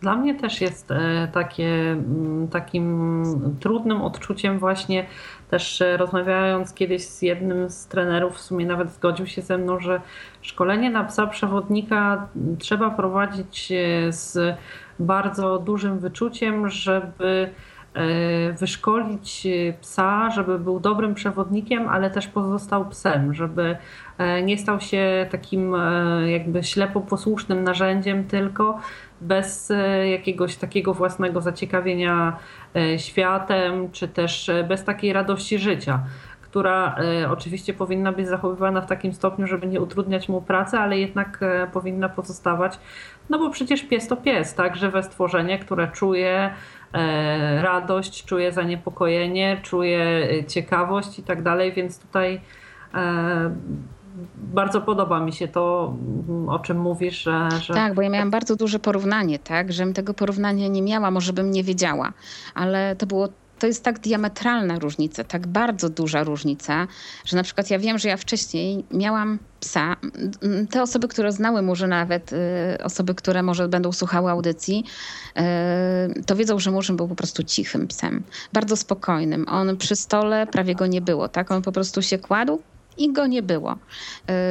[0.00, 3.24] Dla mnie też jest e, takie, mm, takim
[3.60, 5.06] trudnym odczuciem właśnie
[5.50, 9.80] też e, rozmawiając kiedyś z jednym z trenerów, w sumie nawet zgodził się ze mną,
[9.80, 10.00] że
[10.42, 12.28] szkolenie na psa przewodnika
[12.58, 14.56] trzeba prowadzić e, z
[14.98, 17.50] bardzo dużym wyczuciem, żeby
[18.58, 19.46] wyszkolić
[19.80, 23.76] psa, żeby był dobrym przewodnikiem, ale też pozostał psem, żeby
[24.18, 28.80] E, nie stał się takim e, jakby ślepo posłusznym narzędziem tylko,
[29.20, 32.36] bez e, jakiegoś takiego własnego zaciekawienia
[32.96, 36.00] światem, czy też bez takiej radości życia
[36.56, 36.96] która
[37.30, 41.40] oczywiście powinna być zachowywana w takim stopniu, żeby nie utrudniać mu pracy, ale jednak
[41.72, 42.78] powinna pozostawać,
[43.30, 46.50] no bo przecież pies to pies, tak, żywe stworzenie, które czuje
[47.62, 52.40] radość, czuje zaniepokojenie, czuje ciekawość i tak dalej, więc tutaj
[54.36, 55.94] bardzo podoba mi się to,
[56.28, 57.74] mm, o czym mówisz, że, że...
[57.74, 61.50] Tak, bo ja miałam bardzo duże porównanie, tak, żebym tego porównania nie miała, może bym
[61.50, 62.12] nie wiedziała,
[62.54, 63.28] ale to było
[63.58, 66.86] to jest tak diametralna różnica, tak bardzo duża różnica,
[67.24, 69.96] że na przykład ja wiem, że ja wcześniej miałam psa.
[70.70, 72.36] Te osoby, które znały może nawet, y,
[72.84, 74.84] osoby, które może będą słuchały audycji,
[76.16, 78.22] y, to wiedzą, że Murzyn był po prostu cichym psem,
[78.52, 79.46] bardzo spokojnym.
[79.48, 81.50] On przy stole prawie go nie było, tak?
[81.50, 82.60] On po prostu się kładł,
[82.98, 83.76] i go nie było.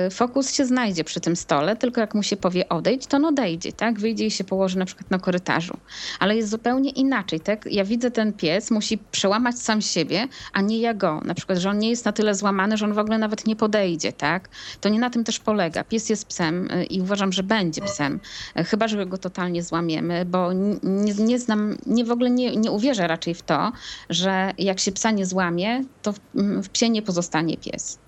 [0.08, 3.26] Y, fokus się znajdzie przy tym stole, tylko jak mu się powie odejdź, to on
[3.26, 4.00] odejdzie, tak?
[4.00, 5.78] Wyjdzie i się położy na przykład na korytarzu.
[6.20, 7.66] Ale jest zupełnie inaczej, tak?
[7.72, 11.22] Ja widzę ten pies, musi przełamać sam siebie, a nie ja go.
[11.26, 13.56] Na przykład, że on nie jest na tyle złamany, że on w ogóle nawet nie
[13.56, 14.50] podejdzie, tak?
[14.82, 15.84] To nie na tym też polega.
[15.84, 18.20] Pies jest psem y, i uważam, że będzie psem.
[18.60, 20.54] Y, chyba, że go totalnie złamiemy, bo
[20.84, 23.72] nie, nie znam, nie w ogóle nie, nie uwierzę raczej w to,
[24.10, 28.00] że jak się psa nie złamie, to w psie nie pozostanie pies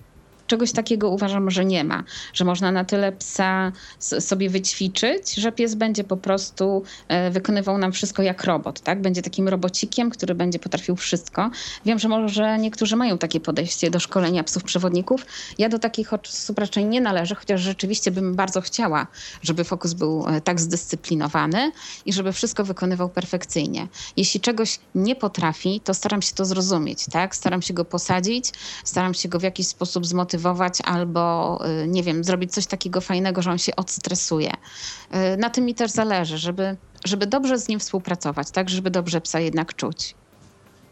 [0.48, 5.74] czegoś takiego uważam, że nie ma, że można na tyle psa sobie wyćwiczyć, że pies
[5.74, 9.02] będzie po prostu e, wykonywał nam wszystko jak robot, tak?
[9.02, 11.50] Będzie takim robocikiem, który będzie potrafił wszystko.
[11.84, 15.26] Wiem, że może niektórzy mają takie podejście do szkolenia psów przewodników.
[15.58, 19.06] Ja do takich osób raczej nie należę, chociaż rzeczywiście bym bardzo chciała,
[19.42, 21.72] żeby fokus był e, tak zdyscyplinowany
[22.06, 23.88] i żeby wszystko wykonywał perfekcyjnie.
[24.16, 27.36] Jeśli czegoś nie potrafi, to staram się to zrozumieć, tak?
[27.36, 28.52] Staram się go posadzić,
[28.84, 33.00] staram się go w jakiś sposób zmotywować zmotywować albo, y, nie wiem, zrobić coś takiego
[33.00, 34.50] fajnego, że on się odstresuje.
[34.52, 39.20] Y, na tym mi też zależy, żeby, żeby dobrze z nim współpracować, tak, żeby dobrze
[39.20, 40.14] psa jednak czuć.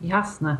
[0.00, 0.56] Jasne.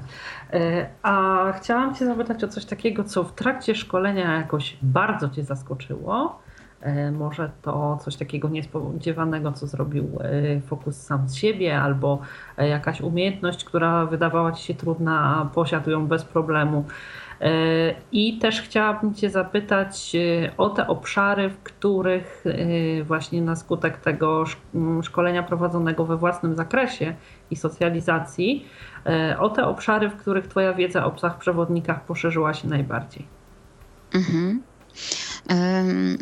[0.54, 5.44] Y, a chciałam Cię zapytać o coś takiego, co w trakcie szkolenia jakoś bardzo Cię
[5.44, 6.46] zaskoczyło.
[7.12, 10.18] Może to coś takiego niespodziewanego, co zrobił
[10.66, 12.18] Fokus sam z siebie, albo
[12.58, 16.84] jakaś umiejętność, która wydawała Ci się trudna, a posiadł ją bez problemu.
[17.40, 23.56] E, I też chciałabym Cię zapytać e, o te obszary, w których e, właśnie na
[23.56, 24.44] skutek tego
[25.02, 27.14] szkolenia prowadzonego we własnym zakresie
[27.50, 28.66] i socjalizacji,
[29.38, 33.26] o te obszary, w których Twoja wiedza o psach przewodnikach poszerzyła się najbardziej.
[34.14, 34.62] Mhm.
[35.50, 36.18] Um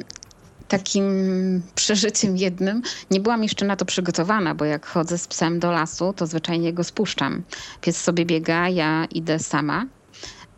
[0.69, 1.07] takim
[1.74, 2.82] przeżyciem jednym.
[3.11, 6.73] Nie byłam jeszcze na to przygotowana, bo jak chodzę z psem do lasu, to zwyczajnie
[6.73, 7.43] go spuszczam.
[7.81, 9.86] Pies sobie biega, ja idę sama.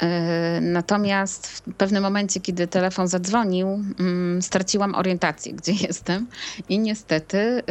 [0.03, 3.69] E, natomiast w pewnym momencie, kiedy telefon zadzwonił,
[4.01, 6.27] mm, straciłam orientację, gdzie jestem
[6.69, 7.63] i niestety e,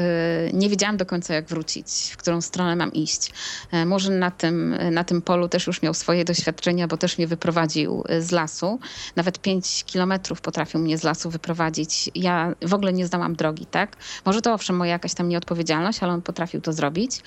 [0.53, 3.31] nie wiedziałam do końca, jak wrócić, w którą stronę mam iść.
[3.71, 7.27] E, może na tym, na tym polu też już miał swoje doświadczenia, bo też mnie
[7.27, 8.79] wyprowadził z lasu.
[9.15, 12.09] Nawet 5 kilometrów potrafił mnie z lasu wyprowadzić.
[12.15, 13.97] Ja w ogóle nie znałam drogi, tak?
[14.25, 17.21] Może to owszem moja jakaś tam nieodpowiedzialność, ale on potrafił to zrobić.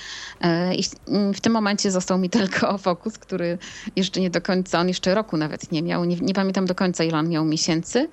[0.76, 0.82] I
[1.34, 3.58] w tym momencie został mi tylko fokus, który
[3.96, 6.05] jeszcze nie do końca, on jeszcze roku nawet nie miał.
[6.05, 8.09] Nie, nie pamiętam do końca, ile on miał miesięcy,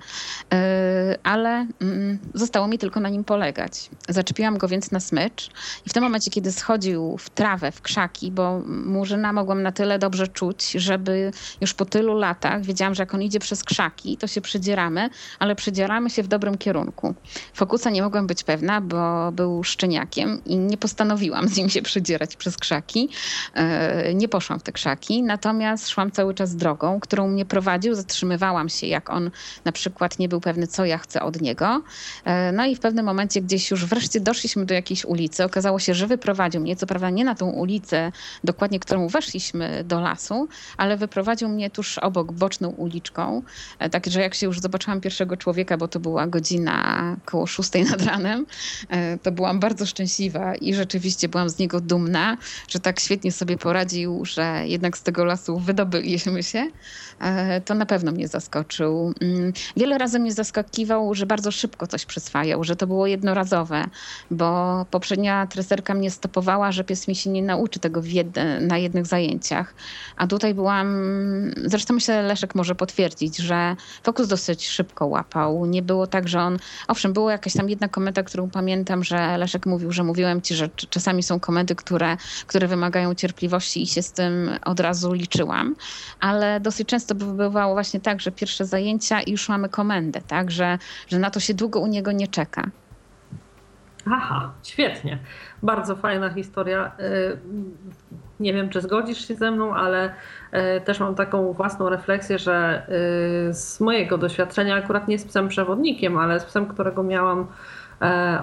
[0.52, 3.90] e, ale mm, zostało mi tylko na nim polegać.
[4.08, 5.50] Zaczepiłam go więc na smycz
[5.86, 9.98] i w tym momencie, kiedy schodził w trawę, w krzaki, bo murzyna mogłam na tyle
[9.98, 11.30] dobrze czuć, żeby
[11.60, 15.54] już po tylu latach wiedziałam, że jak on idzie przez krzaki, to się przedzieramy, ale
[15.54, 17.14] przedzieramy się w dobrym kierunku.
[17.54, 22.36] Fokusa nie mogłam być pewna, bo był szczeniakiem i nie postanowiłam z nim się przedzierać
[22.36, 23.08] przez krzaki.
[23.54, 26.65] E, nie poszłam w te krzaki, natomiast szłam cały czas drogą,
[27.00, 27.94] którą mnie prowadził.
[27.94, 29.30] Zatrzymywałam się, jak on
[29.64, 31.82] na przykład nie był pewny, co ja chcę od niego.
[32.24, 35.44] E, no i w pewnym momencie gdzieś już wreszcie doszliśmy do jakiejś ulicy.
[35.44, 38.12] Okazało się, że wyprowadził mnie, co prawda nie na tą ulicę,
[38.44, 43.42] dokładnie którą weszliśmy do lasu, ale wyprowadził mnie tuż obok, boczną uliczką.
[43.78, 48.02] E, także jak się już zobaczyłam pierwszego człowieka, bo to była godzina koło szóstej nad
[48.02, 48.46] ranem,
[48.88, 52.36] e, to byłam bardzo szczęśliwa i rzeczywiście byłam z niego dumna,
[52.68, 56.70] że tak świetnie sobie poradził, że jednak z tego lasu wydobyliśmy się się,
[57.20, 59.12] e, to na pewno mnie zaskoczył.
[59.20, 63.84] Mm, wiele razy mnie zaskakiwał, że bardzo szybko coś przyswajał, że to było jednorazowe,
[64.30, 69.06] bo poprzednia treserka mnie stopowała, że pies mi się nie nauczy tego jedne, na jednych
[69.06, 69.74] zajęciach.
[70.16, 70.96] A tutaj byłam,
[71.64, 75.66] zresztą myślę, Leszek może potwierdzić, że fokus dosyć szybko łapał.
[75.66, 76.58] Nie było tak, że on,
[76.88, 80.68] owszem, była jakaś tam jedna komenda, którą pamiętam, że Leszek mówił, że mówiłem ci, że
[80.90, 82.16] czasami są komendy, które,
[82.46, 85.76] które wymagają cierpliwości i się z tym od razu liczyłam,
[86.20, 90.50] ale ale dosyć często bywało właśnie tak, że pierwsze zajęcia i już mamy komendę, tak,
[90.50, 90.78] że,
[91.08, 92.70] że na to się długo u niego nie czeka.
[94.10, 95.18] Aha, świetnie.
[95.62, 96.92] Bardzo fajna historia.
[97.00, 97.38] Y,
[98.40, 102.86] nie wiem, czy zgodzisz się ze mną, ale y, też mam taką własną refleksję, że
[103.50, 107.46] y, z mojego doświadczenia, akurat nie z psem przewodnikiem, ale z psem, którego miałam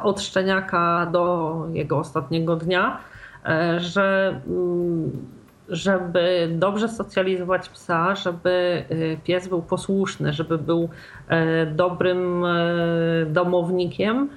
[0.04, 3.00] od szczeniaka do jego ostatniego dnia,
[3.78, 5.12] że mm,
[5.70, 8.84] żeby dobrze socjalizować psa, żeby
[9.24, 10.90] pies był posłuszny, żeby był
[11.72, 12.46] dobrym
[13.28, 14.30] domownikiem,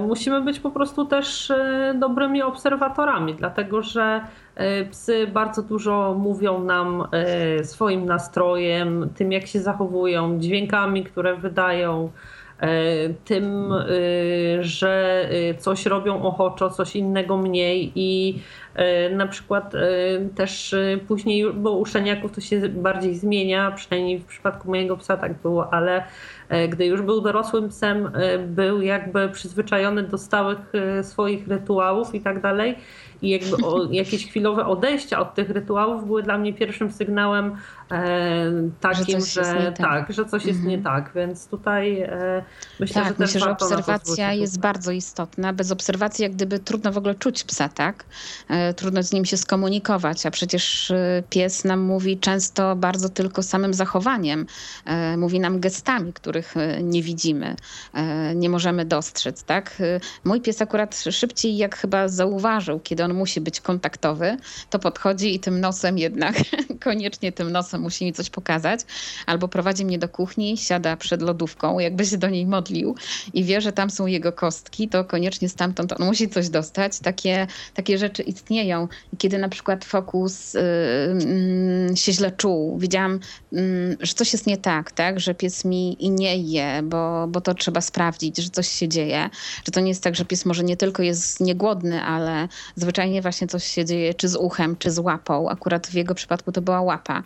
[0.00, 1.52] musimy być po prostu też
[1.94, 4.20] dobrymi obserwatorami, dlatego że
[4.90, 7.08] psy bardzo dużo mówią nam
[7.62, 12.10] swoim nastrojem, tym jak się zachowują, dźwiękami, które wydają.
[12.62, 13.86] E, tym, e,
[14.64, 18.38] że e, coś robią ochoczo, coś innego mniej i
[19.16, 19.72] na przykład
[20.34, 20.74] też
[21.08, 25.74] później, bo u szczeniaków to się bardziej zmienia, przynajmniej w przypadku mojego psa tak było,
[25.74, 26.04] ale
[26.68, 28.10] gdy już był dorosłym psem,
[28.46, 30.58] był jakby przyzwyczajony do stałych
[31.02, 32.74] swoich rytuałów i tak dalej.
[33.22, 37.56] I jakby o, jakieś chwilowe odejścia od tych rytuałów były dla mnie pierwszym sygnałem
[38.80, 40.06] takim, że, że tak.
[40.06, 40.12] tak.
[40.12, 40.76] że coś jest mhm.
[40.76, 42.44] nie tak, więc tutaj e,
[42.80, 45.52] myślę, tak, że myślę, że obserwacja jest bardzo istotna.
[45.52, 48.04] Bez obserwacji jak gdyby trudno w ogóle czuć psa, tak?
[48.48, 53.42] E, trudno z nim się skomunikować, a przecież e, pies nam mówi często bardzo tylko
[53.42, 54.46] samym zachowaniem.
[54.84, 57.56] E, mówi nam gestami, których e, nie widzimy,
[58.34, 59.82] nie możemy dostrzec, tak?
[60.24, 64.36] Mój pies akurat szybciej jak chyba zauważył, kiedy on musi być kontaktowy,
[64.70, 66.34] to podchodzi i tym nosem jednak,
[66.84, 68.80] koniecznie tym nosem musi mi coś pokazać,
[69.26, 72.94] albo prowadzi mnie do kuchni, siada przed lodówką, jakby się do niej modlił
[73.34, 76.98] i wie, że tam są jego kostki, to koniecznie stamtąd on musi coś dostać.
[76.98, 78.88] Takie, takie rzeczy istnieją.
[79.12, 83.20] I kiedy na przykład fokus yy, się źle czuł, widziałam,
[83.52, 87.40] yy, że coś jest nie tak, tak, że pies mi i nie je, bo, bo
[87.40, 89.30] to trzeba sprawdzić, że coś się dzieje,
[89.64, 93.46] że to nie jest tak, że pies może nie tylko jest niegłodny, ale zwyczajnie właśnie
[93.46, 95.50] coś się dzieje, czy z uchem, czy z łapą.
[95.50, 97.22] Akurat w jego przypadku to była łapa.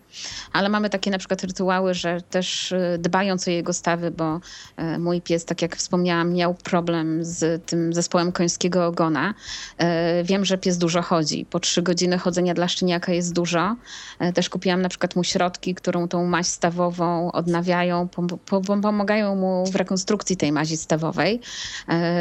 [0.52, 4.40] Ale mamy takie na przykład rytuały, że też y, dbając o jego stawy, bo
[4.94, 9.34] y, mój pies, tak jak wspomniałam, miał problem z tym zespołem końskiego ogona.
[10.20, 11.46] Y, wiem, że pies dużo chodzi.
[11.50, 13.76] Po trzy godziny chodzenia dla szczeniaka jest dużo.
[14.34, 18.08] Też kupiłam na przykład mu środki, którą tą maź stawową odnawiają,
[18.82, 21.40] pomagają mu w rekonstrukcji tej mazi stawowej.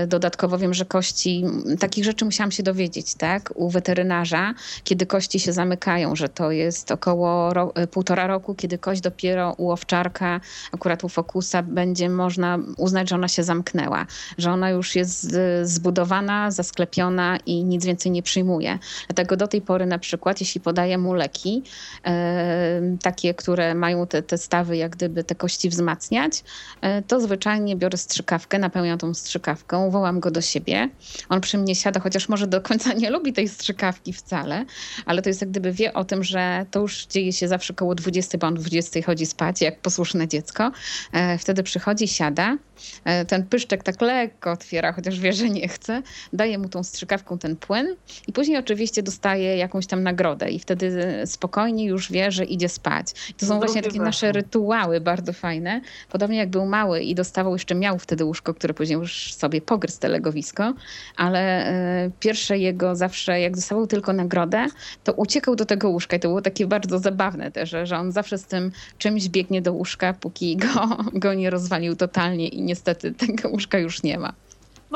[0.07, 1.43] Dodatkowo wiem, że kości,
[1.79, 3.51] takich rzeczy musiałam się dowiedzieć, tak?
[3.55, 9.01] u weterynarza, kiedy kości się zamykają, że to jest około e, półtora roku, kiedy kość
[9.01, 10.41] dopiero u owczarka,
[10.71, 14.05] akurat u fokusa, będzie można uznać, że ona się zamknęła,
[14.37, 18.79] że ona już jest zbudowana, zasklepiona i nic więcej nie przyjmuje.
[19.07, 21.63] Dlatego do tej pory na przykład, jeśli podaję mu leki,
[22.05, 26.43] e, takie, które mają te, te stawy, jak gdyby te kości wzmacniać,
[26.81, 30.89] e, to zwyczajnie biorę strzykawkę, napełniam tą strzykawką, wołam go do siebie.
[31.29, 34.65] On przy mnie siada, chociaż może do końca nie lubi tej strzykawki wcale,
[35.05, 37.94] ale to jest jak gdyby wie o tym, że to już dzieje się zawsze koło
[37.95, 40.71] 20, bo on 20 chodzi spać, jak posłuszne dziecko.
[41.11, 42.57] E, wtedy przychodzi, siada,
[43.05, 46.01] e, ten pyszczek tak lekko otwiera, chociaż wie, że nie chce,
[46.33, 47.95] daje mu tą strzykawką ten płyn
[48.27, 53.07] i później oczywiście dostaje jakąś tam nagrodę i wtedy spokojnie już wie, że idzie spać.
[53.37, 55.81] To są właśnie takie nasze rytuały bardzo fajne.
[56.09, 59.99] Podobnie jak był mały i dostawał, jeszcze miał wtedy łóżko, które później już sobie pogryzł
[59.99, 60.73] te legowisko,
[61.17, 64.65] ale e, pierwsze jego zawsze, jak dostawał tylko nagrodę,
[65.03, 68.11] to uciekał do tego łóżka i to było takie bardzo zabawne też, że, że on
[68.11, 73.11] zawsze z tym czymś biegnie do łóżka, póki go, go nie rozwalił totalnie i niestety
[73.13, 74.33] tego łóżka już nie ma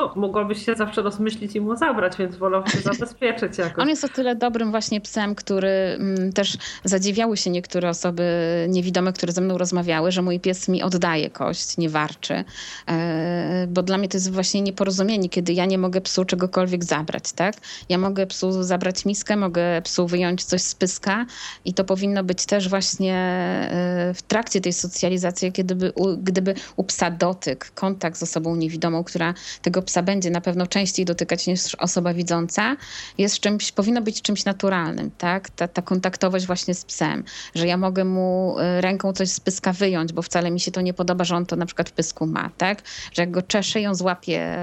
[0.00, 3.82] no, mogłabyś się zawsze rozmyślić i mu zabrać, więc wolałbym się zabezpieczyć jakoś.
[3.82, 8.22] On jest o tyle dobrym właśnie psem, który mm, też zadziwiały się niektóre osoby
[8.68, 12.44] niewidome, które ze mną rozmawiały, że mój pies mi oddaje kość, nie warczy.
[12.88, 17.32] E, bo dla mnie to jest właśnie nieporozumienie, kiedy ja nie mogę psu czegokolwiek zabrać,
[17.32, 17.54] tak?
[17.88, 21.26] Ja mogę psu zabrać miskę, mogę psu wyjąć coś z pyska
[21.64, 27.10] i to powinno być też właśnie e, w trakcie tej socjalizacji, kiedy gdyby u psa
[27.10, 32.14] dotyk, kontakt z osobą niewidomą, która tego psa będzie na pewno częściej dotykać niż osoba
[32.14, 32.76] widząca,
[33.18, 35.50] jest czymś, powinno być czymś naturalnym, tak?
[35.50, 39.72] Ta, ta kontaktowość właśnie z psem, że ja mogę mu y, ręką coś z pyska
[39.72, 42.26] wyjąć, bo wcale mi się to nie podoba, że on to na przykład w pysku
[42.26, 42.82] ma, tak?
[43.12, 44.56] Że jak go czeszę, ją złapię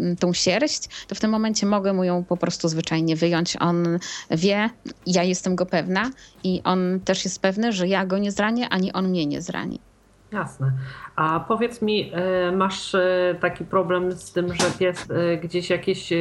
[0.00, 3.56] y, tą sierść, to w tym momencie mogę mu ją po prostu zwyczajnie wyjąć.
[3.60, 3.98] On
[4.30, 4.70] wie,
[5.06, 6.10] ja jestem go pewna
[6.44, 9.80] i on też jest pewny, że ja go nie zranię, ani on mnie nie zrani.
[10.34, 10.72] Jasne.
[11.16, 16.12] A powiedz mi, e, masz e, taki problem z tym, że pies e, gdzieś jakieś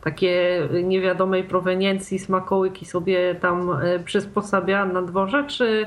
[0.00, 3.70] takie niewiadomej proweniencji smakołyki sobie tam
[4.04, 5.86] przysposabia na dworze, czy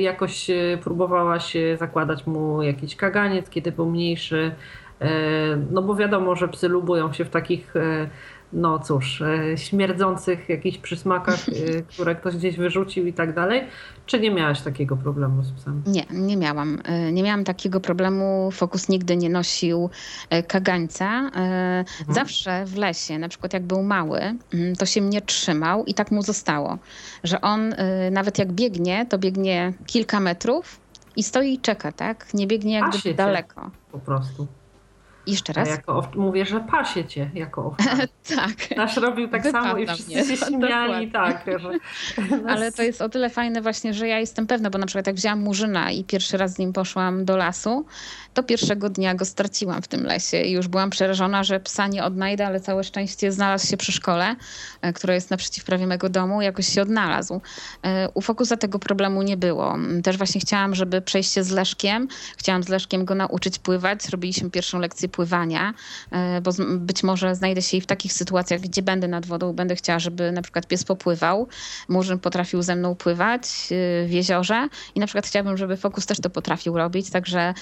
[0.00, 0.50] jakoś
[0.82, 4.52] próbowałaś zakładać mu jakiś kaganiec, kiedy był mniejszy?
[5.70, 7.74] No bo wiadomo, że psy lubują się w takich
[8.52, 11.52] no cóż, e, śmierdzących jakichś przysmakach, e,
[11.92, 13.64] które ktoś gdzieś wyrzucił i tak dalej?
[14.06, 15.82] Czy nie miałaś takiego problemu z psem?
[15.86, 16.78] Nie, nie miałam.
[16.84, 18.50] E, nie miałam takiego problemu.
[18.50, 19.90] Fokus nigdy nie nosił
[20.48, 21.18] kagańca.
[21.18, 21.84] Mhm.
[22.08, 26.10] Zawsze w lesie, na przykład jak był mały, mm, to się mnie trzymał i tak
[26.10, 26.78] mu zostało,
[27.24, 27.74] że on
[28.10, 30.80] nawet jak biegnie, to biegnie kilka metrów
[31.16, 32.34] i stoi i czeka, tak?
[32.34, 33.70] Nie biegnie jakby daleko.
[33.92, 34.46] Po prostu.
[35.26, 35.68] Jeszcze raz?
[35.68, 37.96] jako mówię, że pasie cię jako owca.
[38.36, 38.76] tak.
[38.76, 40.24] Nasz robił tak Wypadam samo i wszyscy mnie.
[40.36, 41.10] się śmiali.
[41.10, 41.70] tak, że
[42.52, 45.16] Ale to jest o tyle fajne właśnie, że ja jestem pewna, bo na przykład jak
[45.16, 47.86] wzięłam Murzyna i pierwszy raz z nim poszłam do lasu,
[48.34, 52.04] to pierwszego dnia go straciłam w tym lesie i już byłam przerażona, że psa nie
[52.04, 54.36] odnajdę, ale całe szczęście znalazł się przy szkole,
[54.82, 57.40] e, która jest naprzeciw prawie mego domu, jakoś się odnalazł.
[57.82, 59.76] E, u Fokusa tego problemu nie było.
[60.02, 64.78] Też właśnie chciałam, żeby przejście z Leszkiem, chciałam z Leszkiem go nauczyć pływać, robiliśmy pierwszą
[64.78, 65.74] lekcję pływania,
[66.10, 69.76] e, bo być może znajdę się i w takich sytuacjach, gdzie będę nad wodą, będę
[69.76, 71.48] chciała, żeby na przykład pies popływał.
[71.88, 73.42] Murzyn potrafił ze mną pływać
[74.06, 77.54] w jeziorze i na przykład chciałabym, żeby Fokus też to potrafił robić, także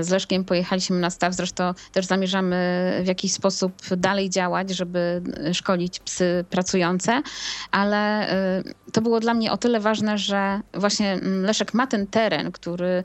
[0.00, 0.15] z
[0.46, 1.34] Pojechaliśmy na staw.
[1.34, 2.56] Zresztą też zamierzamy
[3.02, 5.22] w jakiś sposób dalej działać, żeby
[5.52, 7.22] szkolić psy pracujące,
[7.70, 12.06] ale y, to było dla mnie o tyle ważne, że właśnie mm, Leszek ma ten
[12.06, 13.04] teren, który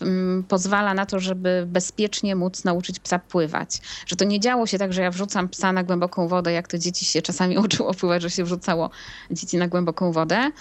[0.00, 3.80] mm, pozwala na to, żeby bezpiecznie móc nauczyć psa pływać.
[4.06, 6.78] Że to nie działo się tak, że ja wrzucam psa na głęboką wodę, jak to
[6.78, 8.90] dzieci się czasami uczyło pływać, że się wrzucało
[9.30, 10.46] dzieci na głęboką wodę.
[10.46, 10.52] Y,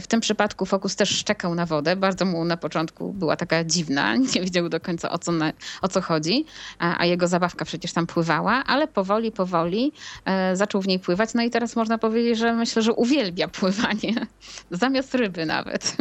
[0.00, 1.96] w tym przypadku Fokus też szczekał na wodę.
[1.96, 5.52] Bardzo mu na początku była taka dziwna, nie wiedział do końca o co, na,
[5.82, 6.44] o co chodzi,
[6.78, 9.92] a, a, jego zabawka przecież tam pływała, ale powoli, powoli
[10.24, 11.34] e, zaczął w niej pływać.
[11.34, 14.26] No i teraz można powiedzieć, że myślę, że uwielbia pływanie,
[14.70, 15.96] zamiast ryby nawet.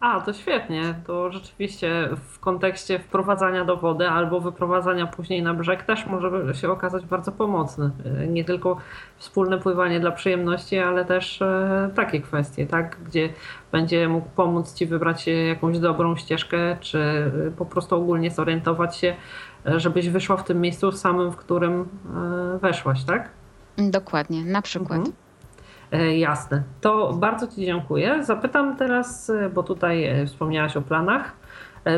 [0.00, 0.94] A, to świetnie.
[1.06, 6.70] To rzeczywiście w kontekście wprowadzania do wody albo wyprowadzania później na brzeg też może się
[6.70, 7.90] okazać bardzo pomocny.
[8.04, 8.76] E, nie tylko
[9.16, 12.96] wspólne pływanie dla przyjemności, ale też e, takie kwestie, tak?
[13.06, 13.28] gdzie
[13.72, 19.14] będzie mógł pomóc Ci wybrać jakąś dobrą ścieżkę, czy e, po prostu ogólnie zorientować się,
[19.64, 21.88] żebyś wyszła w tym miejscu samym, w którym
[22.60, 23.30] weszłaś, tak?
[23.78, 24.98] Dokładnie, na przykład.
[24.98, 25.27] Mhm.
[25.92, 26.62] E, jasne.
[26.80, 28.24] To bardzo Ci dziękuję.
[28.24, 31.32] Zapytam teraz, e, bo tutaj e, wspomniałaś o planach,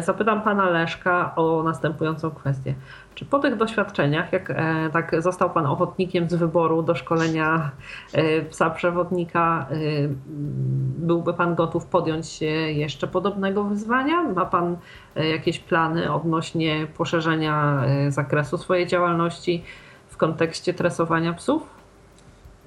[0.00, 2.74] zapytam Pana Leszka o następującą kwestię.
[3.14, 4.52] Czy po tych doświadczeniach, jak
[4.92, 7.70] tak został Pan ochotnikiem z wyboru do szkolenia
[8.50, 9.66] psa przewodnika,
[10.98, 14.22] byłby Pan gotów podjąć się jeszcze podobnego wyzwania?
[14.22, 14.76] Ma Pan
[15.16, 19.64] jakieś plany odnośnie poszerzenia zakresu swojej działalności
[20.08, 21.80] w kontekście tresowania psów?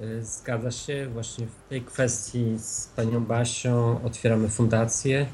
[0.03, 1.07] Y, zgadza się.
[1.13, 5.25] Właśnie w tej kwestii z panią Basią otwieramy fundację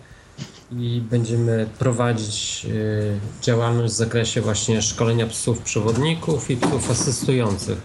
[0.71, 7.77] i będziemy prowadzić y, działalność w zakresie właśnie szkolenia psów przewodników i psów asystujących.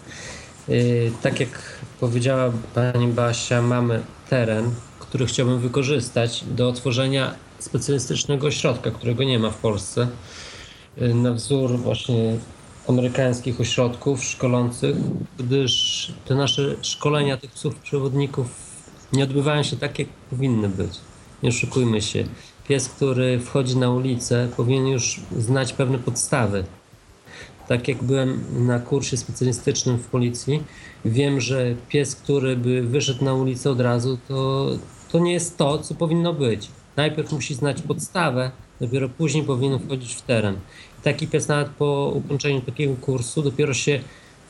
[0.68, 1.48] Y, tak jak
[2.00, 9.50] powiedziała pani Basia, mamy teren, który chciałbym wykorzystać do otworzenia specjalistycznego ośrodka, którego nie ma
[9.50, 10.08] w Polsce.
[10.96, 12.38] Na wzór właśnie
[12.88, 14.96] amerykańskich ośrodków szkolących,
[15.38, 18.46] gdyż te nasze szkolenia tych psów przewodników
[19.12, 20.92] nie odbywają się tak, jak powinny być.
[21.42, 22.24] Nie oszukujmy się.
[22.68, 26.64] Pies, który wchodzi na ulicę, powinien już znać pewne podstawy.
[27.68, 30.62] Tak jak byłem na kursie specjalistycznym w policji,
[31.04, 34.68] wiem, że pies, który by wyszedł na ulicę od razu, to,
[35.12, 36.68] to nie jest to, co powinno być.
[36.96, 38.50] Najpierw musi znać podstawę,
[38.80, 40.56] dopiero później powinien wchodzić w teren
[41.04, 44.00] taki pies nawet po ukończeniu takiego kursu dopiero się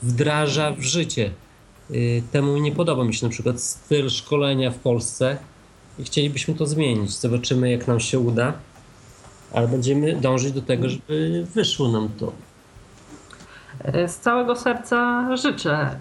[0.02, 1.30] wdraża w życie.
[1.90, 5.36] Y, temu nie podoba mi się na przykład styl szkolenia w Polsce
[5.98, 7.10] i chcielibyśmy to zmienić.
[7.10, 8.52] Zobaczymy, jak nam się uda,
[9.52, 12.32] ale będziemy dążyć do tego, żeby wyszło nam to.
[14.06, 15.98] Z całego serca życzę.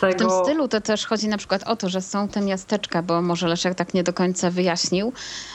[0.00, 0.14] Tego...
[0.14, 3.22] W tym stylu to też chodzi na przykład o to, że są te miasteczka, bo
[3.22, 5.12] może Leszek tak nie do końca wyjaśnił,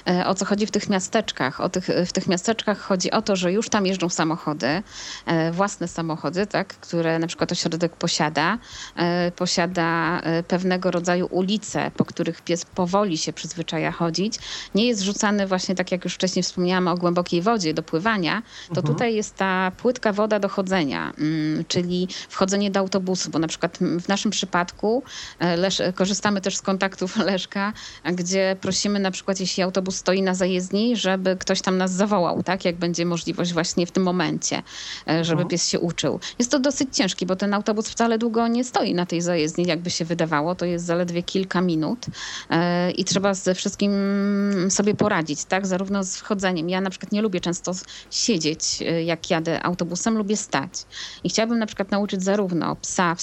[0.09, 1.61] e, o co chodzi w tych miasteczkach.
[1.61, 4.83] O tych, w tych miasteczkach chodzi o to, że już tam jeżdżą samochody,
[5.25, 8.57] e, własne samochody, tak, które na przykład ośrodek posiada.
[8.95, 14.39] E, posiada pewnego rodzaju ulice, po których pies powoli się przyzwyczaja chodzić.
[14.75, 18.79] Nie jest rzucany właśnie, tak jak już wcześniej wspomniałam, o głębokiej wodzie do pływania, to
[18.79, 18.87] mhm.
[18.87, 23.77] tutaj jest ta płytka woda do chodzenia, mm, czyli wchodzenie do autobusu, bo na przykład
[23.99, 25.03] w naszym naszym przypadku
[25.57, 27.73] Lesz, korzystamy też z kontaktów Leszka,
[28.13, 32.65] gdzie prosimy na przykład, jeśli autobus stoi na zajezdni, żeby ktoś tam nas zawołał, tak?
[32.65, 34.63] Jak będzie możliwość właśnie w tym momencie,
[35.21, 35.49] żeby no.
[35.49, 36.19] pies się uczył.
[36.39, 39.89] Jest to dosyć ciężki, bo ten autobus wcale długo nie stoi na tej zajezdni, jakby
[39.89, 40.55] się wydawało.
[40.55, 42.05] To jest zaledwie kilka minut
[42.97, 43.91] i trzeba ze wszystkim
[44.69, 45.67] sobie poradzić, tak?
[45.67, 46.69] Zarówno z wchodzeniem.
[46.69, 47.71] Ja na przykład nie lubię często
[48.11, 50.71] siedzieć, jak jadę autobusem, lubię stać.
[51.23, 53.15] I chciałabym na przykład nauczyć zarówno psa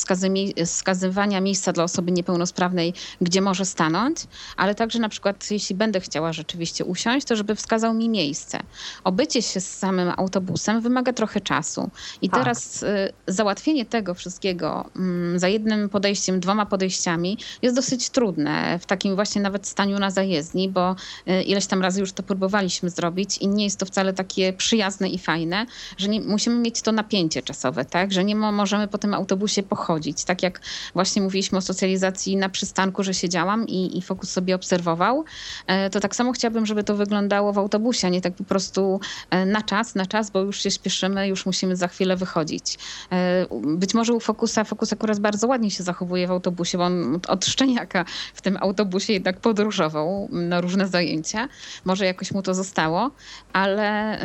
[0.99, 4.19] wskazywania miejsca dla osoby niepełnosprawnej, gdzie może stanąć,
[4.57, 8.61] ale także na przykład jeśli będę chciała rzeczywiście usiąść, to żeby wskazał mi miejsce.
[9.05, 11.91] Obycie się z samym autobusem wymaga trochę czasu.
[12.23, 12.41] I tak.
[12.41, 14.91] teraz y, załatwienie tego wszystkiego
[15.35, 20.11] y, za jednym podejściem, dwoma podejściami jest dosyć trudne w takim właśnie nawet staniu na
[20.11, 20.97] zajezdni, bo
[21.29, 25.09] y, ileś tam razy już to próbowaliśmy zrobić i nie jest to wcale takie przyjazne
[25.09, 25.67] i fajne,
[25.99, 28.13] że nie, musimy mieć to napięcie czasowe, tak?
[28.13, 30.25] Że nie możemy po tym autobusie pochodzić.
[30.25, 30.61] Tak jak
[30.95, 35.25] właśnie mówiliśmy o socjalizacji na przystanku, że siedziałam i, i fokus sobie obserwował,
[35.67, 39.01] e, to tak samo chciałabym, żeby to wyglądało w autobusie, a nie tak po prostu
[39.31, 42.79] e, na czas, na czas, bo już się śpieszymy, już musimy za chwilę wychodzić.
[43.13, 43.47] E,
[43.77, 47.47] być może u Fokusa, Fokus akurat bardzo ładnie się zachowuje w autobusie, bo on od
[47.47, 48.05] szczeniaka
[48.35, 51.49] w tym autobusie jednak podróżował na różne zajęcia.
[51.85, 53.11] Może jakoś mu to zostało,
[53.53, 54.19] ale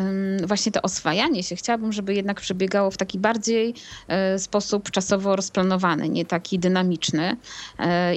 [0.47, 3.73] właśnie to oswajanie się, chciałabym, żeby jednak przebiegało w taki bardziej
[4.37, 7.37] sposób czasowo rozplanowany, nie taki dynamiczny.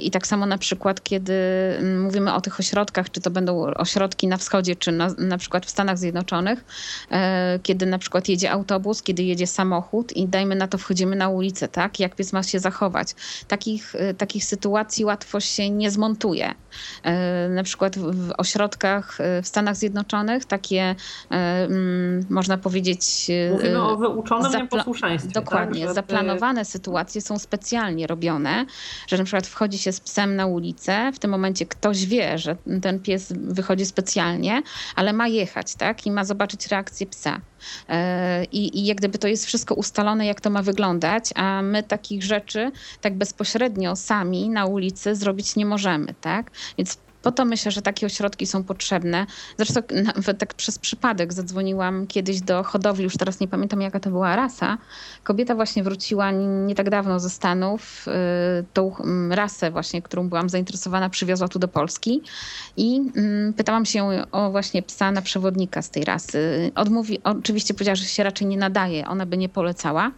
[0.01, 1.33] I tak samo na przykład, kiedy
[1.79, 5.65] mm, mówimy o tych ośrodkach, czy to będą ośrodki na wschodzie, czy na, na przykład
[5.65, 6.65] w Stanach Zjednoczonych,
[7.11, 11.29] e, kiedy na przykład jedzie autobus, kiedy jedzie samochód i dajmy na to wchodzimy na
[11.29, 11.99] ulicę, tak?
[11.99, 13.15] Jak pies ma się zachować.
[13.47, 16.53] Takich, e, takich sytuacji łatwo się nie zmontuje.
[17.03, 20.95] E, na przykład w ośrodkach w Stanach Zjednoczonych takie,
[21.29, 23.31] mm, można powiedzieć...
[23.51, 25.31] Mówimy o wyuczonym zapla- nieposłuszeństwie.
[25.31, 25.85] Dokładnie.
[25.85, 25.95] Tak?
[25.95, 28.26] Zaplanowane sytuacje są specjalnie robione,
[29.07, 32.55] że na przykład wchodzi się z psem na ulicę, w tym momencie ktoś wie, że
[32.81, 34.61] ten pies wychodzi specjalnie,
[34.95, 36.05] ale ma jechać, tak?
[36.05, 37.41] I ma zobaczyć reakcję psa.
[37.89, 41.83] E, I, I jak gdyby to jest wszystko ustalone, jak to ma wyglądać, a my
[41.83, 42.71] takich rzeczy
[43.01, 46.51] tak bezpośrednio sami na ulicy zrobić nie możemy, tak?
[46.77, 46.97] Więc
[47.27, 49.25] po to myślę, że takie ośrodki są potrzebne.
[49.57, 49.81] Zresztą
[50.15, 54.35] nawet tak przez przypadek zadzwoniłam kiedyś do hodowli, już teraz nie pamiętam jaka to była
[54.35, 54.77] rasa.
[55.23, 58.05] Kobieta właśnie wróciła nie tak dawno ze Stanów.
[58.07, 62.21] Y, tą mm, rasę właśnie, którą byłam zainteresowana, przywiozła tu do Polski
[62.77, 66.71] i mm, pytałam się o właśnie psa na przewodnika z tej rasy.
[66.75, 70.11] Odmówi, oczywiście powiedziała, że się raczej nie nadaje, ona by nie polecała.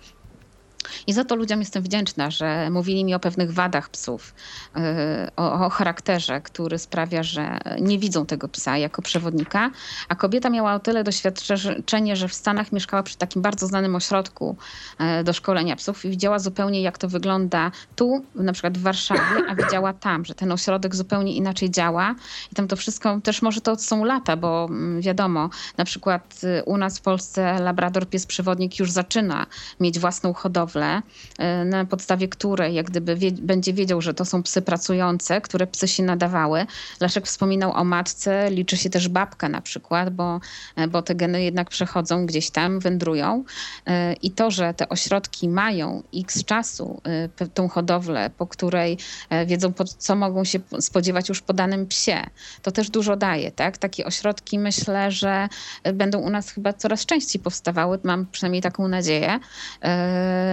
[1.07, 4.33] I za to ludziom jestem wdzięczna, że mówili mi o pewnych wadach psów,
[4.77, 4.81] y,
[5.35, 9.71] o, o, charakterze, który sprawia, że nie widzą tego psa jako przewodnika.
[10.09, 14.55] A kobieta miała o tyle doświadczenie, że w Stanach mieszkała przy takim bardzo znanym ośrodku
[15.19, 19.21] y, do szkolenia psów i widziała zupełnie, jak to wygląda tu, na przykład w Warszawie,
[19.49, 22.15] a widziała tam, że ten ośrodek zupełnie inaczej działa.
[22.51, 26.63] I tam to wszystko, też może to są lata, bo mm, wiadomo, na przykład y,
[26.63, 29.45] u nas w Polsce Labrador pies przewodnik już zaczyna
[29.79, 34.43] mieć własną hodowlę E, na podstawie której jak gdyby wie, będzie wiedział, że to są
[34.43, 36.65] psy pracujące, które psy się nadawały.
[36.99, 40.39] Leszek wspominał o matce, liczy się też babka na przykład, bo,
[40.75, 43.43] e, bo te geny jednak przechodzą gdzieś tam, wędrują.
[43.85, 47.01] E, I to, że te ośrodki mają x czasu,
[47.53, 48.97] tą hodowlę, po której
[49.45, 52.17] wiedzą, co mogą się spodziewać już po danym psie,
[52.61, 53.51] to też dużo daje.
[53.51, 53.77] Tak?
[53.77, 55.47] Takie ośrodki myślę, że
[55.93, 59.39] będą u nas chyba coraz częściej powstawały, mam przynajmniej taką nadzieję.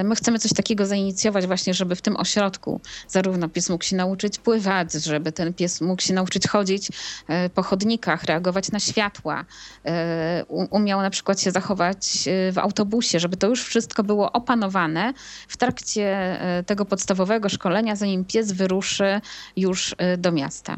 [0.06, 4.38] My chcemy coś takiego zainicjować właśnie, żeby w tym ośrodku zarówno pies mógł się nauczyć
[4.38, 6.88] pływać, żeby ten pies mógł się nauczyć chodzić
[7.28, 9.44] e, po chodnikach, reagować na światła,
[9.84, 15.12] e, umiał na przykład się zachować e, w autobusie, żeby to już wszystko było opanowane
[15.48, 19.20] w trakcie tego podstawowego szkolenia, zanim pies wyruszy
[19.56, 20.76] już do miasta.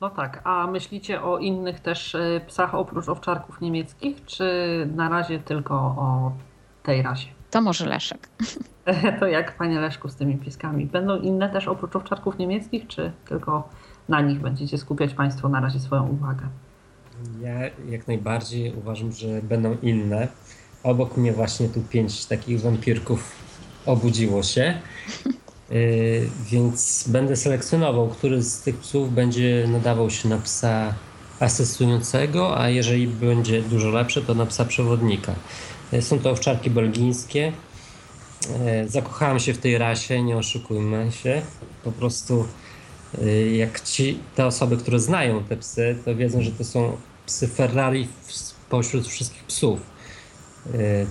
[0.00, 2.16] No tak, a myślicie o innych też
[2.46, 4.44] psach oprócz owczarków niemieckich, czy
[4.94, 6.32] na razie tylko o
[6.82, 7.37] tej rasie?
[7.50, 8.28] To może Leszek.
[9.20, 10.86] To jak, panie Leszku, z tymi pieskami?
[10.86, 13.68] Będą inne też oprócz owczarków niemieckich, czy tylko
[14.08, 16.48] na nich będziecie skupiać Państwo na razie swoją uwagę?
[17.40, 20.28] Ja jak najbardziej uważam, że będą inne.
[20.82, 23.32] Obok mnie właśnie tu pięć takich wampirków
[23.86, 24.80] obudziło się.
[25.70, 30.94] Yy, więc będę selekcjonował, który z tych psów będzie nadawał się na psa
[31.40, 35.34] asystującego, a jeżeli będzie dużo lepszy, to na psa przewodnika.
[35.92, 37.52] E, są to owczarki belgijskie.
[38.66, 41.42] E, zakochałem się w tej rasie, nie oszukujmy się.
[41.84, 42.46] Po prostu
[43.22, 46.96] e, jak ci, te osoby, które znają te psy, to wiedzą, że to są
[47.26, 49.80] psy Ferrari spośród wszystkich psów,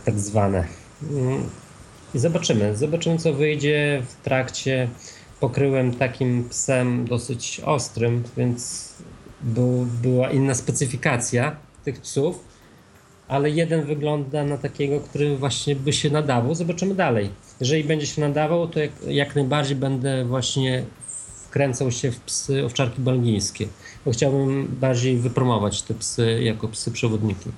[0.06, 0.68] tak zwane.
[1.12, 1.49] Mm,
[2.14, 2.78] i zobaczymy.
[2.78, 4.90] Zobaczymy, co wyjdzie w trakcie.
[5.40, 8.90] Pokryłem takim psem dosyć ostrym, więc
[9.41, 11.56] był, była inna specyfikacja
[11.86, 12.47] tych psów,
[13.28, 16.56] ale jeden wygląda na takiego, który właśnie by się nadawał.
[16.56, 17.30] Zobaczymy dalej.
[17.60, 20.84] Jeżeli będzie się nadawał, to jak, jak najbardziej będę właśnie
[21.48, 23.68] wkręcał się w psy owczarki belgijskie,
[24.06, 27.49] bo chciałbym bardziej wypromować te psy jako psy przewodniki.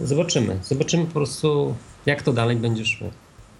[0.00, 0.58] Zobaczymy.
[0.62, 1.74] Zobaczymy po prostu,
[2.06, 3.10] jak to dalej będzie szło.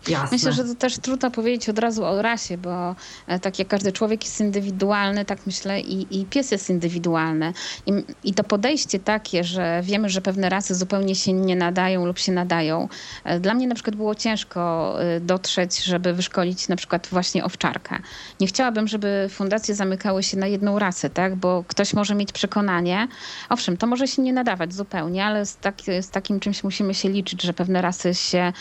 [0.09, 0.29] Jasne.
[0.33, 2.95] Myślę, że to też trudno powiedzieć od razu o rasie, bo
[3.27, 7.53] e, tak jak każdy człowiek jest indywidualny, tak myślę i, i pies jest indywidualny.
[7.87, 7.93] I,
[8.25, 12.33] I, to podejście takie, że wiemy, że pewne rasy zupełnie się nie nadają lub się
[12.33, 12.89] nadają.
[13.25, 17.99] E, dla mnie na przykład było ciężko e, dotrzeć, żeby wyszkolić na przykład właśnie owczarkę.
[18.41, 21.37] Nie chciałabym, żeby fundacje zamykały się na jedną rasę, tak?
[21.37, 23.09] bo ktoś może mieć przekonanie,
[23.49, 27.09] owszem, to może się nie nadawać zupełnie, ale z, tak, z takim czymś musimy się
[27.09, 28.53] liczyć, że pewne rasy się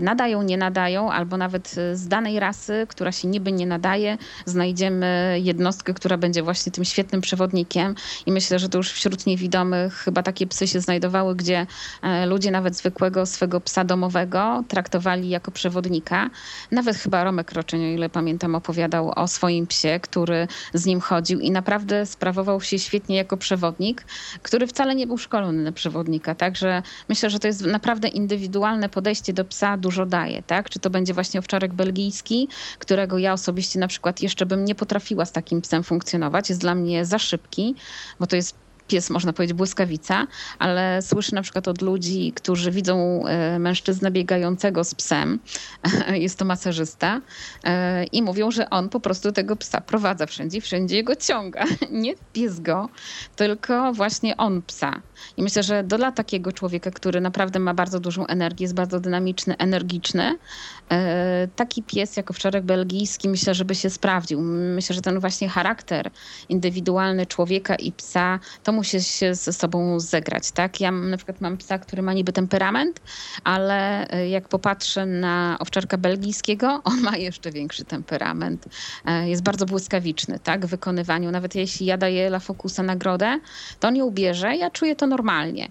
[0.00, 4.18] nadają, nie nadają nadają, albo nawet e, z danej rasy, która się niby nie nadaje,
[4.44, 7.94] znajdziemy jednostkę, która będzie właśnie tym świetnym przewodnikiem.
[8.26, 11.66] I myślę, że to już wśród niewidomych chyba takie psy się znajdowały, gdzie
[12.02, 16.30] e, ludzie nawet zwykłego swego psa domowego traktowali jako przewodnika.
[16.70, 21.40] Nawet chyba Romek Roczeń, o ile pamiętam, opowiadał o swoim psie, który z nim chodził
[21.40, 24.04] i naprawdę sprawował się świetnie jako przewodnik,
[24.42, 26.34] który wcale nie był szkolony na przewodnika.
[26.34, 30.42] Także myślę, że to jest naprawdę indywidualne podejście do psa dużo daje.
[30.42, 30.55] Tak?
[30.56, 30.70] Tak?
[30.70, 35.24] Czy to będzie właśnie owczarek belgijski, którego ja osobiście na przykład jeszcze bym nie potrafiła
[35.24, 36.48] z takim psem funkcjonować.
[36.48, 37.74] Jest dla mnie za szybki,
[38.20, 40.26] bo to jest pies, można powiedzieć, błyskawica,
[40.58, 45.38] ale słyszę na przykład od ludzi, którzy widzą e, mężczyznę biegającego z psem,
[46.24, 47.20] jest to masażysta,
[47.64, 51.64] e, i mówią, że on po prostu tego psa prowadza wszędzie, wszędzie go ciąga.
[51.90, 52.88] Nie pies go,
[53.36, 55.00] tylko właśnie on psa.
[55.36, 59.56] I myślę, że dla takiego człowieka, który naprawdę ma bardzo dużą energię, jest bardzo dynamiczny,
[59.56, 60.38] energiczny,
[61.56, 64.40] taki pies jako wczorek belgijski myślę, żeby się sprawdził.
[64.74, 66.10] Myślę, że ten właśnie charakter
[66.48, 70.50] indywidualny człowieka i psa, to musi się ze sobą zegrać.
[70.50, 70.80] Tak?
[70.80, 73.00] Ja na przykład mam psa, który ma niby temperament,
[73.44, 78.68] ale e, jak popatrzę na owczarka belgijskiego, on ma jeszcze większy temperament.
[79.04, 80.66] E, jest bardzo błyskawiczny tak?
[80.66, 81.30] w wykonywaniu.
[81.30, 83.40] Nawet jeśli ja daję La Focusa nagrodę,
[83.80, 85.68] to on ją bierze, ja czuję to normalnie.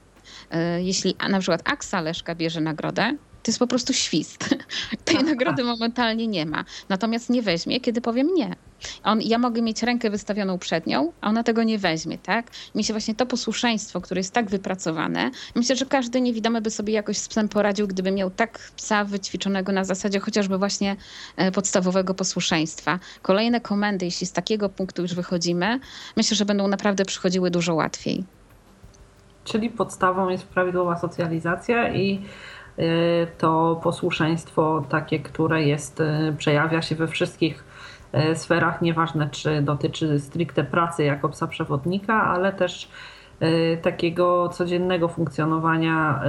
[0.52, 4.56] E, jeśli na przykład Aksa Leszka bierze nagrodę, to jest po prostu świst.
[5.06, 6.66] Tej nagrody momentalnie nie ma.
[6.90, 8.56] Natomiast nie weźmie, kiedy powiem nie.
[9.04, 12.52] On, ja mogę mieć rękę wystawioną przed nią, a ona tego nie weźmie, tak?
[12.76, 16.94] Mi się właśnie to posłuszeństwo, które jest tak wypracowane, myślę, że każdy niewidomy by sobie
[16.94, 20.96] jakoś z psem poradził, gdyby miał tak psa wyćwiczonego na zasadzie chociażby właśnie
[21.38, 23.00] e, podstawowego posłuszeństwa.
[23.22, 25.80] Kolejne komendy, jeśli z takiego punktu już wychodzimy,
[26.18, 28.24] myślę, że będą naprawdę przychodziły dużo łatwiej.
[29.44, 32.22] Czyli podstawą jest prawidłowa socjalizacja i
[33.38, 37.64] to posłuszeństwo takie, które jest, y, przejawia się we wszystkich
[38.32, 42.90] y, sferach, nieważne czy dotyczy stricte pracy jako psa przewodnika, ale też
[43.82, 46.22] takiego codziennego funkcjonowania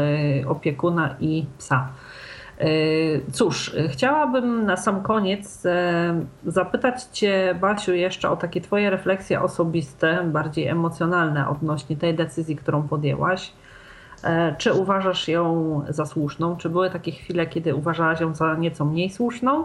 [0.46, 1.88] opiekuna i psa.
[3.32, 5.62] Cóż, chciałabym na sam koniec
[6.46, 12.88] zapytać Cię, Basiu, jeszcze o takie Twoje refleksje osobiste, bardziej emocjonalne odnośnie tej decyzji, którą
[12.88, 13.52] podjęłaś.
[14.26, 16.56] E, czy uważasz ją za słuszną?
[16.56, 19.64] Czy były takie chwile, kiedy uważałaś ją za nieco mniej słuszną?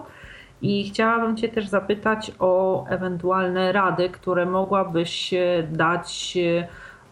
[0.61, 5.33] I chciałabym Cię też zapytać o ewentualne rady, które mogłabyś
[5.71, 6.37] dać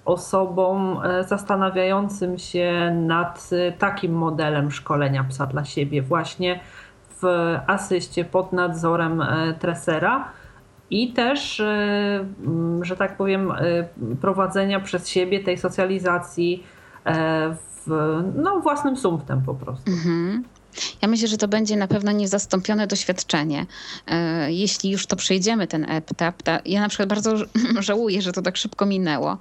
[0.05, 6.59] osobom e, zastanawiającym się nad e, takim modelem szkolenia psa dla siebie, właśnie
[7.21, 10.27] w asyście pod nadzorem e, tresera
[10.91, 11.61] i też,
[12.81, 13.53] że tak powiem,
[14.21, 16.63] prowadzenia przez siebie tej socjalizacji
[17.86, 17.88] w,
[18.36, 19.91] no, własnym sumptem po prostu.
[19.91, 20.44] Mhm.
[21.01, 23.65] Ja myślę, że to będzie na pewno niezastąpione doświadczenie.
[24.07, 26.35] E, jeśli już to przejdziemy ten etap,
[26.65, 27.35] ja na przykład bardzo
[27.79, 29.37] żałuję, że to tak szybko minęło,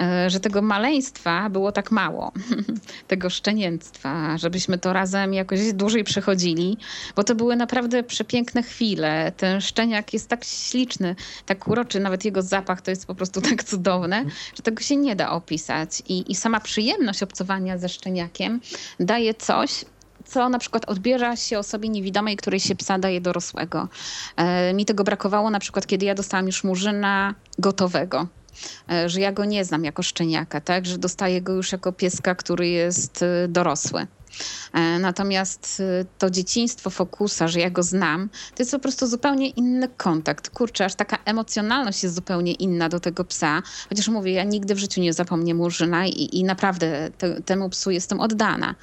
[0.00, 2.32] e, że tego maleństwa było tak mało,
[3.08, 6.76] tego szczenięctwa, żebyśmy to razem jakoś dłużej przechodzili,
[7.16, 9.32] bo to były naprawdę przepiękne chwile.
[9.36, 13.64] Ten szczeniak jest tak śliczny, tak uroczy, nawet jego zapach to jest po prostu tak
[13.64, 14.24] cudowne,
[14.54, 16.02] że tego się nie da opisać.
[16.08, 18.60] I, i sama przyjemność obcowania ze szczeniakiem
[19.00, 19.84] daje coś,
[20.28, 23.88] co na przykład odbiera się osobie niewidomej, której się psa daje dorosłego.
[24.36, 28.26] E, mi tego brakowało na przykład, kiedy ja dostałam już murzyna gotowego
[28.90, 30.86] e, że ja go nie znam jako szczeniaka, tak?
[30.86, 34.06] że dostaję go już jako pieska, który jest e, dorosły.
[34.72, 39.48] E, natomiast e, to dzieciństwo Fokusa, że ja go znam, to jest po prostu zupełnie
[39.48, 40.50] inny kontakt.
[40.50, 43.62] Kurczę, aż taka emocjonalność jest zupełnie inna do tego psa.
[43.88, 47.90] Chociaż mówię, ja nigdy w życiu nie zapomnę Murzyna i, i naprawdę te, temu psu
[47.90, 48.74] jestem oddana.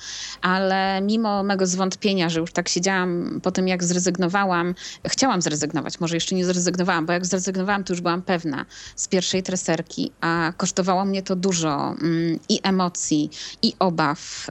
[0.42, 4.76] Ale mimo mego zwątpienia, że już tak siedziałam po tym, jak zrezygnowałam,
[5.08, 8.66] chciałam zrezygnować, może jeszcze nie zrezygnowałam, bo jak zrezygnowałam, to już byłam pewna
[8.96, 13.30] z pierwszej treserki, a kosztowało mnie to dużo mm, i emocji,
[13.62, 14.48] i obaw.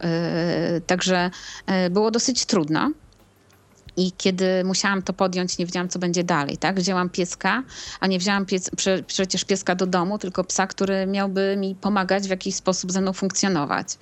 [0.74, 1.30] Yy, także
[1.68, 2.90] yy, było dosyć trudno.
[3.96, 6.80] I kiedy musiałam to podjąć, nie wiedziałam, co będzie dalej, tak?
[6.80, 7.62] Wzięłam pieska,
[8.00, 12.26] a nie wzięłam pies, prze, przecież pieska do domu, tylko psa, który miałby mi pomagać
[12.26, 13.98] w jakiś sposób ze mną funkcjonować.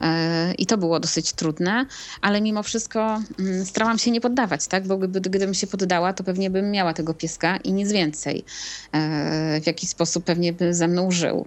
[0.00, 0.06] Yy,
[0.54, 1.86] I to było dosyć trudne,
[2.20, 4.86] ale mimo wszystko yy, starałam się nie poddawać, tak?
[4.86, 8.44] Bo gdyby, gdybym się poddała, to pewnie bym miała tego pieska i nic więcej.
[8.92, 11.46] Yy, w jakiś sposób pewnie by ze mną żył.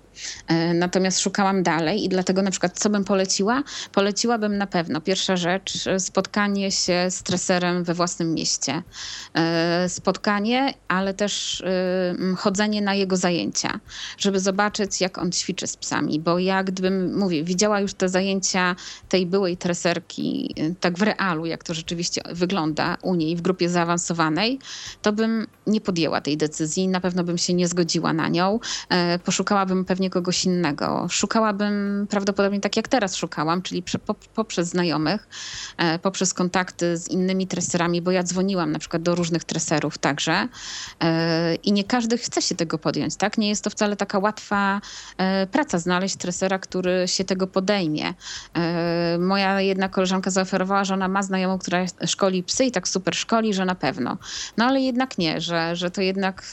[0.73, 3.63] Natomiast szukałam dalej i dlatego na przykład co bym poleciła?
[3.91, 8.83] Poleciłabym na pewno, pierwsza rzecz, spotkanie się z treserem we własnym mieście.
[9.33, 13.79] E, spotkanie, ale też e, chodzenie na jego zajęcia,
[14.17, 16.19] żeby zobaczyć, jak on ćwiczy z psami.
[16.19, 18.75] Bo ja gdybym, mówię, widziała już te zajęcia
[19.09, 23.69] tej byłej treserki, e, tak w realu, jak to rzeczywiście wygląda u niej w grupie
[23.69, 24.59] zaawansowanej,
[25.01, 26.87] to bym nie podjęła tej decyzji.
[26.87, 28.59] Na pewno bym się nie zgodziła na nią.
[29.23, 31.07] Poszukałabym pewnie kogoś innego.
[31.09, 33.83] Szukałabym prawdopodobnie tak, jak teraz szukałam, czyli
[34.35, 35.27] poprzez znajomych,
[36.01, 40.47] poprzez kontakty z innymi treserami, treserami, bo ja dzwoniłam na przykład do różnych treserów także
[41.03, 43.37] e, i nie każdy chce się tego podjąć, tak?
[43.37, 44.81] Nie jest to wcale taka łatwa
[45.17, 48.13] e, praca znaleźć tresera, który się tego podejmie.
[48.53, 53.15] E, moja jedna koleżanka zaoferowała, że ona ma znajomą, która szkoli psy i tak super
[53.15, 54.17] szkoli, że na pewno.
[54.57, 56.43] No ale jednak nie, że, że to jednak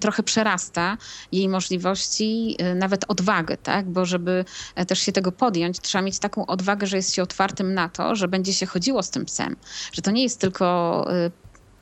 [0.00, 0.96] trochę przerasta
[1.32, 3.86] jej możliwości, nawet odwagę, tak?
[3.86, 4.44] Bo żeby
[4.88, 8.28] też się tego podjąć, trzeba mieć taką odwagę, że jest się otwartym na to, że
[8.28, 9.56] będzie się chodziło z tym psem,
[9.92, 11.30] że to nie jest tylko tylko y,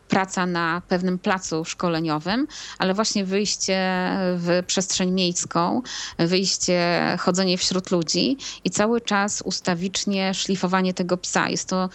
[0.09, 2.47] praca na pewnym placu szkoleniowym,
[2.79, 3.79] ale właśnie wyjście
[4.37, 5.83] w przestrzeń miejską,
[6.19, 11.49] wyjście, chodzenie wśród ludzi i cały czas ustawicznie szlifowanie tego psa.
[11.49, 11.89] Jest to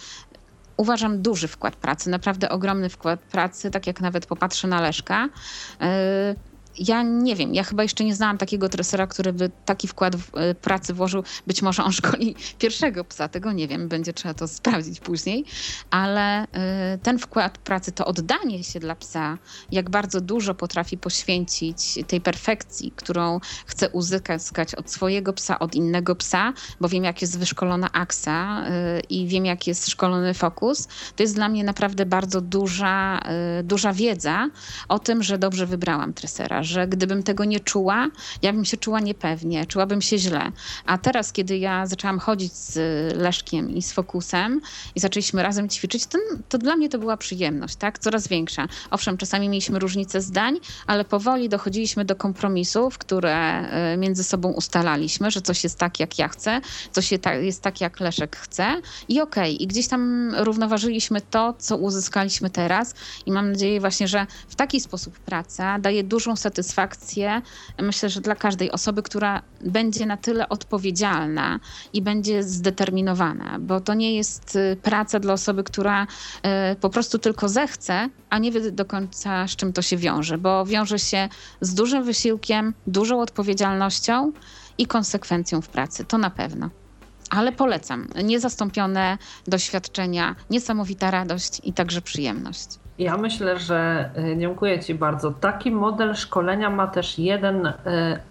[0.76, 5.24] uważam duży wkład pracy, naprawdę ogromny wkład pracy, tak jak nawet popatrzę na Leszka.
[5.24, 10.16] Y, ja nie wiem, ja chyba jeszcze nie znałam takiego tresera, który by taki wkład
[10.16, 11.22] w, y, pracy włożył.
[11.46, 15.44] Być może on szkoli pierwszego psa, tego nie wiem, będzie trzeba to sprawdzić później,
[15.90, 16.46] ale y,
[17.02, 19.38] ten wkład pracy, to oddanie się dla psa,
[19.72, 26.16] jak bardzo dużo potrafi poświęcić tej perfekcji, którą chce uzyskać od swojego psa, od innego
[26.16, 28.64] psa, bo wiem, jak jest wyszkolona aksa
[28.98, 33.20] y, i wiem, jak jest szkolony fokus, to jest dla mnie naprawdę bardzo duża,
[33.64, 34.48] duża wiedza
[34.88, 38.08] o tym, że dobrze wybrałam tresera, że gdybym tego nie czuła,
[38.42, 40.52] ja bym się czuła niepewnie, czułabym się źle.
[40.86, 42.76] A teraz, kiedy ja zaczęłam chodzić z
[43.16, 44.60] Leszkiem i z Fokusem
[44.94, 46.18] i zaczęliśmy razem ćwiczyć, to,
[46.48, 47.98] to dla mnie to była przyjemność, tak?
[47.98, 48.66] Coraz większa.
[48.90, 55.30] Owszem, czasami mieliśmy różnice zdań, ale powoli dochodziliśmy do kompromisów, które e, między sobą ustalaliśmy,
[55.30, 56.60] że coś jest tak, jak ja chcę,
[56.92, 57.12] coś
[57.42, 59.54] jest tak, jak Leszek chce i okej.
[59.54, 59.64] Okay.
[59.64, 62.94] I gdzieś tam równoważyliśmy to, co uzyskaliśmy teraz
[63.26, 67.42] i mam nadzieję właśnie, że w taki sposób praca daje dużą satysfakcję satysfakcję,
[67.78, 71.60] myślę, że dla każdej osoby, która będzie na tyle odpowiedzialna
[71.92, 77.18] i będzie zdeterminowana, bo to nie jest y, praca dla osoby, która y, po prostu
[77.18, 81.28] tylko zechce, a nie wie do końca, z czym to się wiąże, bo wiąże się
[81.60, 84.32] z dużym wysiłkiem, dużą odpowiedzialnością
[84.78, 86.04] i konsekwencją w pracy.
[86.04, 86.70] To na pewno
[87.30, 88.08] ale polecam.
[88.24, 92.66] Niezastąpione doświadczenia, niesamowita radość i także przyjemność.
[93.00, 95.30] Ja myślę, że dziękuję Ci bardzo.
[95.30, 97.72] Taki model szkolenia ma też jeden e,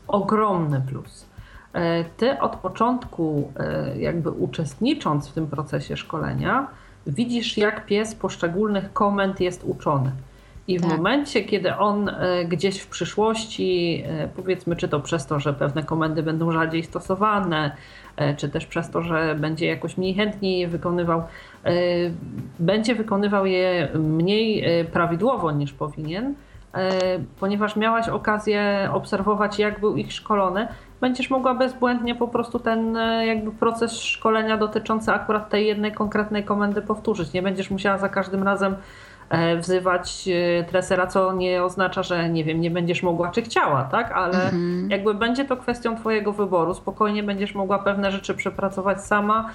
[0.07, 1.25] ogromny plus.
[1.73, 3.53] E, ty od początku,
[3.97, 6.67] jakby uczestnicząc w tym procesie szkolenia,
[7.07, 10.11] widzisz, jak pies poszczególnych komend jest uczony.
[10.69, 10.91] I w tak.
[10.91, 12.11] momencie, kiedy on
[12.47, 14.03] gdzieś w przyszłości,
[14.35, 17.71] powiedzmy, czy to przez to, że pewne komendy będą rzadziej stosowane,
[18.37, 21.23] czy też przez to, że będzie jakoś mniej chętnie je wykonywał,
[21.65, 21.71] E,
[22.59, 26.35] będzie wykonywał je mniej e, prawidłowo niż powinien,
[26.73, 26.89] e,
[27.39, 30.67] ponieważ miałaś okazję obserwować, jak był ich szkolony,
[31.01, 36.81] będziesz mogła bezbłędnie po prostu ten jakby proces szkolenia dotyczący akurat tej jednej konkretnej komendy
[36.81, 37.33] powtórzyć.
[37.33, 38.75] Nie będziesz musiała za każdym razem
[39.59, 40.29] wzywać
[40.67, 44.11] tresera, co nie oznacza, że nie wiem, nie będziesz mogła czy chciała, tak?
[44.11, 44.89] Ale mhm.
[44.89, 46.73] jakby będzie to kwestią twojego wyboru.
[46.73, 49.51] Spokojnie będziesz mogła pewne rzeczy przepracować sama, e,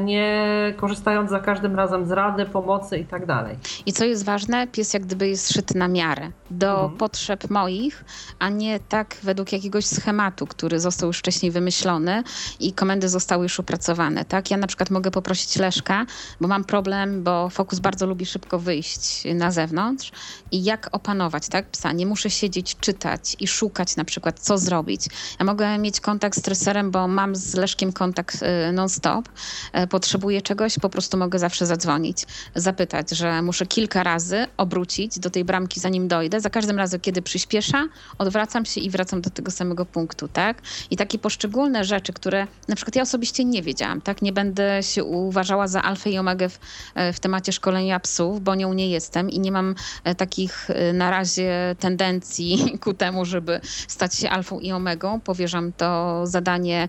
[0.00, 3.56] nie korzystając za każdym razem z rady, pomocy i tak dalej.
[3.86, 6.98] I co jest ważne, pies jak gdyby jest szyty na miarę do mhm.
[6.98, 8.04] potrzeb moich,
[8.38, 12.22] a nie tak według jakiegoś schematu, który został już wcześniej wymyślony
[12.60, 14.24] i komendy zostały już opracowane.
[14.24, 14.50] Tak?
[14.50, 16.06] Ja na przykład mogę poprosić Leszka,
[16.40, 20.12] bo mam problem, bo Fokus bardzo lubi szybko wyjść na zewnątrz
[20.52, 21.92] i jak opanować tak, psa.
[21.92, 25.06] Nie muszę siedzieć, czytać i szukać na przykład, co zrobić.
[25.38, 29.28] Ja mogę mieć kontakt z treserem, bo mam z Leszkiem kontakt y, non-stop.
[29.72, 35.30] E, potrzebuję czegoś, po prostu mogę zawsze zadzwonić, zapytać, że muszę kilka razy obrócić do
[35.30, 36.40] tej bramki, zanim dojdę.
[36.40, 40.62] Za każdym razem, kiedy przyspiesza, odwracam się i wracam do tego samego punktu, tak?
[40.90, 44.22] I takie poszczególne rzeczy, które na przykład ja osobiście nie wiedziałam, tak?
[44.22, 46.58] Nie będę się uważała za alfę i omegę w,
[46.94, 49.74] e, w temacie szkolenia psów, bo nią nie jestem i nie mam
[50.04, 55.20] e, takich na razie tendencji ku temu, żeby stać się alfą i omegą.
[55.20, 56.88] Powierzam to zadanie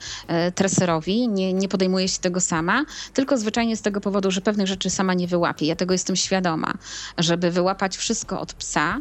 [0.56, 4.90] treserowi, nie, nie podejmuję się tego sama, tylko zwyczajnie z tego powodu, że pewnych rzeczy
[4.90, 5.66] sama nie wyłapię.
[5.66, 6.74] Ja tego jestem świadoma.
[7.18, 8.98] Żeby wyłapać wszystko od psa,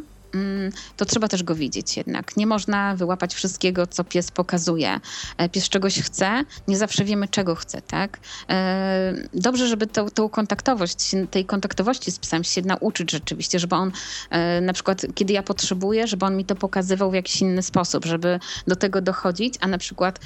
[0.97, 2.36] to trzeba też go widzieć jednak.
[2.36, 5.01] Nie można wyłapać wszystkiego, co pies pokazuje.
[5.36, 8.19] E, pies czegoś chce, nie zawsze wiemy, czego chce, tak?
[8.51, 13.93] E, dobrze, żeby tą, tą kontaktowość, tej kontaktowości z psem się nauczyć rzeczywiście, żeby on
[14.31, 18.05] e, na przykład, kiedy ja potrzebuję, żeby on mi to pokazywał w jakiś inny sposób,
[18.05, 20.20] żeby do tego dochodzić, a na przykład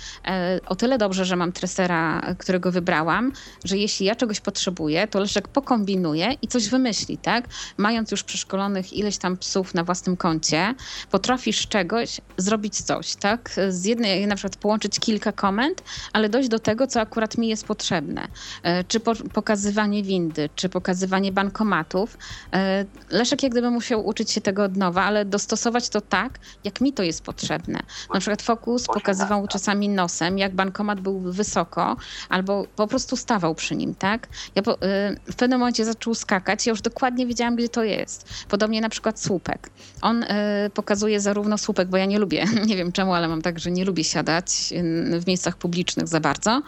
[0.66, 3.32] o tyle dobrze, że mam tresera, którego wybrałam,
[3.64, 7.48] że jeśli ja czegoś potrzebuję, to Leszek pokombinuje i coś wymyśli, tak?
[7.76, 10.74] Mając już przeszkolonych ileś tam psów na własnym własnym koncie,
[11.10, 13.50] potrafisz czegoś zrobić coś, tak?
[13.68, 17.64] Z jednej na przykład połączyć kilka komend, ale dojść do tego, co akurat mi jest
[17.64, 18.28] potrzebne.
[18.62, 22.18] E, czy po, pokazywanie windy, czy pokazywanie bankomatów.
[22.52, 26.80] E, Leszek jak gdyby musiał uczyć się tego od nowa, ale dostosować to tak, jak
[26.80, 27.80] mi to jest potrzebne.
[28.14, 31.96] Na przykład Fokus pokazywał czasami nosem, jak bankomat był wysoko,
[32.28, 34.28] albo po prostu stawał przy nim, tak?
[34.54, 34.76] Ja po, e,
[35.32, 38.28] w pewnym momencie zaczął skakać, ja już dokładnie wiedziałam, gdzie to jest.
[38.48, 39.70] Podobnie na przykład słupek.
[40.02, 40.26] On y,
[40.74, 43.84] pokazuje zarówno słupek, bo ja nie lubię, nie wiem czemu, ale mam tak, że nie
[43.84, 44.74] lubię siadać
[45.20, 46.62] w miejscach publicznych za bardzo,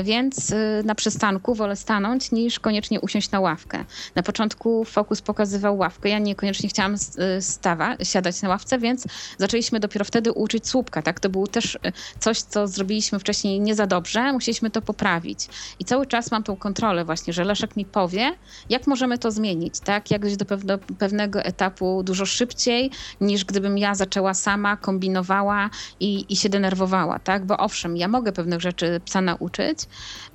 [0.00, 3.84] y, więc y, na przystanku wolę stanąć niż koniecznie usiąść na ławkę.
[4.14, 6.94] Na początku Fokus pokazywał ławkę, ja niekoniecznie chciałam
[7.40, 9.06] stawa, siadać na ławce, więc
[9.38, 11.20] zaczęliśmy dopiero wtedy uczyć słupka, tak?
[11.20, 11.78] To było też
[12.18, 15.48] coś, co zrobiliśmy wcześniej nie za dobrze, musieliśmy to poprawić.
[15.78, 18.34] I cały czas mam tą kontrolę właśnie, że Leszek mi powie,
[18.68, 20.10] jak możemy to zmienić, tak?
[20.10, 22.90] Jak do pewnego etapu dużo szybciej,
[23.20, 25.70] niż gdybym ja zaczęła sama, kombinowała
[26.00, 27.44] i, i się denerwowała, tak?
[27.44, 29.78] Bo owszem, ja mogę pewnych rzeczy psa nauczyć,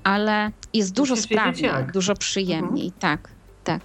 [0.04, 3.00] ale jest dużo sprawniej, dużo przyjemniej, mhm.
[3.00, 3.30] tak,
[3.64, 3.82] tak.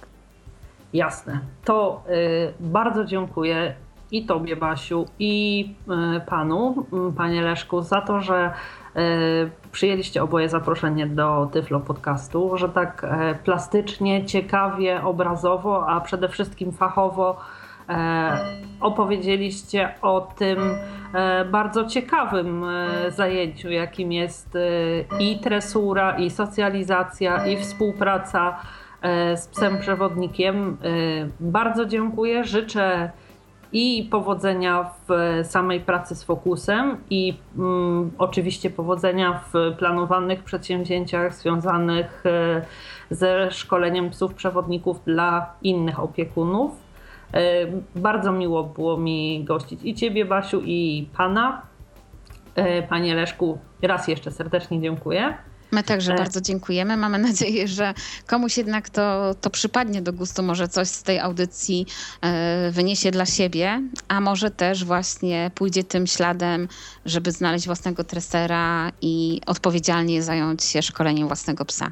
[0.93, 1.39] Jasne.
[1.65, 3.75] To y, bardzo dziękuję
[4.11, 5.75] i Tobie, Basiu, i
[6.17, 8.53] y, Panu, y, Panie Leszku, za to, że
[8.95, 16.29] y, przyjęliście oboje zaproszenie do Tyflo Podcastu, że tak e, plastycznie, ciekawie, obrazowo, a przede
[16.29, 17.39] wszystkim fachowo
[18.81, 20.59] opowiedzieliście o tym
[21.13, 24.57] e, bardzo ciekawym e, zajęciu, jakim jest
[25.19, 28.59] i tresura, i socjalizacja, i współpraca
[29.35, 30.77] z psem przewodnikiem.
[31.39, 32.43] Bardzo dziękuję.
[32.43, 33.11] Życzę
[33.73, 42.23] i powodzenia w samej pracy z fokusem, i mm, oczywiście powodzenia w planowanych przedsięwzięciach związanych
[43.11, 46.90] ze szkoleniem psów przewodników dla innych opiekunów.
[47.33, 51.61] E, bardzo miło było mi gościć i Ciebie, Basiu, i Pana.
[52.55, 55.33] E, panie Leszku, raz jeszcze serdecznie dziękuję.
[55.71, 56.15] My także e.
[56.15, 56.97] bardzo dziękujemy.
[56.97, 57.93] Mamy nadzieję, że
[58.27, 61.85] komuś jednak to, to przypadnie do gustu, może coś z tej audycji
[62.71, 66.67] wyniesie dla siebie, a może też właśnie pójdzie tym śladem,
[67.05, 71.91] żeby znaleźć własnego tresera i odpowiedzialnie zająć się szkoleniem własnego psa.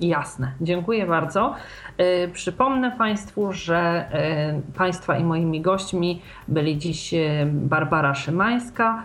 [0.00, 1.54] Jasne, dziękuję bardzo.
[1.98, 9.02] E, przypomnę Państwu, że e, Państwa i moimi gośćmi byli dziś e, Barbara Szymańska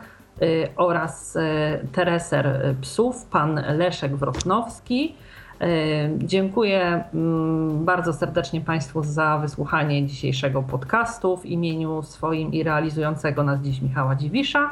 [0.75, 1.37] oraz
[1.91, 5.15] tereser psów, pan Leszek Wrochnowski.
[6.17, 13.61] Dziękuję mm, bardzo serdecznie Państwu za wysłuchanie dzisiejszego podcastu w imieniu swoim i realizującego nas
[13.61, 14.69] dziś Michała Dziwisza.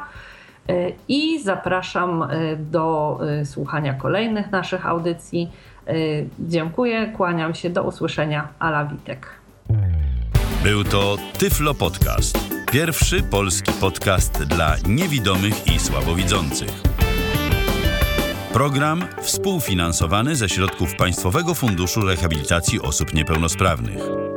[1.08, 2.28] I zapraszam
[2.58, 5.50] do słuchania kolejnych naszych audycji.
[5.90, 8.48] Y, dziękuję, kłaniam się, do usłyszenia.
[8.58, 9.26] Ala Witek.
[10.62, 12.38] Był to Tyflo Podcast.
[12.72, 16.82] Pierwszy polski podcast dla niewidomych i słabowidzących.
[18.52, 24.29] Program współfinansowany ze środków Państwowego Funduszu Rehabilitacji Osób Niepełnosprawnych.